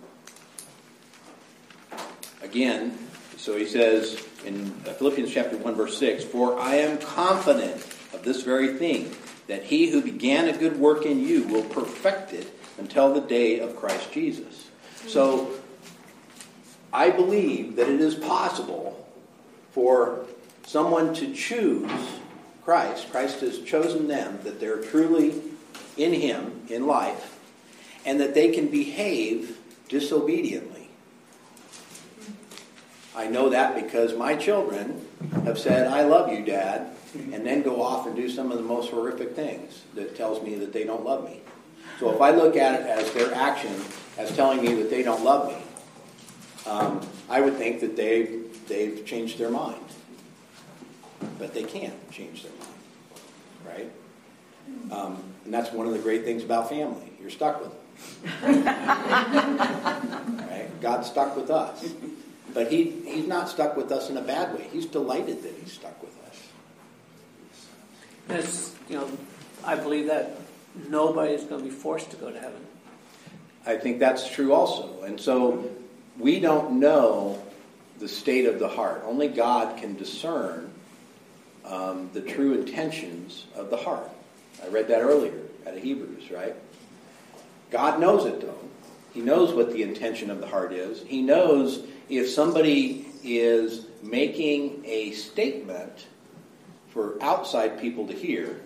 again, 2.41 2.97
so 3.37 3.55
he 3.57 3.65
says 3.65 4.23
in 4.45 4.71
Philippians 4.71 5.31
chapter 5.31 5.57
1, 5.57 5.75
verse 5.75 5.97
6 5.97 6.23
For 6.25 6.59
I 6.59 6.75
am 6.75 6.97
confident 6.97 7.75
of 8.13 8.23
this 8.23 8.43
very 8.43 8.75
thing, 8.75 9.15
that 9.47 9.63
he 9.63 9.89
who 9.89 10.01
began 10.01 10.47
a 10.47 10.57
good 10.57 10.77
work 10.77 11.05
in 11.05 11.19
you 11.19 11.47
will 11.47 11.63
perfect 11.63 12.33
it 12.33 12.51
until 12.77 13.13
the 13.13 13.21
day 13.21 13.59
of 13.59 13.75
Christ 13.75 14.11
Jesus. 14.11 14.66
So 15.07 15.51
I 16.91 17.09
believe 17.09 17.75
that 17.77 17.87
it 17.87 18.01
is 18.01 18.15
possible 18.15 19.07
for 19.71 20.25
someone 20.65 21.13
to 21.15 21.33
choose 21.33 21.91
Christ. 22.63 23.09
Christ 23.11 23.39
has 23.41 23.61
chosen 23.61 24.07
them, 24.07 24.39
that 24.43 24.59
they're 24.59 24.81
truly 24.81 25.41
in 25.95 26.13
Him 26.13 26.61
in 26.69 26.85
life, 26.85 27.39
and 28.05 28.19
that 28.19 28.33
they 28.33 28.51
can 28.51 28.67
behave 28.67 29.57
disobediently. 29.87 30.89
I 33.15 33.27
know 33.27 33.49
that 33.49 33.75
because 33.75 34.13
my 34.13 34.35
children 34.35 35.07
have 35.45 35.57
said, 35.57 35.87
I 35.87 36.03
love 36.03 36.31
you, 36.31 36.43
Dad, 36.43 36.87
and 37.13 37.45
then 37.45 37.63
go 37.63 37.81
off 37.81 38.05
and 38.05 38.15
do 38.15 38.29
some 38.29 38.51
of 38.51 38.57
the 38.57 38.63
most 38.63 38.91
horrific 38.91 39.35
things 39.35 39.83
that 39.95 40.15
tells 40.15 40.43
me 40.43 40.55
that 40.55 40.73
they 40.73 40.83
don't 40.83 41.03
love 41.03 41.23
me. 41.23 41.41
So 41.99 42.13
if 42.13 42.21
I 42.21 42.31
look 42.31 42.55
at 42.55 42.79
it 42.79 42.85
as 42.85 43.11
their 43.13 43.33
action 43.33 43.73
as 44.17 44.35
telling 44.35 44.61
me 44.61 44.73
that 44.75 44.89
they 44.89 45.03
don't 45.03 45.23
love 45.23 45.49
me, 45.49 45.57
um, 46.65 47.01
I 47.29 47.41
would 47.41 47.55
think 47.55 47.81
that 47.81 47.95
they 47.95 48.39
they've 48.67 49.05
changed 49.05 49.37
their 49.37 49.49
mind. 49.49 49.81
But 51.39 51.53
they 51.53 51.63
can't 51.63 52.11
change 52.11 52.43
their 52.43 52.51
mind, 52.59 52.73
right? 53.65 53.91
Um, 54.91 55.23
and 55.45 55.53
that's 55.53 55.71
one 55.71 55.87
of 55.87 55.93
the 55.93 55.99
great 55.99 56.23
things 56.23 56.43
about 56.43 56.69
family. 56.69 57.11
You're 57.19 57.29
stuck 57.29 57.61
with 57.61 57.71
them. 57.71 57.79
right? 60.49 60.69
God's 60.81 61.07
stuck 61.07 61.35
with 61.35 61.49
us. 61.49 61.93
But 62.53 62.71
he, 62.71 62.91
he's 63.05 63.27
not 63.27 63.49
stuck 63.49 63.75
with 63.75 63.91
us 63.91 64.09
in 64.09 64.17
a 64.17 64.21
bad 64.21 64.55
way. 64.55 64.67
He's 64.71 64.85
delighted 64.85 65.43
that 65.43 65.53
he's 65.61 65.73
stuck 65.73 66.01
with 66.01 66.15
us. 66.27 66.41
It's, 68.29 68.75
you 68.89 68.97
know, 68.97 69.09
I 69.63 69.75
believe 69.75 70.07
that 70.07 70.37
nobody 70.89 71.33
is 71.33 71.43
going 71.43 71.63
to 71.63 71.69
be 71.69 71.73
forced 71.73 72.11
to 72.11 72.17
go 72.17 72.31
to 72.31 72.39
heaven. 72.39 72.65
I 73.67 73.75
think 73.75 73.99
that's 73.99 74.29
true 74.29 74.53
also. 74.53 75.03
And 75.03 75.19
so 75.19 75.69
we 76.17 76.39
don't 76.39 76.79
know 76.79 77.43
the 77.99 78.07
state 78.07 78.45
of 78.45 78.59
the 78.59 78.69
heart. 78.69 79.03
Only 79.05 79.27
God 79.27 79.77
can 79.77 79.95
discern 79.97 80.71
um, 81.65 82.09
the 82.13 82.21
true 82.21 82.53
intentions 82.53 83.45
of 83.55 83.69
the 83.69 83.75
heart. 83.75 84.09
I 84.63 84.69
read 84.69 84.87
that 84.87 85.01
earlier 85.01 85.37
out 85.67 85.75
of 85.75 85.83
Hebrews, 85.83 86.31
right? 86.31 86.55
God 87.69 87.99
knows 87.99 88.25
it, 88.25 88.39
though. 88.39 88.57
He 89.13 89.19
knows 89.19 89.53
what 89.53 89.73
the 89.73 89.83
intention 89.83 90.31
of 90.31 90.39
the 90.39 90.47
heart 90.47 90.71
is. 90.71 91.03
He 91.03 91.21
knows 91.21 91.85
if 92.07 92.29
somebody 92.29 93.05
is 93.21 93.85
making 94.01 94.85
a 94.85 95.11
statement 95.11 96.07
for 96.89 97.21
outside 97.21 97.81
people 97.81 98.07
to 98.07 98.13
hear 98.13 98.61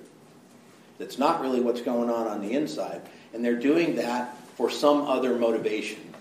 that's 1.00 1.18
not 1.18 1.42
really 1.42 1.60
what's 1.60 1.82
going 1.82 2.12
on 2.12 2.28
on 2.28 2.42
the 2.42 2.52
inside, 2.52 3.02
and 3.34 3.44
they're 3.44 3.60
doing 3.60 3.96
that 3.96 4.36
for 4.62 4.70
some 4.70 5.08
other 5.08 5.40
motivation 5.40 6.14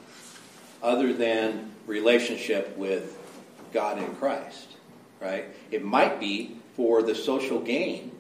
other 0.83 1.13
than 1.13 1.71
relationship 1.87 2.75
with 2.79 3.19
God 3.71 3.99
in 3.99 4.15
Christ, 4.15 4.67
right? 5.21 5.45
It 5.71 5.85
might 5.85 6.19
be 6.19 6.57
for 6.75 7.03
the 7.03 7.15
social 7.15 7.61
gain 7.61 8.13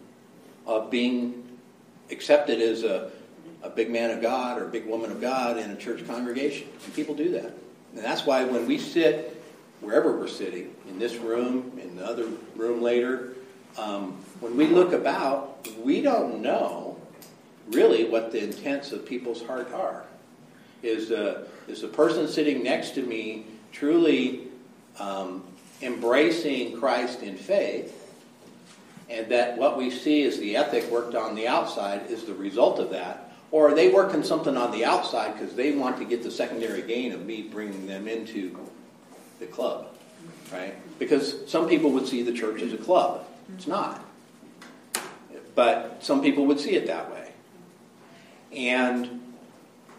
of 0.66 0.90
being 0.90 1.42
accepted 2.10 2.60
as 2.60 2.82
a, 2.82 3.10
a 3.62 3.70
big 3.70 3.90
man 3.90 4.10
of 4.10 4.20
God 4.20 4.60
or 4.60 4.66
a 4.66 4.68
big 4.68 4.84
woman 4.84 5.10
of 5.10 5.22
God 5.22 5.56
in 5.56 5.70
a 5.70 5.76
church 5.76 6.06
congregation. 6.06 6.68
And 6.84 6.92
people 6.92 7.14
do 7.14 7.30
that. 7.30 7.54
And 7.94 8.04
that's 8.04 8.26
why 8.26 8.44
when 8.44 8.66
we 8.66 8.76
sit 8.76 9.42
wherever 9.80 10.14
we're 10.14 10.28
sitting, 10.28 10.74
in 10.86 10.98
this 10.98 11.16
room, 11.16 11.78
in 11.82 11.96
the 11.96 12.04
other 12.04 12.26
room 12.56 12.82
later, 12.82 13.32
um, 13.78 14.22
when 14.40 14.54
we 14.54 14.66
look 14.66 14.92
about, 14.92 15.66
we 15.82 16.02
don't 16.02 16.42
know 16.42 17.00
really 17.70 18.04
what 18.04 18.32
the 18.32 18.44
intents 18.44 18.92
of 18.92 19.06
people's 19.06 19.42
heart 19.44 19.72
are. 19.72 20.04
Is, 20.82 21.10
uh, 21.10 21.46
is 21.68 21.82
the 21.82 21.88
person 21.88 22.26
sitting 22.28 22.62
next 22.62 22.94
to 22.94 23.02
me 23.02 23.46
truly 23.72 24.48
um, 24.98 25.44
embracing 25.82 26.78
Christ 26.78 27.22
in 27.22 27.36
faith? 27.36 27.96
And 29.08 29.30
that 29.32 29.58
what 29.58 29.76
we 29.76 29.90
see 29.90 30.22
is 30.22 30.38
the 30.38 30.56
ethic 30.56 30.88
worked 30.90 31.14
on 31.14 31.34
the 31.34 31.48
outside 31.48 32.10
is 32.10 32.24
the 32.24 32.34
result 32.34 32.78
of 32.78 32.90
that? 32.90 33.32
Or 33.50 33.68
are 33.68 33.74
they 33.74 33.90
working 33.90 34.22
something 34.22 34.56
on 34.56 34.70
the 34.70 34.84
outside 34.84 35.36
because 35.36 35.54
they 35.56 35.72
want 35.72 35.98
to 35.98 36.04
get 36.04 36.22
the 36.22 36.30
secondary 36.30 36.82
gain 36.82 37.12
of 37.12 37.26
me 37.26 37.42
bringing 37.42 37.86
them 37.86 38.06
into 38.06 38.56
the 39.40 39.46
club? 39.46 39.88
Right? 40.52 40.74
Because 40.98 41.48
some 41.50 41.68
people 41.68 41.90
would 41.90 42.06
see 42.06 42.22
the 42.22 42.32
church 42.32 42.62
as 42.62 42.72
a 42.72 42.76
club. 42.76 43.26
It's 43.54 43.66
not. 43.66 44.04
But 45.56 45.98
some 46.00 46.22
people 46.22 46.46
would 46.46 46.60
see 46.60 46.76
it 46.76 46.86
that 46.86 47.10
way. 47.10 47.32
And 48.52 49.20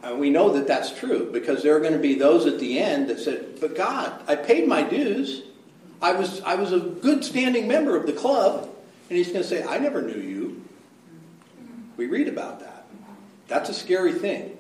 uh, 0.03 0.15
we 0.15 0.29
know 0.29 0.53
that 0.53 0.67
that's 0.67 0.91
true 0.97 1.29
because 1.31 1.61
there 1.61 1.75
are 1.75 1.79
going 1.79 1.93
to 1.93 1.99
be 1.99 2.15
those 2.15 2.45
at 2.45 2.59
the 2.59 2.79
end 2.79 3.09
that 3.09 3.19
said, 3.19 3.59
But 3.59 3.75
God, 3.75 4.19
I 4.27 4.35
paid 4.35 4.67
my 4.67 4.81
dues. 4.81 5.43
I 6.01 6.13
was, 6.13 6.41
I 6.41 6.55
was 6.55 6.73
a 6.73 6.79
good 6.79 7.23
standing 7.23 7.67
member 7.67 7.95
of 7.95 8.07
the 8.07 8.13
club. 8.13 8.69
And 9.09 9.17
he's 9.17 9.27
going 9.27 9.43
to 9.43 9.47
say, 9.47 9.63
I 9.63 9.77
never 9.77 10.01
knew 10.01 10.19
you. 10.19 10.65
We 11.97 12.07
read 12.07 12.27
about 12.27 12.61
that. 12.61 12.85
That's 13.47 13.69
a 13.69 13.73
scary 13.73 14.13
thing. 14.13 14.57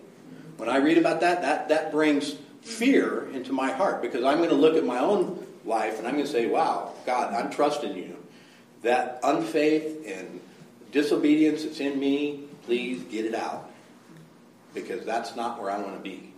When 0.57 0.69
I 0.69 0.77
read 0.77 0.97
about 0.97 1.21
that, 1.21 1.41
that, 1.41 1.69
that 1.69 1.91
brings 1.91 2.35
fear 2.61 3.27
into 3.31 3.53
my 3.53 3.71
heart 3.71 4.01
because 4.01 4.23
I'm 4.23 4.37
going 4.37 4.49
to 4.49 4.55
look 4.55 4.75
at 4.75 4.85
my 4.85 4.99
own 4.99 5.47
life 5.65 5.97
and 5.97 6.07
I'm 6.07 6.13
going 6.13 6.25
to 6.25 6.31
say, 6.31 6.45
wow, 6.45 6.93
God, 7.05 7.33
I'm 7.33 7.49
trusting 7.49 7.95
you. 7.95 8.17
That 8.83 9.21
unfaith 9.23 10.05
and 10.05 10.41
disobedience 10.91 11.63
that's 11.63 11.79
in 11.79 11.99
me, 11.99 12.43
please 12.65 13.01
get 13.03 13.25
it 13.25 13.33
out 13.33 13.70
because 14.73 15.05
that's 15.05 15.35
not 15.35 15.61
where 15.61 15.69
I 15.69 15.79
want 15.79 15.95
to 15.95 16.01
be. 16.01 16.33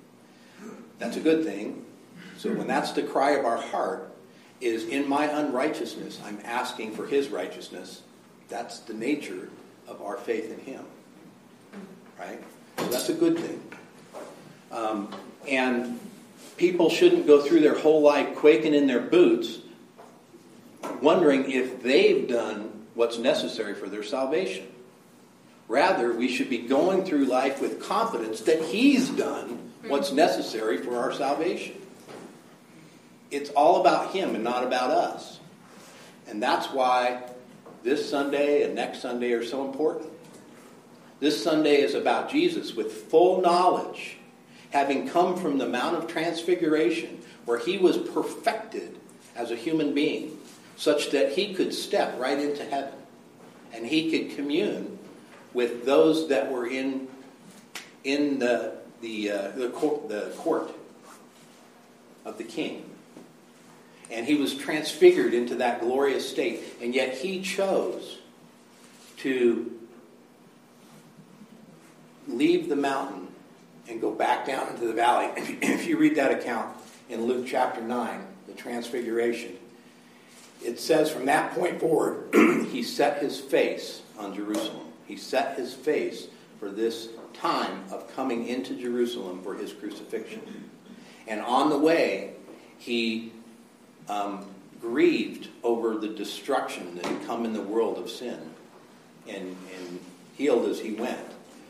That's 0.99 1.17
a 1.17 1.21
good 1.21 1.43
thing. 1.43 1.86
So 2.38 2.53
when 2.53 2.67
that's 2.67 2.91
the 2.91 3.03
cry 3.03 3.31
of 3.31 3.45
our 3.45 3.57
heart, 3.57 4.13
is 4.63 4.86
in 4.86 5.07
my 5.07 5.25
unrighteousness, 5.25 6.19
I'm 6.23 6.39
asking 6.45 6.95
for 6.95 7.05
his 7.05 7.29
righteousness. 7.29 8.01
That's 8.47 8.79
the 8.79 8.93
nature 8.93 9.49
of 9.88 10.01
our 10.01 10.17
faith 10.17 10.51
in 10.51 10.59
him. 10.59 10.86
Right? 12.17 12.41
So 12.77 12.88
that's 12.88 13.09
a 13.09 13.13
good 13.13 13.38
thing. 13.38 13.61
Um, 14.71 15.13
and 15.47 15.99
people 16.57 16.89
shouldn't 16.89 17.27
go 17.27 17.41
through 17.41 17.59
their 17.59 17.77
whole 17.77 18.01
life 18.01 18.36
quaking 18.36 18.73
in 18.73 18.88
their 18.88 19.01
boots, 19.01 19.59
wondering 21.01 21.51
if 21.51 21.84
they've 21.84 22.27
done 22.27 22.86
what's 22.95 23.17
necessary 23.17 23.75
for 23.75 23.89
their 23.89 24.03
salvation. 24.03 24.67
Rather, 25.68 26.14
we 26.14 26.28
should 26.28 26.49
be 26.49 26.59
going 26.59 27.05
through 27.05 27.26
life 27.26 27.61
with 27.61 27.82
confidence 27.82 28.41
that 28.41 28.61
He's 28.61 29.09
done 29.09 29.72
what's 29.88 30.07
mm-hmm. 30.07 30.18
necessary 30.18 30.78
for 30.78 30.97
our 30.97 31.14
salvation. 31.14 31.76
It's 33.32 33.49
all 33.51 33.82
about 33.82 34.11
Him 34.11 34.36
and 34.36 34.43
not 34.43 34.64
about 34.64 34.91
us. 34.91 35.39
And 36.28 36.41
that's 36.41 36.68
why 36.68 37.24
this 37.84 38.09
Sunday 38.09 38.64
and 38.64 38.76
next 38.76 39.01
Sunday 39.01 39.32
are 39.32 39.43
so 39.43 39.66
important. 39.66 40.09
This 41.20 41.41
Sunday 41.41 41.82
is 41.82 41.95
about 41.95 42.30
Jesus 42.30 42.76
with 42.76 42.91
full 42.91 43.41
knowledge, 43.41 44.18
having 44.72 45.07
come 45.07 45.38
from 45.38 45.57
the 45.57 45.68
Mount 45.68 45.95
of 45.95 46.07
Transfiguration, 46.07 47.22
where 47.45 47.59
He 47.59 47.78
was 47.78 47.97
perfected 47.97 48.97
as 49.36 49.49
a 49.51 49.55
human 49.55 49.93
being, 49.93 50.38
such 50.76 51.11
that 51.11 51.32
He 51.32 51.53
could 51.53 51.74
step 51.74 52.20
right 52.20 52.39
into 52.39 52.66
heaven 52.66 52.93
and 53.74 53.86
He 53.86 54.11
could 54.11 54.36
commune 54.36 54.99
with 55.53 55.85
those 55.85 56.29
that 56.29 56.51
were 56.51 56.67
in 56.67 57.07
in 58.03 58.39
the 58.39 58.75
the 59.01 59.31
uh, 59.31 59.51
the, 59.51 59.69
court, 59.69 60.09
the 60.09 60.33
court 60.37 60.73
of 62.25 62.37
the 62.37 62.43
king. 62.43 62.89
And 64.11 64.25
he 64.25 64.35
was 64.35 64.55
transfigured 64.55 65.33
into 65.33 65.55
that 65.55 65.81
glorious 65.81 66.29
state. 66.29 66.61
And 66.81 66.93
yet 66.93 67.17
he 67.17 67.41
chose 67.41 68.19
to 69.17 69.71
leave 72.27 72.69
the 72.69 72.75
mountain 72.75 73.27
and 73.87 73.99
go 73.99 74.11
back 74.11 74.45
down 74.45 74.69
into 74.69 74.87
the 74.87 74.93
valley. 74.93 75.31
If 75.61 75.87
you 75.87 75.97
read 75.97 76.15
that 76.15 76.31
account 76.31 76.75
in 77.09 77.25
Luke 77.25 77.45
chapter 77.47 77.81
9, 77.81 78.27
the 78.47 78.53
transfiguration, 78.53 79.57
it 80.63 80.79
says 80.79 81.11
from 81.11 81.25
that 81.25 81.53
point 81.53 81.79
forward, 81.79 82.33
he 82.71 82.83
set 82.83 83.21
his 83.21 83.39
face 83.39 84.01
on 84.17 84.33
Jerusalem. 84.33 84.92
He 85.07 85.17
set 85.17 85.57
his 85.57 85.73
face 85.73 86.27
for 86.59 86.69
this 86.69 87.09
time 87.33 87.83
of 87.91 88.13
coming 88.15 88.47
into 88.47 88.75
Jerusalem 88.75 89.41
for 89.41 89.55
his 89.55 89.73
crucifixion. 89.73 90.69
And 91.27 91.41
on 91.41 91.69
the 91.69 91.77
way, 91.77 92.33
he 92.77 93.31
um, 94.07 94.45
grieved 94.81 95.49
over 95.63 95.97
the 95.97 96.07
destruction 96.07 96.95
that 96.95 97.05
had 97.05 97.25
come 97.25 97.45
in 97.45 97.53
the 97.53 97.61
world 97.61 97.97
of 97.97 98.09
sin 98.09 98.39
and, 99.27 99.55
and 99.77 99.99
healed 100.37 100.65
as 100.65 100.79
he 100.79 100.93
went. 100.93 101.19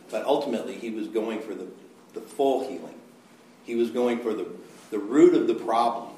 But 0.10 0.26
ultimately, 0.26 0.76
he 0.76 0.90
was 0.90 1.08
going 1.08 1.42
for 1.42 1.54
the, 1.54 1.68
the 2.14 2.22
full 2.22 2.68
healing. 2.68 3.00
He 3.64 3.76
was 3.76 3.90
going 3.90 4.20
for 4.20 4.34
the, 4.34 4.48
the 4.92 5.00
root 5.00 5.34
of 5.34 5.48
the 5.48 5.56
problem, 5.56 6.14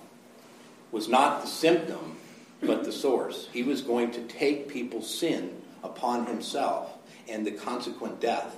was 0.92 1.08
not 1.08 1.42
the 1.42 1.48
symptom, 1.48 2.18
but 2.62 2.84
the 2.84 2.92
source. 2.92 3.48
He 3.54 3.64
was 3.64 3.82
going 3.82 4.12
to 4.12 4.22
take 4.24 4.68
people's 4.68 5.14
sin 5.14 5.62
upon 5.84 6.26
himself 6.26 6.92
and 7.30 7.46
the 7.46 7.52
consequent 7.52 8.20
death. 8.20 8.56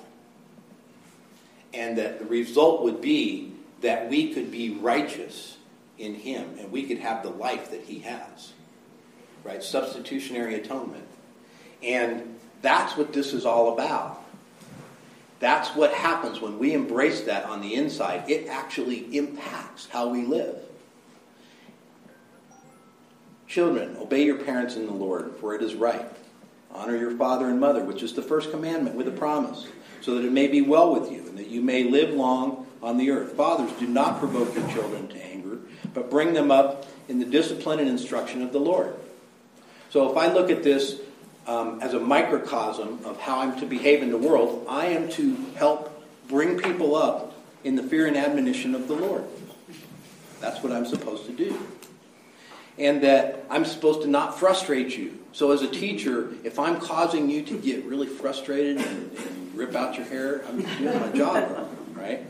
And 1.74 1.98
that 1.98 2.20
the 2.20 2.26
result 2.26 2.84
would 2.84 3.02
be 3.02 3.54
that 3.82 4.10
we 4.10 4.34
could 4.34 4.52
be 4.52 4.72
righteous 4.72 5.58
in 5.98 6.16
him 6.16 6.56
and 6.60 6.72
we 6.72 6.84
could 6.84 7.00
have 7.00 7.24
the 7.24 7.30
life 7.30 7.72
that 7.72 7.82
he 7.82 8.00
has. 8.00 8.54
Right? 9.44 9.64
Substitutionary 9.64 10.56
atonement. 10.56 11.06
And 11.84 12.38
that's 12.62 12.98
what 12.98 13.14
this 13.14 13.34
is 13.34 13.46
all 13.46 13.74
about. 13.74 14.24
That's 15.40 15.70
what 15.76 15.94
happens 15.94 16.42
when 16.42 16.58
we 16.58 16.74
embrace 16.74 17.22
that 17.22 17.46
on 17.46 17.62
the 17.62 17.76
inside. 17.76 18.30
It 18.30 18.48
actually 18.48 19.16
impacts 19.16 19.88
how 19.88 20.10
we 20.10 20.26
live. 20.26 20.58
Children, 23.48 23.98
obey 23.98 24.26
your 24.26 24.38
parents 24.38 24.76
in 24.76 24.88
the 24.88 24.94
Lord, 24.94 25.36
for 25.40 25.54
it 25.56 25.62
is 25.62 25.76
right. 25.76 26.06
Honor 26.74 26.96
your 26.96 27.12
father 27.12 27.48
and 27.50 27.60
mother, 27.60 27.84
which 27.84 28.04
is 28.04 28.14
the 28.14 28.22
first 28.22 28.52
commandment 28.52 28.96
with 28.96 29.08
a 29.08 29.12
promise, 29.12 29.68
so 30.02 30.16
that 30.16 30.26
it 30.26 30.32
may 30.32 30.48
be 30.48 30.62
well 30.62 30.94
with 30.94 31.12
you 31.12 31.20
and 31.28 31.38
that 31.38 31.48
you 31.48 31.62
may 31.62 31.84
live 31.84 32.14
long 32.14 32.68
on 32.82 32.98
the 32.98 33.10
earth. 33.10 33.34
Fathers, 33.34 33.72
do 33.80 33.88
not 33.88 34.20
provoke 34.20 34.54
your 34.54 34.68
children 34.70 35.08
to 35.08 35.24
anger, 35.24 35.60
but 35.94 36.10
bring 36.10 36.34
them 36.34 36.52
up 36.52 36.86
in 37.08 37.20
the 37.20 37.26
discipline 37.26 37.80
and 37.80 37.90
instruction 37.90 38.42
of 38.42 38.52
the 38.52 38.60
Lord. 38.60 38.94
So 39.90 40.12
if 40.12 40.18
I 40.18 40.32
look 40.32 40.52
at 40.52 40.64
this 40.64 41.00
um, 41.48 41.80
as 41.82 41.94
a 41.94 42.00
microcosm 42.00 43.00
of 43.06 43.20
how 43.20 43.40
I'm 43.40 43.60
to 43.60 43.66
behave 43.66 44.04
in 44.04 44.12
the 44.12 44.18
world, 44.18 44.66
I 44.70 44.88
am 44.88 45.10
to 45.12 45.36
help 45.56 45.94
bring 46.28 46.60
people 46.60 46.96
up 46.96 47.34
in 47.64 47.76
the 47.76 47.84
fear 47.84 48.06
and 48.06 48.18
admonition 48.18 48.76
of 48.76 48.88
the 48.88 48.96
Lord. 48.96 49.24
That's 50.40 50.62
what 50.62 50.72
I'm 50.72 50.86
supposed 50.86 51.26
to 51.26 51.32
do. 51.32 51.58
And 52.78 53.02
that 53.04 53.46
I'm 53.50 53.66
supposed 53.66 54.04
to 54.04 54.08
not 54.08 54.38
frustrate 54.38 54.96
you. 54.98 55.18
So, 55.32 55.52
as 55.52 55.62
a 55.62 55.68
teacher, 55.68 56.34
if 56.44 56.60
I'm 56.60 56.80
causing 56.80 57.30
you 57.30 57.44
to 57.44 57.58
get 57.58 57.84
really 57.86 58.08
frustrated 58.08 58.78
and, 58.78 59.12
and 59.12 59.56
rip 59.56 59.76
out 59.76 59.98
your 59.98 60.06
hair, 60.06 60.46
I'm 60.48 60.62
doing 60.62 61.00
my 61.00 61.12
job 61.12 61.70
right? 61.96 62.24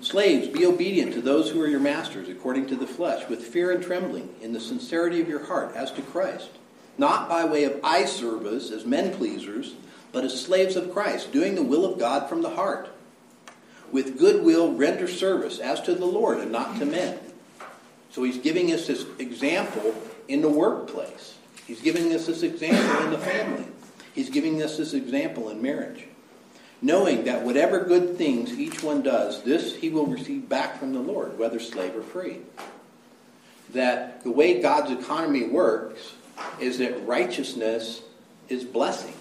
Slaves, 0.00 0.48
be 0.48 0.64
obedient 0.64 1.12
to 1.12 1.20
those 1.20 1.50
who 1.50 1.60
are 1.60 1.66
your 1.66 1.80
masters 1.80 2.28
according 2.28 2.66
to 2.68 2.76
the 2.76 2.86
flesh, 2.86 3.28
with 3.28 3.42
fear 3.42 3.72
and 3.72 3.82
trembling, 3.82 4.34
in 4.40 4.52
the 4.52 4.60
sincerity 4.60 5.20
of 5.20 5.28
your 5.28 5.44
heart, 5.44 5.74
as 5.76 5.92
to 5.92 6.02
Christ 6.02 6.48
not 6.98 7.28
by 7.28 7.44
way 7.44 7.64
of 7.64 7.80
eye 7.84 8.04
service 8.04 8.70
as 8.70 8.84
men 8.84 9.14
pleasers, 9.14 9.74
but 10.12 10.24
as 10.24 10.40
slaves 10.40 10.76
of 10.76 10.92
Christ, 10.92 11.32
doing 11.32 11.54
the 11.54 11.62
will 11.62 11.84
of 11.84 11.98
God 11.98 12.28
from 12.28 12.42
the 12.42 12.50
heart. 12.50 12.90
With 13.92 14.18
good 14.18 14.44
will, 14.44 14.72
render 14.72 15.06
service 15.06 15.58
as 15.58 15.80
to 15.82 15.94
the 15.94 16.06
Lord 16.06 16.38
and 16.38 16.50
not 16.50 16.78
to 16.78 16.86
men. 16.86 17.18
So 18.16 18.22
he's 18.22 18.38
giving 18.38 18.72
us 18.72 18.86
this 18.86 19.04
example 19.18 19.94
in 20.26 20.40
the 20.40 20.48
workplace. 20.48 21.34
He's 21.66 21.82
giving 21.82 22.14
us 22.14 22.24
this 22.24 22.42
example 22.42 23.04
in 23.04 23.10
the 23.10 23.18
family. 23.18 23.66
He's 24.14 24.30
giving 24.30 24.62
us 24.62 24.78
this 24.78 24.94
example 24.94 25.50
in 25.50 25.60
marriage. 25.60 26.06
Knowing 26.80 27.24
that 27.24 27.42
whatever 27.42 27.84
good 27.84 28.16
things 28.16 28.58
each 28.58 28.82
one 28.82 29.02
does, 29.02 29.42
this 29.42 29.76
he 29.76 29.90
will 29.90 30.06
receive 30.06 30.48
back 30.48 30.78
from 30.78 30.94
the 30.94 30.98
Lord, 30.98 31.38
whether 31.38 31.60
slave 31.60 31.94
or 31.94 32.00
free. 32.00 32.38
That 33.74 34.24
the 34.24 34.30
way 34.30 34.62
God's 34.62 34.92
economy 34.92 35.48
works 35.48 36.14
is 36.58 36.78
that 36.78 37.06
righteousness 37.06 38.00
is 38.48 38.64
blessing. 38.64 39.12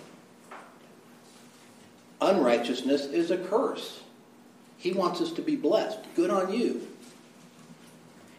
Unrighteousness 2.22 3.08
is 3.08 3.30
a 3.30 3.38
curse. 3.38 4.00
He 4.78 4.93
wants 4.93 5.20
us 5.20 5.34
to 5.34 5.41
be 5.41 5.58
blessed. 5.58 6.00
Good 6.16 6.30
on 6.30 6.54
you. 6.54 6.88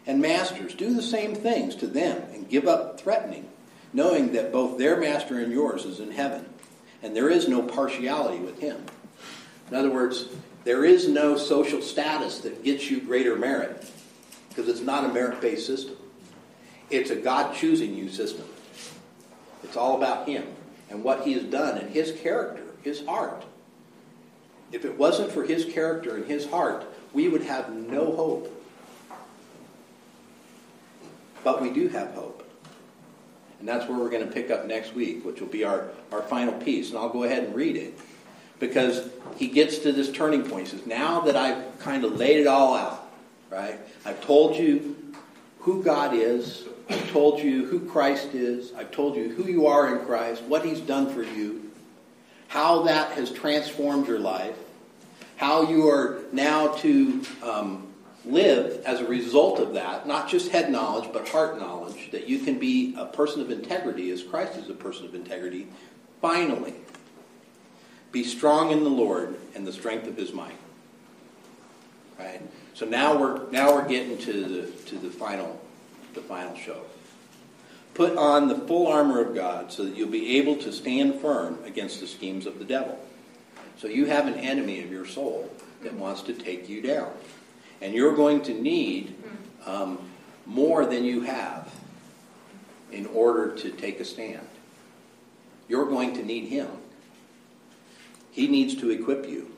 And 0.07 0.21
masters, 0.21 0.73
do 0.73 0.93
the 0.95 1.01
same 1.03 1.35
things 1.35 1.75
to 1.75 1.87
them 1.87 2.23
and 2.33 2.49
give 2.49 2.67
up 2.67 2.99
threatening, 2.99 3.47
knowing 3.93 4.31
that 4.31 4.51
both 4.51 4.77
their 4.77 4.97
master 4.97 5.37
and 5.39 5.51
yours 5.51 5.85
is 5.85 5.99
in 5.99 6.11
heaven, 6.11 6.45
and 7.03 7.15
there 7.15 7.29
is 7.29 7.47
no 7.47 7.61
partiality 7.61 8.39
with 8.39 8.59
him. 8.59 8.83
In 9.69 9.75
other 9.75 9.91
words, 9.91 10.29
there 10.63 10.85
is 10.85 11.07
no 11.07 11.37
social 11.37 11.81
status 11.81 12.39
that 12.39 12.63
gets 12.63 12.89
you 12.89 13.01
greater 13.01 13.35
merit, 13.35 13.91
because 14.49 14.69
it's 14.69 14.81
not 14.81 15.05
a 15.05 15.13
merit 15.13 15.41
based 15.41 15.67
system. 15.67 15.95
It's 16.89 17.09
a 17.09 17.15
God 17.15 17.53
choosing 17.53 17.93
you 17.93 18.09
system. 18.09 18.45
It's 19.63 19.75
all 19.75 19.97
about 19.97 20.27
Him 20.27 20.45
and 20.89 21.03
what 21.03 21.25
He 21.25 21.33
has 21.33 21.43
done 21.43 21.77
and 21.77 21.89
His 21.89 22.17
character, 22.21 22.63
His 22.81 23.05
heart. 23.05 23.43
If 24.71 24.85
it 24.85 24.97
wasn't 24.97 25.31
for 25.31 25.43
His 25.43 25.65
character 25.65 26.15
and 26.15 26.25
His 26.25 26.49
heart, 26.49 26.85
we 27.13 27.27
would 27.27 27.43
have 27.43 27.73
no 27.73 28.15
hope. 28.15 28.56
But 31.47 31.61
we 31.61 31.69
do 31.69 31.87
have 31.87 32.13
hope. 32.13 32.45
And 33.61 33.69
that's 33.69 33.87
where 33.87 33.97
we're 33.97 34.09
going 34.09 34.27
to 34.27 34.33
pick 34.33 34.51
up 34.51 34.65
next 34.65 34.93
week, 34.93 35.23
which 35.23 35.39
will 35.39 35.47
be 35.47 35.63
our, 35.63 35.87
our 36.11 36.21
final 36.23 36.53
piece. 36.53 36.89
And 36.89 36.97
I'll 36.97 37.07
go 37.07 37.23
ahead 37.23 37.45
and 37.45 37.55
read 37.55 37.77
it. 37.77 37.97
Because 38.59 39.09
he 39.37 39.47
gets 39.47 39.77
to 39.79 39.93
this 39.93 40.11
turning 40.11 40.43
point. 40.43 40.67
He 40.67 40.75
says, 40.75 40.85
Now 40.85 41.21
that 41.21 41.37
I've 41.37 41.79
kind 41.79 42.03
of 42.03 42.17
laid 42.17 42.41
it 42.41 42.47
all 42.47 42.75
out, 42.75 43.09
right? 43.49 43.79
I've 44.03 44.19
told 44.25 44.57
you 44.57 45.13
who 45.59 45.81
God 45.81 46.13
is, 46.13 46.65
I've 46.89 47.09
told 47.11 47.39
you 47.39 47.65
who 47.65 47.79
Christ 47.79 48.33
is. 48.33 48.73
I've 48.73 48.91
told 48.91 49.15
you 49.15 49.29
who 49.29 49.45
you 49.49 49.67
are 49.67 49.97
in 49.97 50.05
Christ, 50.05 50.43
what 50.43 50.65
He's 50.65 50.81
done 50.81 51.13
for 51.13 51.23
you, 51.23 51.71
how 52.49 52.81
that 52.83 53.13
has 53.13 53.31
transformed 53.31 54.05
your 54.05 54.19
life, 54.19 54.57
how 55.37 55.69
you 55.69 55.87
are 55.87 56.23
now 56.33 56.73
to 56.79 57.21
um, 57.41 57.86
live 58.31 58.83
as 58.85 58.99
a 58.99 59.07
result 59.07 59.59
of 59.59 59.73
that, 59.73 60.07
not 60.07 60.29
just 60.29 60.51
head 60.51 60.71
knowledge, 60.71 61.09
but 61.13 61.27
heart 61.29 61.59
knowledge, 61.59 62.11
that 62.11 62.27
you 62.27 62.39
can 62.39 62.59
be 62.59 62.95
a 62.97 63.05
person 63.05 63.41
of 63.41 63.51
integrity 63.51 64.11
as 64.11 64.23
Christ 64.23 64.57
is 64.57 64.69
a 64.69 64.73
person 64.73 65.05
of 65.05 65.15
integrity. 65.15 65.67
Finally, 66.21 66.73
be 68.11 68.23
strong 68.23 68.71
in 68.71 68.83
the 68.83 68.89
Lord 68.89 69.37
and 69.55 69.65
the 69.65 69.73
strength 69.73 70.07
of 70.07 70.17
His 70.17 70.33
might. 70.33 70.57
Right. 72.17 72.41
So 72.73 72.85
now 72.85 73.17
we're 73.17 73.49
now 73.51 73.75
we're 73.75 73.87
getting 73.87 74.17
to 74.19 74.43
the 74.43 74.71
to 74.89 74.97
the 74.97 75.09
final 75.09 75.61
the 76.13 76.21
final 76.21 76.55
show. 76.55 76.81
Put 77.93 78.17
on 78.17 78.47
the 78.47 78.55
full 78.55 78.87
armor 78.87 79.21
of 79.21 79.33
God 79.33 79.71
so 79.71 79.83
that 79.83 79.95
you'll 79.95 80.09
be 80.09 80.37
able 80.37 80.55
to 80.57 80.71
stand 80.71 81.19
firm 81.21 81.57
against 81.63 81.99
the 81.99 82.07
schemes 82.07 82.45
of 82.45 82.59
the 82.59 82.65
devil. 82.65 82.99
So 83.77 83.87
you 83.87 84.05
have 84.05 84.27
an 84.27 84.35
enemy 84.35 84.83
of 84.83 84.91
your 84.91 85.05
soul 85.05 85.51
that 85.81 85.93
wants 85.93 86.21
to 86.23 86.33
take 86.33 86.69
you 86.69 86.81
down. 86.81 87.11
And 87.81 87.93
you're 87.93 88.15
going 88.15 88.41
to 88.43 88.53
need 88.53 89.15
um, 89.65 89.99
more 90.45 90.85
than 90.85 91.03
you 91.03 91.21
have 91.21 91.71
in 92.91 93.05
order 93.07 93.55
to 93.55 93.69
take 93.71 93.99
a 93.99 94.05
stand. 94.05 94.47
You're 95.67 95.85
going 95.85 96.13
to 96.15 96.23
need 96.23 96.45
him. 96.47 96.69
He 98.31 98.47
needs 98.47 98.75
to 98.75 98.89
equip 98.89 99.27
you. 99.27 99.51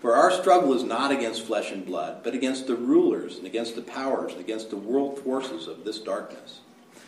For 0.00 0.14
our 0.14 0.30
struggle 0.30 0.74
is 0.74 0.82
not 0.82 1.10
against 1.10 1.46
flesh 1.46 1.72
and 1.72 1.84
blood, 1.84 2.22
but 2.22 2.34
against 2.34 2.66
the 2.66 2.76
rulers 2.76 3.38
and 3.38 3.46
against 3.46 3.74
the 3.74 3.82
powers 3.82 4.32
and 4.32 4.40
against 4.40 4.70
the 4.70 4.76
world 4.76 5.18
forces 5.18 5.66
of 5.66 5.84
this 5.84 5.98
darkness, 5.98 6.60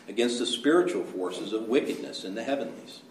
against 0.07 0.39
the 0.39 0.45
spiritual 0.45 1.03
forces 1.03 1.53
of 1.53 1.67
wickedness 1.67 2.23
in 2.23 2.33
the 2.33 2.43
heavenlies. 2.43 3.01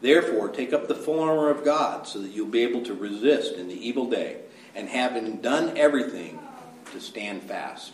Therefore, 0.00 0.48
take 0.48 0.72
up 0.72 0.88
the 0.88 0.94
full 0.94 1.20
armor 1.20 1.50
of 1.50 1.64
God 1.64 2.06
so 2.06 2.20
that 2.20 2.30
you'll 2.30 2.46
be 2.46 2.62
able 2.62 2.82
to 2.84 2.94
resist 2.94 3.54
in 3.54 3.68
the 3.68 3.86
evil 3.86 4.08
day, 4.08 4.42
and 4.74 4.88
having 4.88 5.36
done 5.36 5.76
everything, 5.76 6.38
to 6.92 7.00
stand 7.00 7.42
fast. 7.42 7.92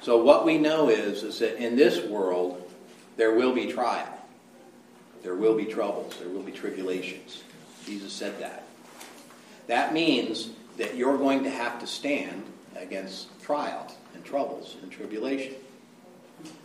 So, 0.00 0.22
what 0.22 0.44
we 0.44 0.58
know 0.58 0.88
is, 0.88 1.22
is 1.22 1.38
that 1.38 1.62
in 1.62 1.76
this 1.76 2.04
world, 2.04 2.70
there 3.16 3.34
will 3.34 3.52
be 3.52 3.72
trial, 3.72 4.08
there 5.22 5.34
will 5.34 5.56
be 5.56 5.66
troubles, 5.66 6.16
there 6.18 6.28
will 6.28 6.42
be 6.42 6.52
tribulations. 6.52 7.42
Jesus 7.86 8.12
said 8.12 8.38
that. 8.40 8.64
That 9.66 9.92
means 9.92 10.50
that 10.76 10.96
you're 10.96 11.18
going 11.18 11.44
to 11.44 11.50
have 11.50 11.80
to 11.80 11.86
stand 11.86 12.44
against 12.76 13.28
trials 13.42 13.94
and 14.14 14.24
troubles 14.24 14.76
and 14.82 14.90
tribulation. 14.90 15.54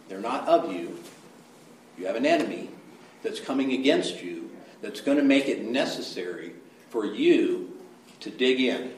They're 0.08 0.20
not 0.20 0.48
of 0.48 0.72
you. 0.72 0.98
You 1.98 2.08
have 2.08 2.16
an 2.16 2.26
enemy 2.26 2.70
that's 3.24 3.40
coming 3.40 3.74
against 3.74 4.24
you 4.24 4.50
that's 4.82 5.02
going 5.02 5.18
to 5.18 5.24
make 5.24 5.48
it 5.48 5.64
necessary 5.64 6.54
for 6.90 7.06
you 7.06 7.67
to 8.22 8.30
dig 8.30 8.60
in, 8.60 8.94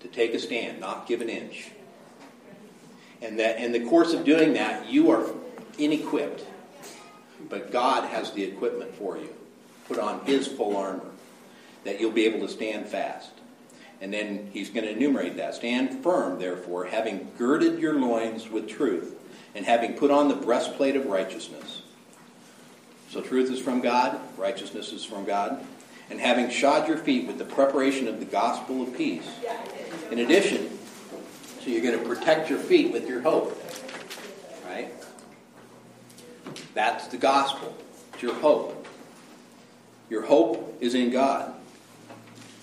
to 0.00 0.08
take 0.08 0.34
a 0.34 0.38
stand, 0.38 0.80
not 0.80 1.06
give 1.06 1.20
an 1.20 1.28
inch. 1.28 1.70
And 3.22 3.38
that 3.38 3.58
in 3.58 3.72
the 3.72 3.84
course 3.86 4.12
of 4.12 4.24
doing 4.24 4.54
that, 4.54 4.88
you 4.88 5.10
are 5.10 5.24
inequipped. 5.78 6.42
But 7.48 7.72
God 7.72 8.04
has 8.08 8.32
the 8.32 8.44
equipment 8.44 8.94
for 8.94 9.16
you. 9.16 9.32
Put 9.88 9.98
on 9.98 10.24
His 10.24 10.46
full 10.46 10.76
armor 10.76 11.04
that 11.84 12.00
you'll 12.00 12.10
be 12.10 12.26
able 12.26 12.46
to 12.46 12.52
stand 12.52 12.86
fast. 12.86 13.30
And 14.00 14.12
then 14.12 14.50
He's 14.52 14.70
going 14.70 14.84
to 14.84 14.90
enumerate 14.90 15.36
that. 15.36 15.54
Stand 15.54 16.02
firm, 16.02 16.38
therefore, 16.38 16.86
having 16.86 17.30
girded 17.38 17.78
your 17.78 17.94
loins 17.94 18.48
with 18.48 18.68
truth, 18.68 19.14
and 19.54 19.64
having 19.64 19.94
put 19.94 20.10
on 20.10 20.28
the 20.28 20.34
breastplate 20.34 20.96
of 20.96 21.06
righteousness. 21.06 21.82
So 23.10 23.20
truth 23.20 23.50
is 23.50 23.60
from 23.60 23.80
God, 23.80 24.20
righteousness 24.36 24.92
is 24.92 25.04
from 25.04 25.24
God. 25.24 25.64
And 26.10 26.20
having 26.20 26.50
shod 26.50 26.86
your 26.86 26.98
feet 26.98 27.26
with 27.26 27.38
the 27.38 27.44
preparation 27.44 28.08
of 28.08 28.18
the 28.18 28.26
gospel 28.26 28.82
of 28.82 28.96
peace. 28.96 29.28
In 30.10 30.18
addition, 30.18 30.78
so 31.60 31.70
you're 31.70 31.82
going 31.82 31.98
to 31.98 32.04
protect 32.04 32.50
your 32.50 32.58
feet 32.58 32.92
with 32.92 33.08
your 33.08 33.22
hope. 33.22 33.58
Right? 34.66 34.92
That's 36.74 37.06
the 37.08 37.16
gospel. 37.16 37.74
It's 38.12 38.22
your 38.22 38.34
hope. 38.34 38.86
Your 40.10 40.22
hope 40.22 40.76
is 40.80 40.94
in 40.94 41.10
God. 41.10 41.54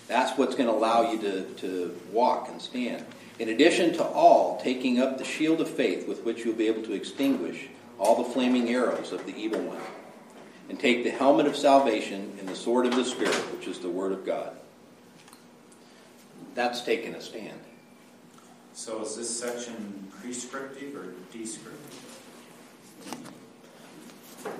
That's 0.08 0.38
what's 0.38 0.56
going 0.56 0.68
to 0.68 0.76
allow 0.76 1.12
you 1.12 1.20
to, 1.22 1.44
to 1.56 2.00
walk 2.12 2.50
and 2.50 2.62
stand. 2.62 3.06
In 3.40 3.50
addition 3.50 3.94
to 3.94 4.04
all, 4.04 4.60
taking 4.62 5.00
up 5.00 5.18
the 5.18 5.24
shield 5.24 5.62
of 5.62 5.70
faith 5.70 6.08
with 6.08 6.24
which 6.24 6.46
you'll 6.46 6.54
be 6.54 6.68
able 6.68 6.84
to 6.84 6.94
extinguish 6.94 7.70
all 7.98 8.22
the 8.24 8.30
flaming 8.30 8.70
arrows 8.70 9.12
of 9.12 9.26
the 9.26 9.36
evil 9.36 9.62
one. 9.62 9.82
And 10.72 10.80
take 10.80 11.04
the 11.04 11.10
helmet 11.10 11.48
of 11.48 11.58
salvation 11.58 12.38
and 12.40 12.48
the 12.48 12.56
sword 12.56 12.86
of 12.86 12.96
the 12.96 13.04
Spirit, 13.04 13.36
which 13.52 13.68
is 13.68 13.80
the 13.80 13.90
Word 13.90 14.14
of 14.14 14.26
God. 14.26 14.54
That's 16.56 16.80
taking 16.80 17.14
a 17.14 17.20
stand. 17.20 17.60
So 18.74 19.02
is 19.02 19.18
this 19.18 19.38
section 19.38 20.10
prescriptive 20.22 20.96
or 20.96 21.14
descriptive? 21.34 22.22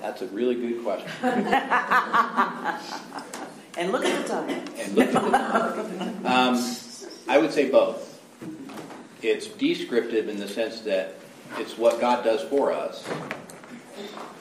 That's 0.02 0.22
a 0.22 0.28
really 0.28 0.56
good 0.56 0.84
question. 0.84 1.10
And 3.78 3.94
look 3.94 4.04
at 4.04 4.22
the 4.22 4.28
time. 4.28 4.50
And 4.50 4.96
look 4.96 5.08
at 5.08 5.14
the 5.14 5.32
time. 5.32 6.26
Um, 6.26 6.62
I 7.30 7.38
would 7.38 7.54
say 7.54 7.70
both. 7.70 8.22
It's 9.22 9.48
descriptive 9.48 10.28
in 10.28 10.38
the 10.38 10.50
sense 10.50 10.82
that 10.82 11.16
it's 11.58 11.78
what 11.78 12.02
God 12.02 12.26
does 12.26 12.44
for 12.44 12.74
us. 12.74 13.08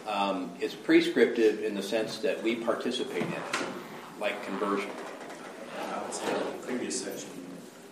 Um, 0.07 0.53
it's 0.61 0.75
prescriptive 0.75 1.63
in 1.63 1.75
the 1.75 1.83
sense 1.83 2.19
that 2.19 2.43
we 2.43 2.57
participate 2.57 3.23
in 3.23 3.33
it, 3.33 3.43
like 4.21 4.45
conversion. 4.45 4.91
I 5.93 6.03
would 6.03 6.13
say 6.13 6.33
the 6.33 6.67
previous 6.67 7.05
section, 7.05 7.31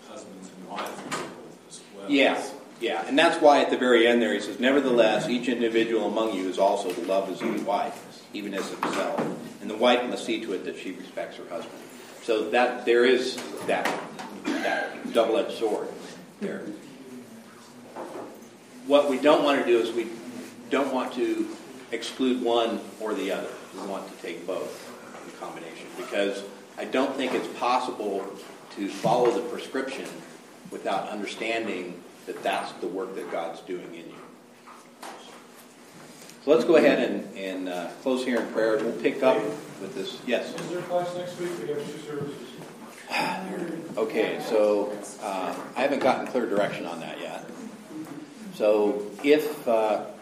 husbands 0.09 0.51
and 0.57 0.68
wives 0.68 1.01
as 1.68 1.81
well. 1.97 2.11
Yeah, 2.11 2.43
yeah, 2.81 3.05
and 3.07 3.18
that's 3.18 3.41
why 3.41 3.61
at 3.61 3.70
the 3.70 3.76
very 3.76 4.07
end 4.07 4.20
there 4.20 4.35
he 4.35 4.41
says, 4.41 4.59
"Nevertheless, 4.59 5.29
each 5.29 5.49
individual 5.49 6.07
among 6.07 6.35
you 6.35 6.49
is 6.49 6.59
also 6.59 6.93
to 6.93 7.01
love 7.03 7.29
his 7.29 7.41
own 7.43 7.64
wife, 7.64 8.26
even 8.33 8.55
as 8.55 8.68
himself, 8.68 9.20
and 9.61 9.70
the 9.70 9.76
wife 9.76 10.09
must 10.09 10.24
see 10.24 10.41
to 10.45 10.53
it 10.53 10.64
that 10.64 10.76
she 10.79 10.93
respects 10.93 11.37
her 11.37 11.49
husband." 11.49 11.81
So 12.22 12.51
that 12.51 12.85
there 12.85 13.05
is 13.05 13.37
that 13.66 13.89
that 14.45 15.12
double-edged 15.12 15.57
sword 15.57 15.89
there. 16.41 16.62
What 18.87 19.09
we 19.09 19.18
don't 19.18 19.45
want 19.45 19.61
to 19.61 19.66
do 19.66 19.79
is 19.79 19.93
we 19.93 20.09
don't 20.70 20.93
want 20.93 21.14
to 21.14 21.49
exclude 21.93 22.43
one 22.43 22.80
or 23.01 23.14
the 23.14 23.32
other. 23.32 23.51
We 23.74 23.86
want 23.86 24.07
to 24.09 24.22
take 24.22 24.47
both 24.47 24.84
in 25.24 25.39
combination 25.39 25.86
because 25.97 26.45
I 26.76 26.84
don't 26.84 27.14
think 27.14 27.34
it's 27.34 27.49
possible 27.59 28.24
to 28.76 28.89
follow 28.89 29.30
the 29.30 29.41
prescription 29.49 30.09
without 30.70 31.09
understanding 31.09 32.03
that 32.26 32.43
that's 32.43 32.72
the 32.74 32.86
work 32.86 33.14
that 33.14 33.30
God's 33.30 33.61
doing 33.61 33.95
in 33.95 34.07
you. 34.07 34.18
So 36.45 36.53
let's 36.53 36.64
go 36.64 36.76
ahead 36.76 37.11
and, 37.11 37.36
and 37.36 37.68
uh, 37.68 37.89
close 38.03 38.24
here 38.24 38.41
in 38.41 38.47
prayer. 38.53 38.76
We'll 38.76 38.93
pick 38.93 39.22
up 39.22 39.43
with 39.80 39.95
this. 39.95 40.18
Yes. 40.26 40.55
Is 40.55 40.68
there 40.68 40.78
a 40.78 40.82
class 40.82 41.14
next 41.16 41.39
week? 41.41 41.51
We 41.61 41.68
have 41.68 41.84
two 41.84 41.99
services. 42.01 42.49
Okay, 43.97 44.39
so 44.49 44.97
uh, 45.22 45.53
I 45.74 45.80
haven't 45.80 45.99
gotten 45.99 46.28
clear 46.28 46.47
direction 46.47 46.86
on 46.86 47.01
that 47.01 47.20
yet. 47.20 47.51
So 48.55 49.03
if, 49.24 49.66
uh, 49.66 50.05
I 50.05 50.05
say 50.05 50.07
yes. 50.07 50.18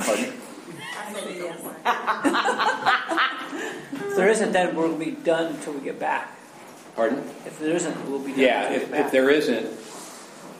Pardon? 0.00 0.32
I 0.98 1.12
say 1.12 1.38
yes. 1.38 1.60
If 3.94 4.16
there 4.16 4.28
isn't, 4.28 4.52
then 4.52 4.74
we'll 4.76 4.96
be 4.96 5.12
done 5.12 5.54
until 5.54 5.72
we 5.74 5.80
get 5.80 5.98
back. 5.98 6.36
Pardon? 6.96 7.18
If 7.46 7.58
there 7.58 7.74
isn't, 7.74 8.08
we'll 8.10 8.18
be 8.18 8.32
done. 8.32 8.40
Yeah, 8.40 8.62
until 8.64 8.70
we 8.78 8.82
if, 8.84 8.90
get 8.90 8.98
if 8.98 9.04
back. 9.04 9.12
there 9.12 9.30
isn't, 9.30 9.66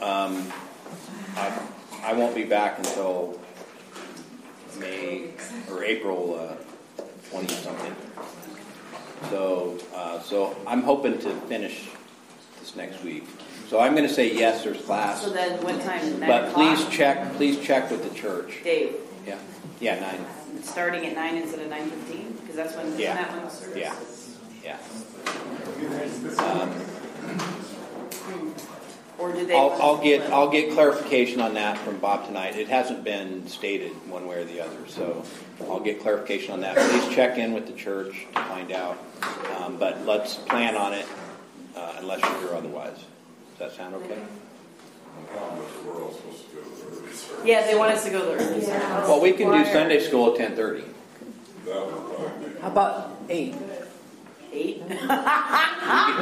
um, 0.03 0.53
I, 1.37 1.59
I 2.03 2.13
won't 2.15 2.35
be 2.35 2.45
back 2.45 2.79
until 2.79 3.39
May 4.79 5.29
or 5.71 5.85
April 5.85 6.39
uh, 6.41 7.03
twenty 7.31 7.55
something. 7.55 7.95
So, 9.31 9.79
uh, 9.95 10.21
so 10.23 10.57
I'm 10.67 10.83
hoping 10.83 11.19
to 11.21 11.31
finish 11.43 11.89
this 12.61 12.75
next 12.75 13.03
week. 13.05 13.25
So 13.69 13.79
I'm 13.81 13.95
going 13.95 14.07
to 14.09 14.13
say 14.13 14.35
yes, 14.35 14.65
there's 14.65 14.81
class, 14.83 15.23
So 15.23 15.31
then 15.31 15.63
what 15.63 15.81
time? 15.83 16.19
Nine 16.21 16.29
but 16.29 16.45
o'clock? 16.49 16.77
please 16.77 16.89
check, 16.89 17.33
please 17.35 17.61
check 17.61 17.91
with 17.91 18.03
the 18.07 18.15
church. 18.19 18.61
Dave, 18.65 18.97
Yeah, 19.27 19.39
yeah, 19.81 20.01
nine. 20.01 20.27
starting 20.63 21.07
at 21.07 21.15
nine 21.15 21.37
instead 21.37 21.61
of 21.61 21.69
nine 21.71 21.89
fifteen? 21.91 22.33
Because 22.41 22.57
that's 22.57 22.77
when, 22.77 22.87
isn't 22.89 23.01
Yeah. 23.01 23.15
that 23.15 23.33
when 23.33 23.45
the 23.45 23.51
service 23.51 23.77
Yeah. 23.79 24.01
is? 24.01 24.37
Yeah. 24.65 24.79
Um, 26.43 26.71
Or 29.19 29.31
do 29.33 29.47
they? 29.47 29.55
I'll, 29.55 29.69
want 29.69 29.83
I'll 29.83 29.99
to 29.99 30.03
get, 30.05 30.21
split? 30.23 30.33
I'll 30.33 30.49
get 30.51 30.73
clarification 30.73 31.41
on 31.41 31.55
that 31.55 31.79
from 31.79 31.99
Bob 31.99 32.27
tonight. 32.27 32.57
It 32.57 32.69
hasn't 32.69 33.05
been 33.05 33.47
stated 33.47 33.93
one 34.09 34.27
way 34.27 34.39
or 34.41 34.45
the 34.45 34.61
other, 34.61 34.77
so 34.89 35.25
I'll 35.63 35.79
get 35.81 36.01
clarification 36.01 36.53
on 36.55 36.61
that. 36.63 36.77
Please 36.77 37.15
check 37.15 37.39
in 37.39 37.53
with 37.53 37.67
the 37.67 37.73
church 37.75 38.27
to 38.35 38.41
find 38.45 38.73
out. 38.73 38.99
Um, 39.59 39.77
but 39.77 40.05
let's 40.07 40.35
plan 40.37 40.75
on 40.77 40.93
it, 40.95 41.07
uh, 41.77 41.93
unless 41.99 42.21
you 42.23 42.47
hear 42.47 42.57
otherwise. 42.57 42.97
Does 42.97 43.59
that 43.59 43.73
sound 43.73 43.95
okay? 43.97 44.19
The 45.25 45.89
we're 45.89 46.03
all 46.03 46.13
supposed 46.13 46.49
to 46.51 46.57
go 46.57 46.63
to 46.63 46.69
the 46.69 46.87
early 46.99 47.13
service. 47.13 47.31
Yeah, 47.45 47.67
they 47.67 47.75
want 47.77 47.93
us 47.93 48.05
to 48.05 48.11
go 48.11 48.25
the 48.25 48.33
early 48.45 48.61
service. 48.63 49.09
Well, 49.09 49.21
we 49.21 49.33
can 49.33 49.51
do 49.51 49.65
Sunday 49.73 50.01
school 50.01 50.33
at 50.33 50.39
ten 50.39 50.55
thirty. 50.57 50.85
That 51.67 51.87
would 51.87 51.95
probably 52.17 52.49
be. 52.49 52.61
How 52.61 52.69
about 52.69 53.11
eight? 53.29 53.55
Eight? 54.53 54.83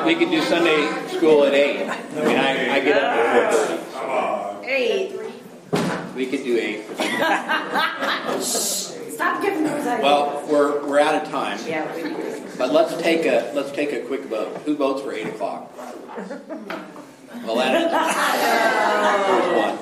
We 0.07 0.15
could 0.15 0.31
do 0.31 0.41
Sunday 0.43 0.89
school 1.09 1.45
at 1.45 1.53
eight. 1.53 1.87
I 1.87 2.25
mean, 2.25 2.37
I, 2.39 2.77
I 2.77 2.81
get 2.81 2.97
up 2.97 3.13
at 3.13 3.53
four 3.53 3.67
thirty. 3.67 3.93
Come 3.93 4.11
on. 4.11 4.65
Eight. 4.65 5.13
We 6.17 6.27
could 6.27 6.43
do 6.43 6.57
eight. 6.59 6.85
Stop 8.43 9.43
giving 9.43 9.65
those 9.65 9.87
ideas. 9.87 10.03
Well, 10.03 10.43
we're, 10.51 10.87
we're 10.87 10.99
out 11.01 11.15
of 11.23 11.29
time. 11.31 11.59
Yeah, 11.67 11.95
we 11.95 12.03
do. 12.05 12.43
But 12.57 12.73
let's 12.73 12.97
take 13.03 13.27
a, 13.27 13.53
let's 13.55 13.71
take 13.73 13.93
a 13.93 14.01
quick 14.01 14.25
vote. 14.25 14.57
Who 14.65 14.77
votes 14.77 15.03
for 15.03 15.13
eight 15.13 15.27
o'clock? 15.27 15.71
Well, 17.45 17.57
that 17.57 17.75
is, 17.75 17.91
there's 19.27 19.57
one. 19.57 19.79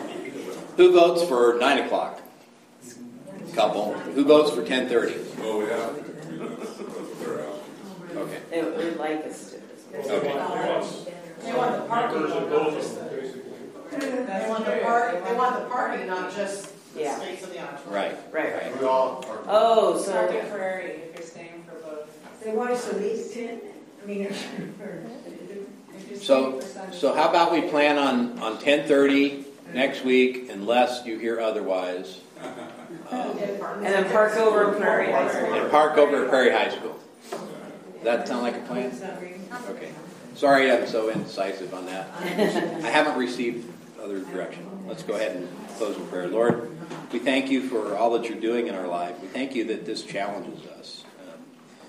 Who 0.77 0.93
votes 0.93 1.23
for 1.29 1.57
nine 1.59 1.79
o'clock? 1.85 2.21
Couple. 3.55 3.95
Who 3.95 4.25
votes 4.25 4.51
for 4.55 4.65
ten 4.65 4.89
thirty? 4.89 5.17
Well, 5.39 5.59
we 5.59 5.65
have 5.67 5.97
to. 5.97 6.03
I 6.03 6.31
mean, 6.31 6.39
that's, 6.59 6.77
that's 6.77 6.79
what 6.79 7.21
they're 7.21 7.41
asking. 7.41 8.17
Okay. 8.19 8.41
They 8.51 8.63
would 8.63 8.97
like 8.99 9.25
us 9.27 9.51
to. 9.53 9.59
Okay. 9.99 10.35
They 11.43 11.53
want 11.55 11.77
the 11.77 11.89
parking, 11.89 12.21
Members 12.21 12.37
of 12.37 12.51
though, 12.51 12.65
both 12.65 12.73
not 12.75 12.83
just 12.83 12.95
them, 12.97 13.09
the, 13.09 13.17
basically. 13.17 14.25
they 14.27 14.47
want 14.49 14.65
the 14.67 14.73
park, 14.83 15.25
they 15.25 15.35
want 15.35 15.55
the 15.63 15.69
parking, 15.71 16.07
not 16.07 16.35
just 16.35 16.95
the 16.95 17.01
Yeah. 17.01 17.17
space 17.19 17.43
in 17.45 17.51
the 17.51 17.59
auditorium. 17.61 17.93
Right. 17.95 18.17
Right, 18.33 18.53
right. 18.55 18.81
We 18.81 18.87
all 18.87 19.25
are. 19.29 19.39
Oh, 19.47 19.99
so. 20.01 20.13
Target 20.13 20.51
Prairie, 20.51 20.85
if 21.11 21.15
you're 21.17 21.27
staying 21.27 21.65
for 21.67 21.77
both. 21.81 22.43
They 22.45 22.53
want 22.53 22.71
us 22.73 22.85
to 22.89 22.97
at 22.97 23.01
least 23.01 23.33
ten, 23.35 23.61
I 24.03 24.07
mean, 24.07 24.23
or, 24.27 24.29
If 24.29 24.39
you're 25.27 25.28
So, 26.21 26.61
staying 26.61 26.61
for 26.61 26.67
Sunday. 26.67 26.97
so 26.97 27.15
how 27.15 27.29
about 27.31 27.53
we 27.53 27.63
plan 27.63 27.99
on, 27.99 28.39
on 28.39 28.59
ten 28.59 28.87
thirty 28.87 29.45
next 29.73 30.05
week 30.05 30.49
unless 30.51 31.05
you 31.07 31.19
hear 31.19 31.41
otherwise? 31.41 32.21
Um, 33.11 33.39
And 33.39 33.85
then 33.87 34.11
park 34.11 34.37
over 34.37 34.73
in 34.73 34.81
Prairie 34.81 35.11
High 35.13 35.31
School. 35.33 35.55
And 35.55 35.71
park 35.71 35.99
over 35.99 36.25
at 36.25 36.29
Prairie 36.31 36.53
High 36.53 36.71
School. 36.71 36.99
Does 37.31 38.05
that 38.05 38.29
sound 38.29 38.43
like 38.43 38.57
a 38.57 38.61
plan? 38.61 38.93
Okay. 39.71 39.91
Sorry 40.35 40.71
I'm 40.71 40.87
so 40.87 41.11
indecisive 41.11 41.75
on 41.75 41.87
that. 41.87 42.09
I 42.23 42.89
haven't 42.91 43.19
received 43.19 43.69
other 44.01 44.21
direction. 44.21 44.65
Let's 44.87 45.03
go 45.03 45.15
ahead 45.15 45.35
and 45.37 45.49
close 45.77 45.97
in 45.97 46.07
prayer. 46.07 46.29
Lord, 46.29 46.71
we 47.13 47.19
thank 47.19 47.51
you 47.51 47.63
for 47.69 47.97
all 47.97 48.11
that 48.13 48.29
you're 48.29 48.39
doing 48.41 48.69
in 48.69 48.75
our 48.77 48.87
life. 48.87 49.21
We 49.21 49.27
thank 49.29 49.55
you 49.57 49.65
that 49.65 49.85
this 49.85 50.03
challenges 50.05 50.65
us. 50.79 51.05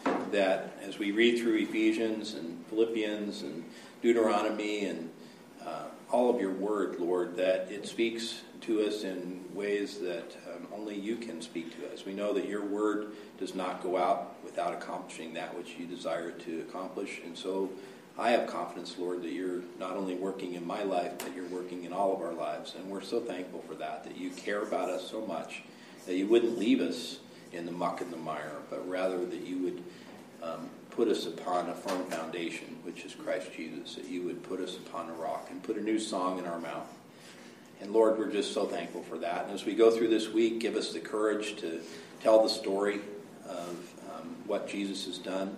um, 0.06 0.16
That 0.32 0.74
as 0.82 0.98
we 0.98 1.12
read 1.12 1.40
through 1.40 1.58
Ephesians 1.58 2.34
and 2.34 2.66
Philippians 2.70 3.44
and 3.44 3.64
Deuteronomy 4.02 4.86
and 4.86 5.10
uh, 5.66 5.86
all 6.12 6.34
of 6.34 6.40
your 6.40 6.54
word, 6.54 7.00
Lord, 7.00 7.36
that 7.38 7.72
it 7.72 7.86
speaks 7.86 8.42
to 8.62 8.86
us 8.86 9.04
in 9.04 9.44
ways 9.54 10.00
that 10.00 10.36
um, 10.54 10.68
only 10.74 10.96
you 10.96 11.16
can 11.18 11.42
speak 11.42 11.78
to 11.78 11.94
us. 11.94 12.06
We 12.06 12.14
know 12.14 12.34
that 12.34 12.48
your 12.48 12.66
word 12.66 13.12
does 13.38 13.56
not 13.56 13.84
go 13.84 13.98
out 13.98 14.36
without 14.44 14.74
accomplishing 14.74 15.34
that 15.34 15.56
which 15.56 15.76
you 15.78 15.86
desire 15.86 16.32
to 16.32 16.62
accomplish. 16.62 17.20
And 17.26 17.38
so 17.38 17.70
I 18.18 18.32
have 18.32 18.48
confidence, 18.48 18.96
Lord, 18.98 19.22
that 19.24 19.32
you're 19.32 19.62
not 19.80 19.96
only 19.96 20.16
working 20.16 20.56
in 20.56 20.66
my 20.66 20.84
life, 20.84 21.14
but 21.20 21.36
you're 21.36 21.48
working 21.48 21.84
in 21.84 21.94
all 21.94 22.14
of 22.14 22.22
our 22.22 22.34
lives. 22.34 22.76
And 22.78 22.90
we're 22.90 23.02
so 23.02 23.20
thankful 23.20 23.64
for 23.68 23.76
that, 23.76 24.04
that 24.04 24.18
you 24.18 24.30
care 24.32 24.62
about 24.62 24.90
us 24.90 25.10
so 25.10 25.26
much, 25.26 25.64
that 26.06 26.16
you 26.16 26.28
wouldn't 26.28 26.58
leave 26.58 26.82
us 26.82 27.20
in 27.52 27.66
the 27.66 27.72
muck 27.72 28.02
and 28.02 28.12
the 28.12 28.18
mire, 28.18 28.58
but 28.70 28.88
rather 28.90 29.26
that 29.26 29.42
you 29.42 29.58
would 29.60 29.84
um, 30.42 30.70
put 31.00 31.08
us 31.08 31.26
upon 31.28 31.70
a 31.70 31.74
firm 31.74 32.04
foundation, 32.08 32.76
which 32.84 33.06
is 33.06 33.16
Christ 33.16 33.54
Jesus, 33.56 33.96
that 33.96 34.10
you 34.10 34.22
would 34.24 34.44
put 34.44 34.60
us 34.60 34.76
upon 34.76 35.10
a 35.10 35.14
rock 35.14 35.48
and 35.50 35.64
put 35.64 35.78
a 35.78 35.82
new 35.82 35.98
song 35.98 36.40
in 36.40 36.46
our 36.46 36.60
mouth. 36.60 36.94
And 37.80 37.94
Lord, 37.94 38.18
we're 38.18 38.30
just 38.30 38.54
so 38.54 38.66
thankful 38.66 39.04
for 39.04 39.18
that. 39.20 39.46
And 39.46 39.54
as 39.54 39.64
we 39.64 39.76
go 39.76 39.92
through 39.92 40.10
this 40.10 40.28
week, 40.28 40.60
give 40.60 40.76
us 40.76 40.92
the 40.92 41.00
courage 41.00 41.56
to 41.62 41.80
tell 42.20 42.44
the 42.44 42.50
story 42.50 43.00
of 43.48 43.94
um, 44.14 44.36
what 44.46 44.68
Jesus 44.68 45.06
has 45.06 45.18
done, 45.20 45.56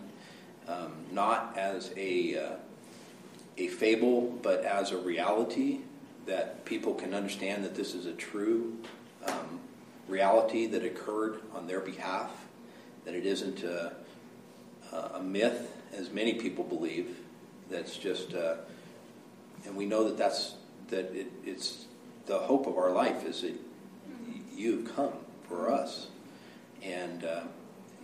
um, 0.67 0.91
not 1.11 1.57
as 1.57 1.91
a, 1.97 2.37
uh, 2.37 2.55
a 3.57 3.67
fable, 3.67 4.37
but 4.43 4.63
as 4.63 4.91
a 4.91 4.97
reality 4.99 5.79
that 6.27 6.65
people 6.65 6.93
can 6.93 7.15
understand 7.15 7.63
that 7.63 7.73
this 7.73 7.95
is 7.95 8.05
a 8.05 8.13
true 8.13 8.77
um, 9.25 9.59
reality 10.07 10.67
that 10.67 10.85
occurred 10.85 11.41
on 11.55 11.65
their 11.65 11.79
behalf, 11.79 12.29
that 13.05 13.15
it 13.15 13.25
isn't 13.25 13.63
a, 13.63 13.93
a 14.91 15.21
myth, 15.21 15.71
as 15.93 16.09
many 16.09 16.33
people 16.33 16.63
believe, 16.63 17.17
that's 17.69 17.97
just, 17.97 18.33
uh, 18.33 18.55
and 19.65 19.75
we 19.75 19.85
know 19.85 20.05
that 20.05 20.17
that's, 20.17 20.55
that 20.89 21.15
it, 21.15 21.31
it's 21.45 21.85
the 22.25 22.37
hope 22.39 22.67
of 22.67 22.77
our 22.77 22.91
life 22.91 23.25
is 23.25 23.41
that 23.41 23.55
you've 24.55 24.95
come 24.95 25.13
for 25.47 25.71
us. 25.71 26.07
And, 26.83 27.23
uh, 27.23 27.41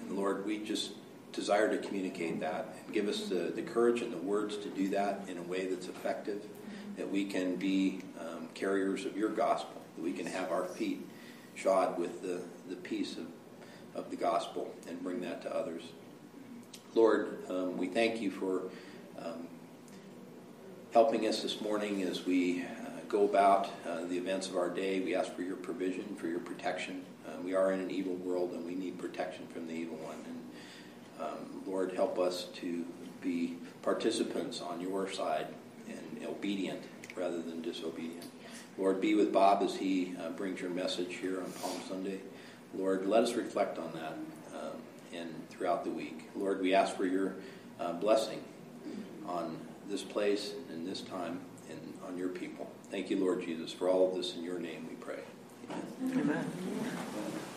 and 0.02 0.12
Lord, 0.12 0.46
we 0.46 0.60
just 0.60 0.92
desire 1.34 1.70
to 1.70 1.86
communicate 1.86 2.40
that 2.40 2.76
and 2.84 2.94
give 2.94 3.08
us 3.08 3.28
the, 3.28 3.52
the 3.56 3.62
courage 3.62 4.02
and 4.02 4.12
the 4.12 4.18
words 4.18 4.58
to 4.58 4.70
do 4.70 4.90
that 4.90 5.22
in 5.28 5.38
a 5.38 5.44
way 5.44 5.68
that's 5.68 5.88
effective, 5.88 6.42
that 6.98 7.10
we 7.12 7.26
can 7.26 7.56
be 7.56 8.02
um, 8.20 8.48
carriers 8.54 9.06
of 9.06 9.16
your 9.18 9.30
gospel, 9.30 9.82
that 9.96 10.04
we 10.04 10.14
can 10.14 10.26
have 10.26 10.52
our 10.52 10.66
feet 10.66 11.06
shod 11.56 12.00
with 12.00 12.22
the, 12.22 12.42
the 12.70 12.76
peace 12.76 13.18
of, 13.18 13.26
of 13.96 14.10
the 14.10 14.16
gospel 14.16 14.74
and 14.88 15.02
bring 15.04 15.22
that 15.22 15.42
to 15.42 15.56
others. 15.56 15.84
Lord, 16.96 17.38
um, 17.50 17.78
we 17.78 17.88
thank 17.88 18.22
you 18.22 18.32
for 18.32 18.64
um, 19.20 19.48
helping 20.94 21.28
us 21.28 21.44
this 21.44 21.62
morning 21.62 22.02
as 22.04 22.26
we 22.26 22.64
uh, 22.64 22.66
go 23.08 23.26
about 23.26 23.70
uh, 23.88 24.06
the 24.06 24.18
events 24.18 24.48
of 24.48 24.56
our 24.56 24.70
day. 24.70 25.00
We 25.00 25.14
ask 25.14 25.34
for 25.36 25.42
your 25.42 25.58
provision, 25.58 26.16
for 26.16 26.28
your 26.28 26.40
protection. 26.40 27.06
Uh, 27.28 27.42
we 27.44 27.54
are 27.54 27.72
in 27.72 27.82
an 27.82 27.92
evil 27.92 28.16
world 28.16 28.54
and 28.54 28.66
we 28.66 28.74
need 28.74 28.98
protection 28.98 29.48
from 29.48 29.68
the 29.68 29.74
evil 29.74 29.98
one. 29.98 30.18
And 30.26 31.28
um, 31.28 31.64
Lord, 31.68 31.94
help 31.94 32.18
us 32.18 32.46
to 32.56 32.86
be 33.22 33.58
participants 33.82 34.62
on 34.62 34.82
your 34.82 35.12
side 35.12 35.48
and 35.88 36.26
obedient 36.26 36.84
rather 37.16 37.42
than 37.42 37.62
disobedient. 37.62 38.26
Lord, 38.78 39.02
be 39.02 39.14
with 39.14 39.34
Bob 39.34 39.62
as 39.62 39.76
he 39.76 40.16
uh, 40.20 40.30
brings 40.30 40.62
your 40.62 40.70
message 40.70 41.16
here 41.16 41.42
on 41.42 41.52
Palm 41.54 41.82
Sunday. 41.88 42.20
Lord, 42.74 43.06
let 43.06 43.24
us 43.24 43.34
reflect 43.34 43.78
on 43.78 43.92
that 43.94 44.18
and 45.14 45.50
throughout 45.50 45.84
the 45.84 45.90
week. 45.90 46.30
Lord, 46.36 46.62
we 46.62 46.74
ask 46.74 46.96
for 46.96 47.06
your 47.06 47.36
uh, 47.80 47.94
blessing 47.94 48.44
on 49.28 49.58
this 49.90 50.04
place 50.04 50.54
and 50.72 50.88
this 50.88 51.02
time 51.02 51.42
and 51.70 51.80
on 52.08 52.18
your 52.18 52.30
people. 52.30 52.70
Thank 52.90 53.10
you, 53.10 53.18
Lord 53.18 53.42
Jesus, 53.42 53.72
for 53.72 53.90
all 53.90 54.10
of 54.10 54.16
this 54.16 54.36
in 54.36 54.44
your 54.44 54.60
name 54.60 54.88
we 54.90 54.96
pray. 54.96 55.20
Amen. 56.02 56.24
Amen. 56.24 57.48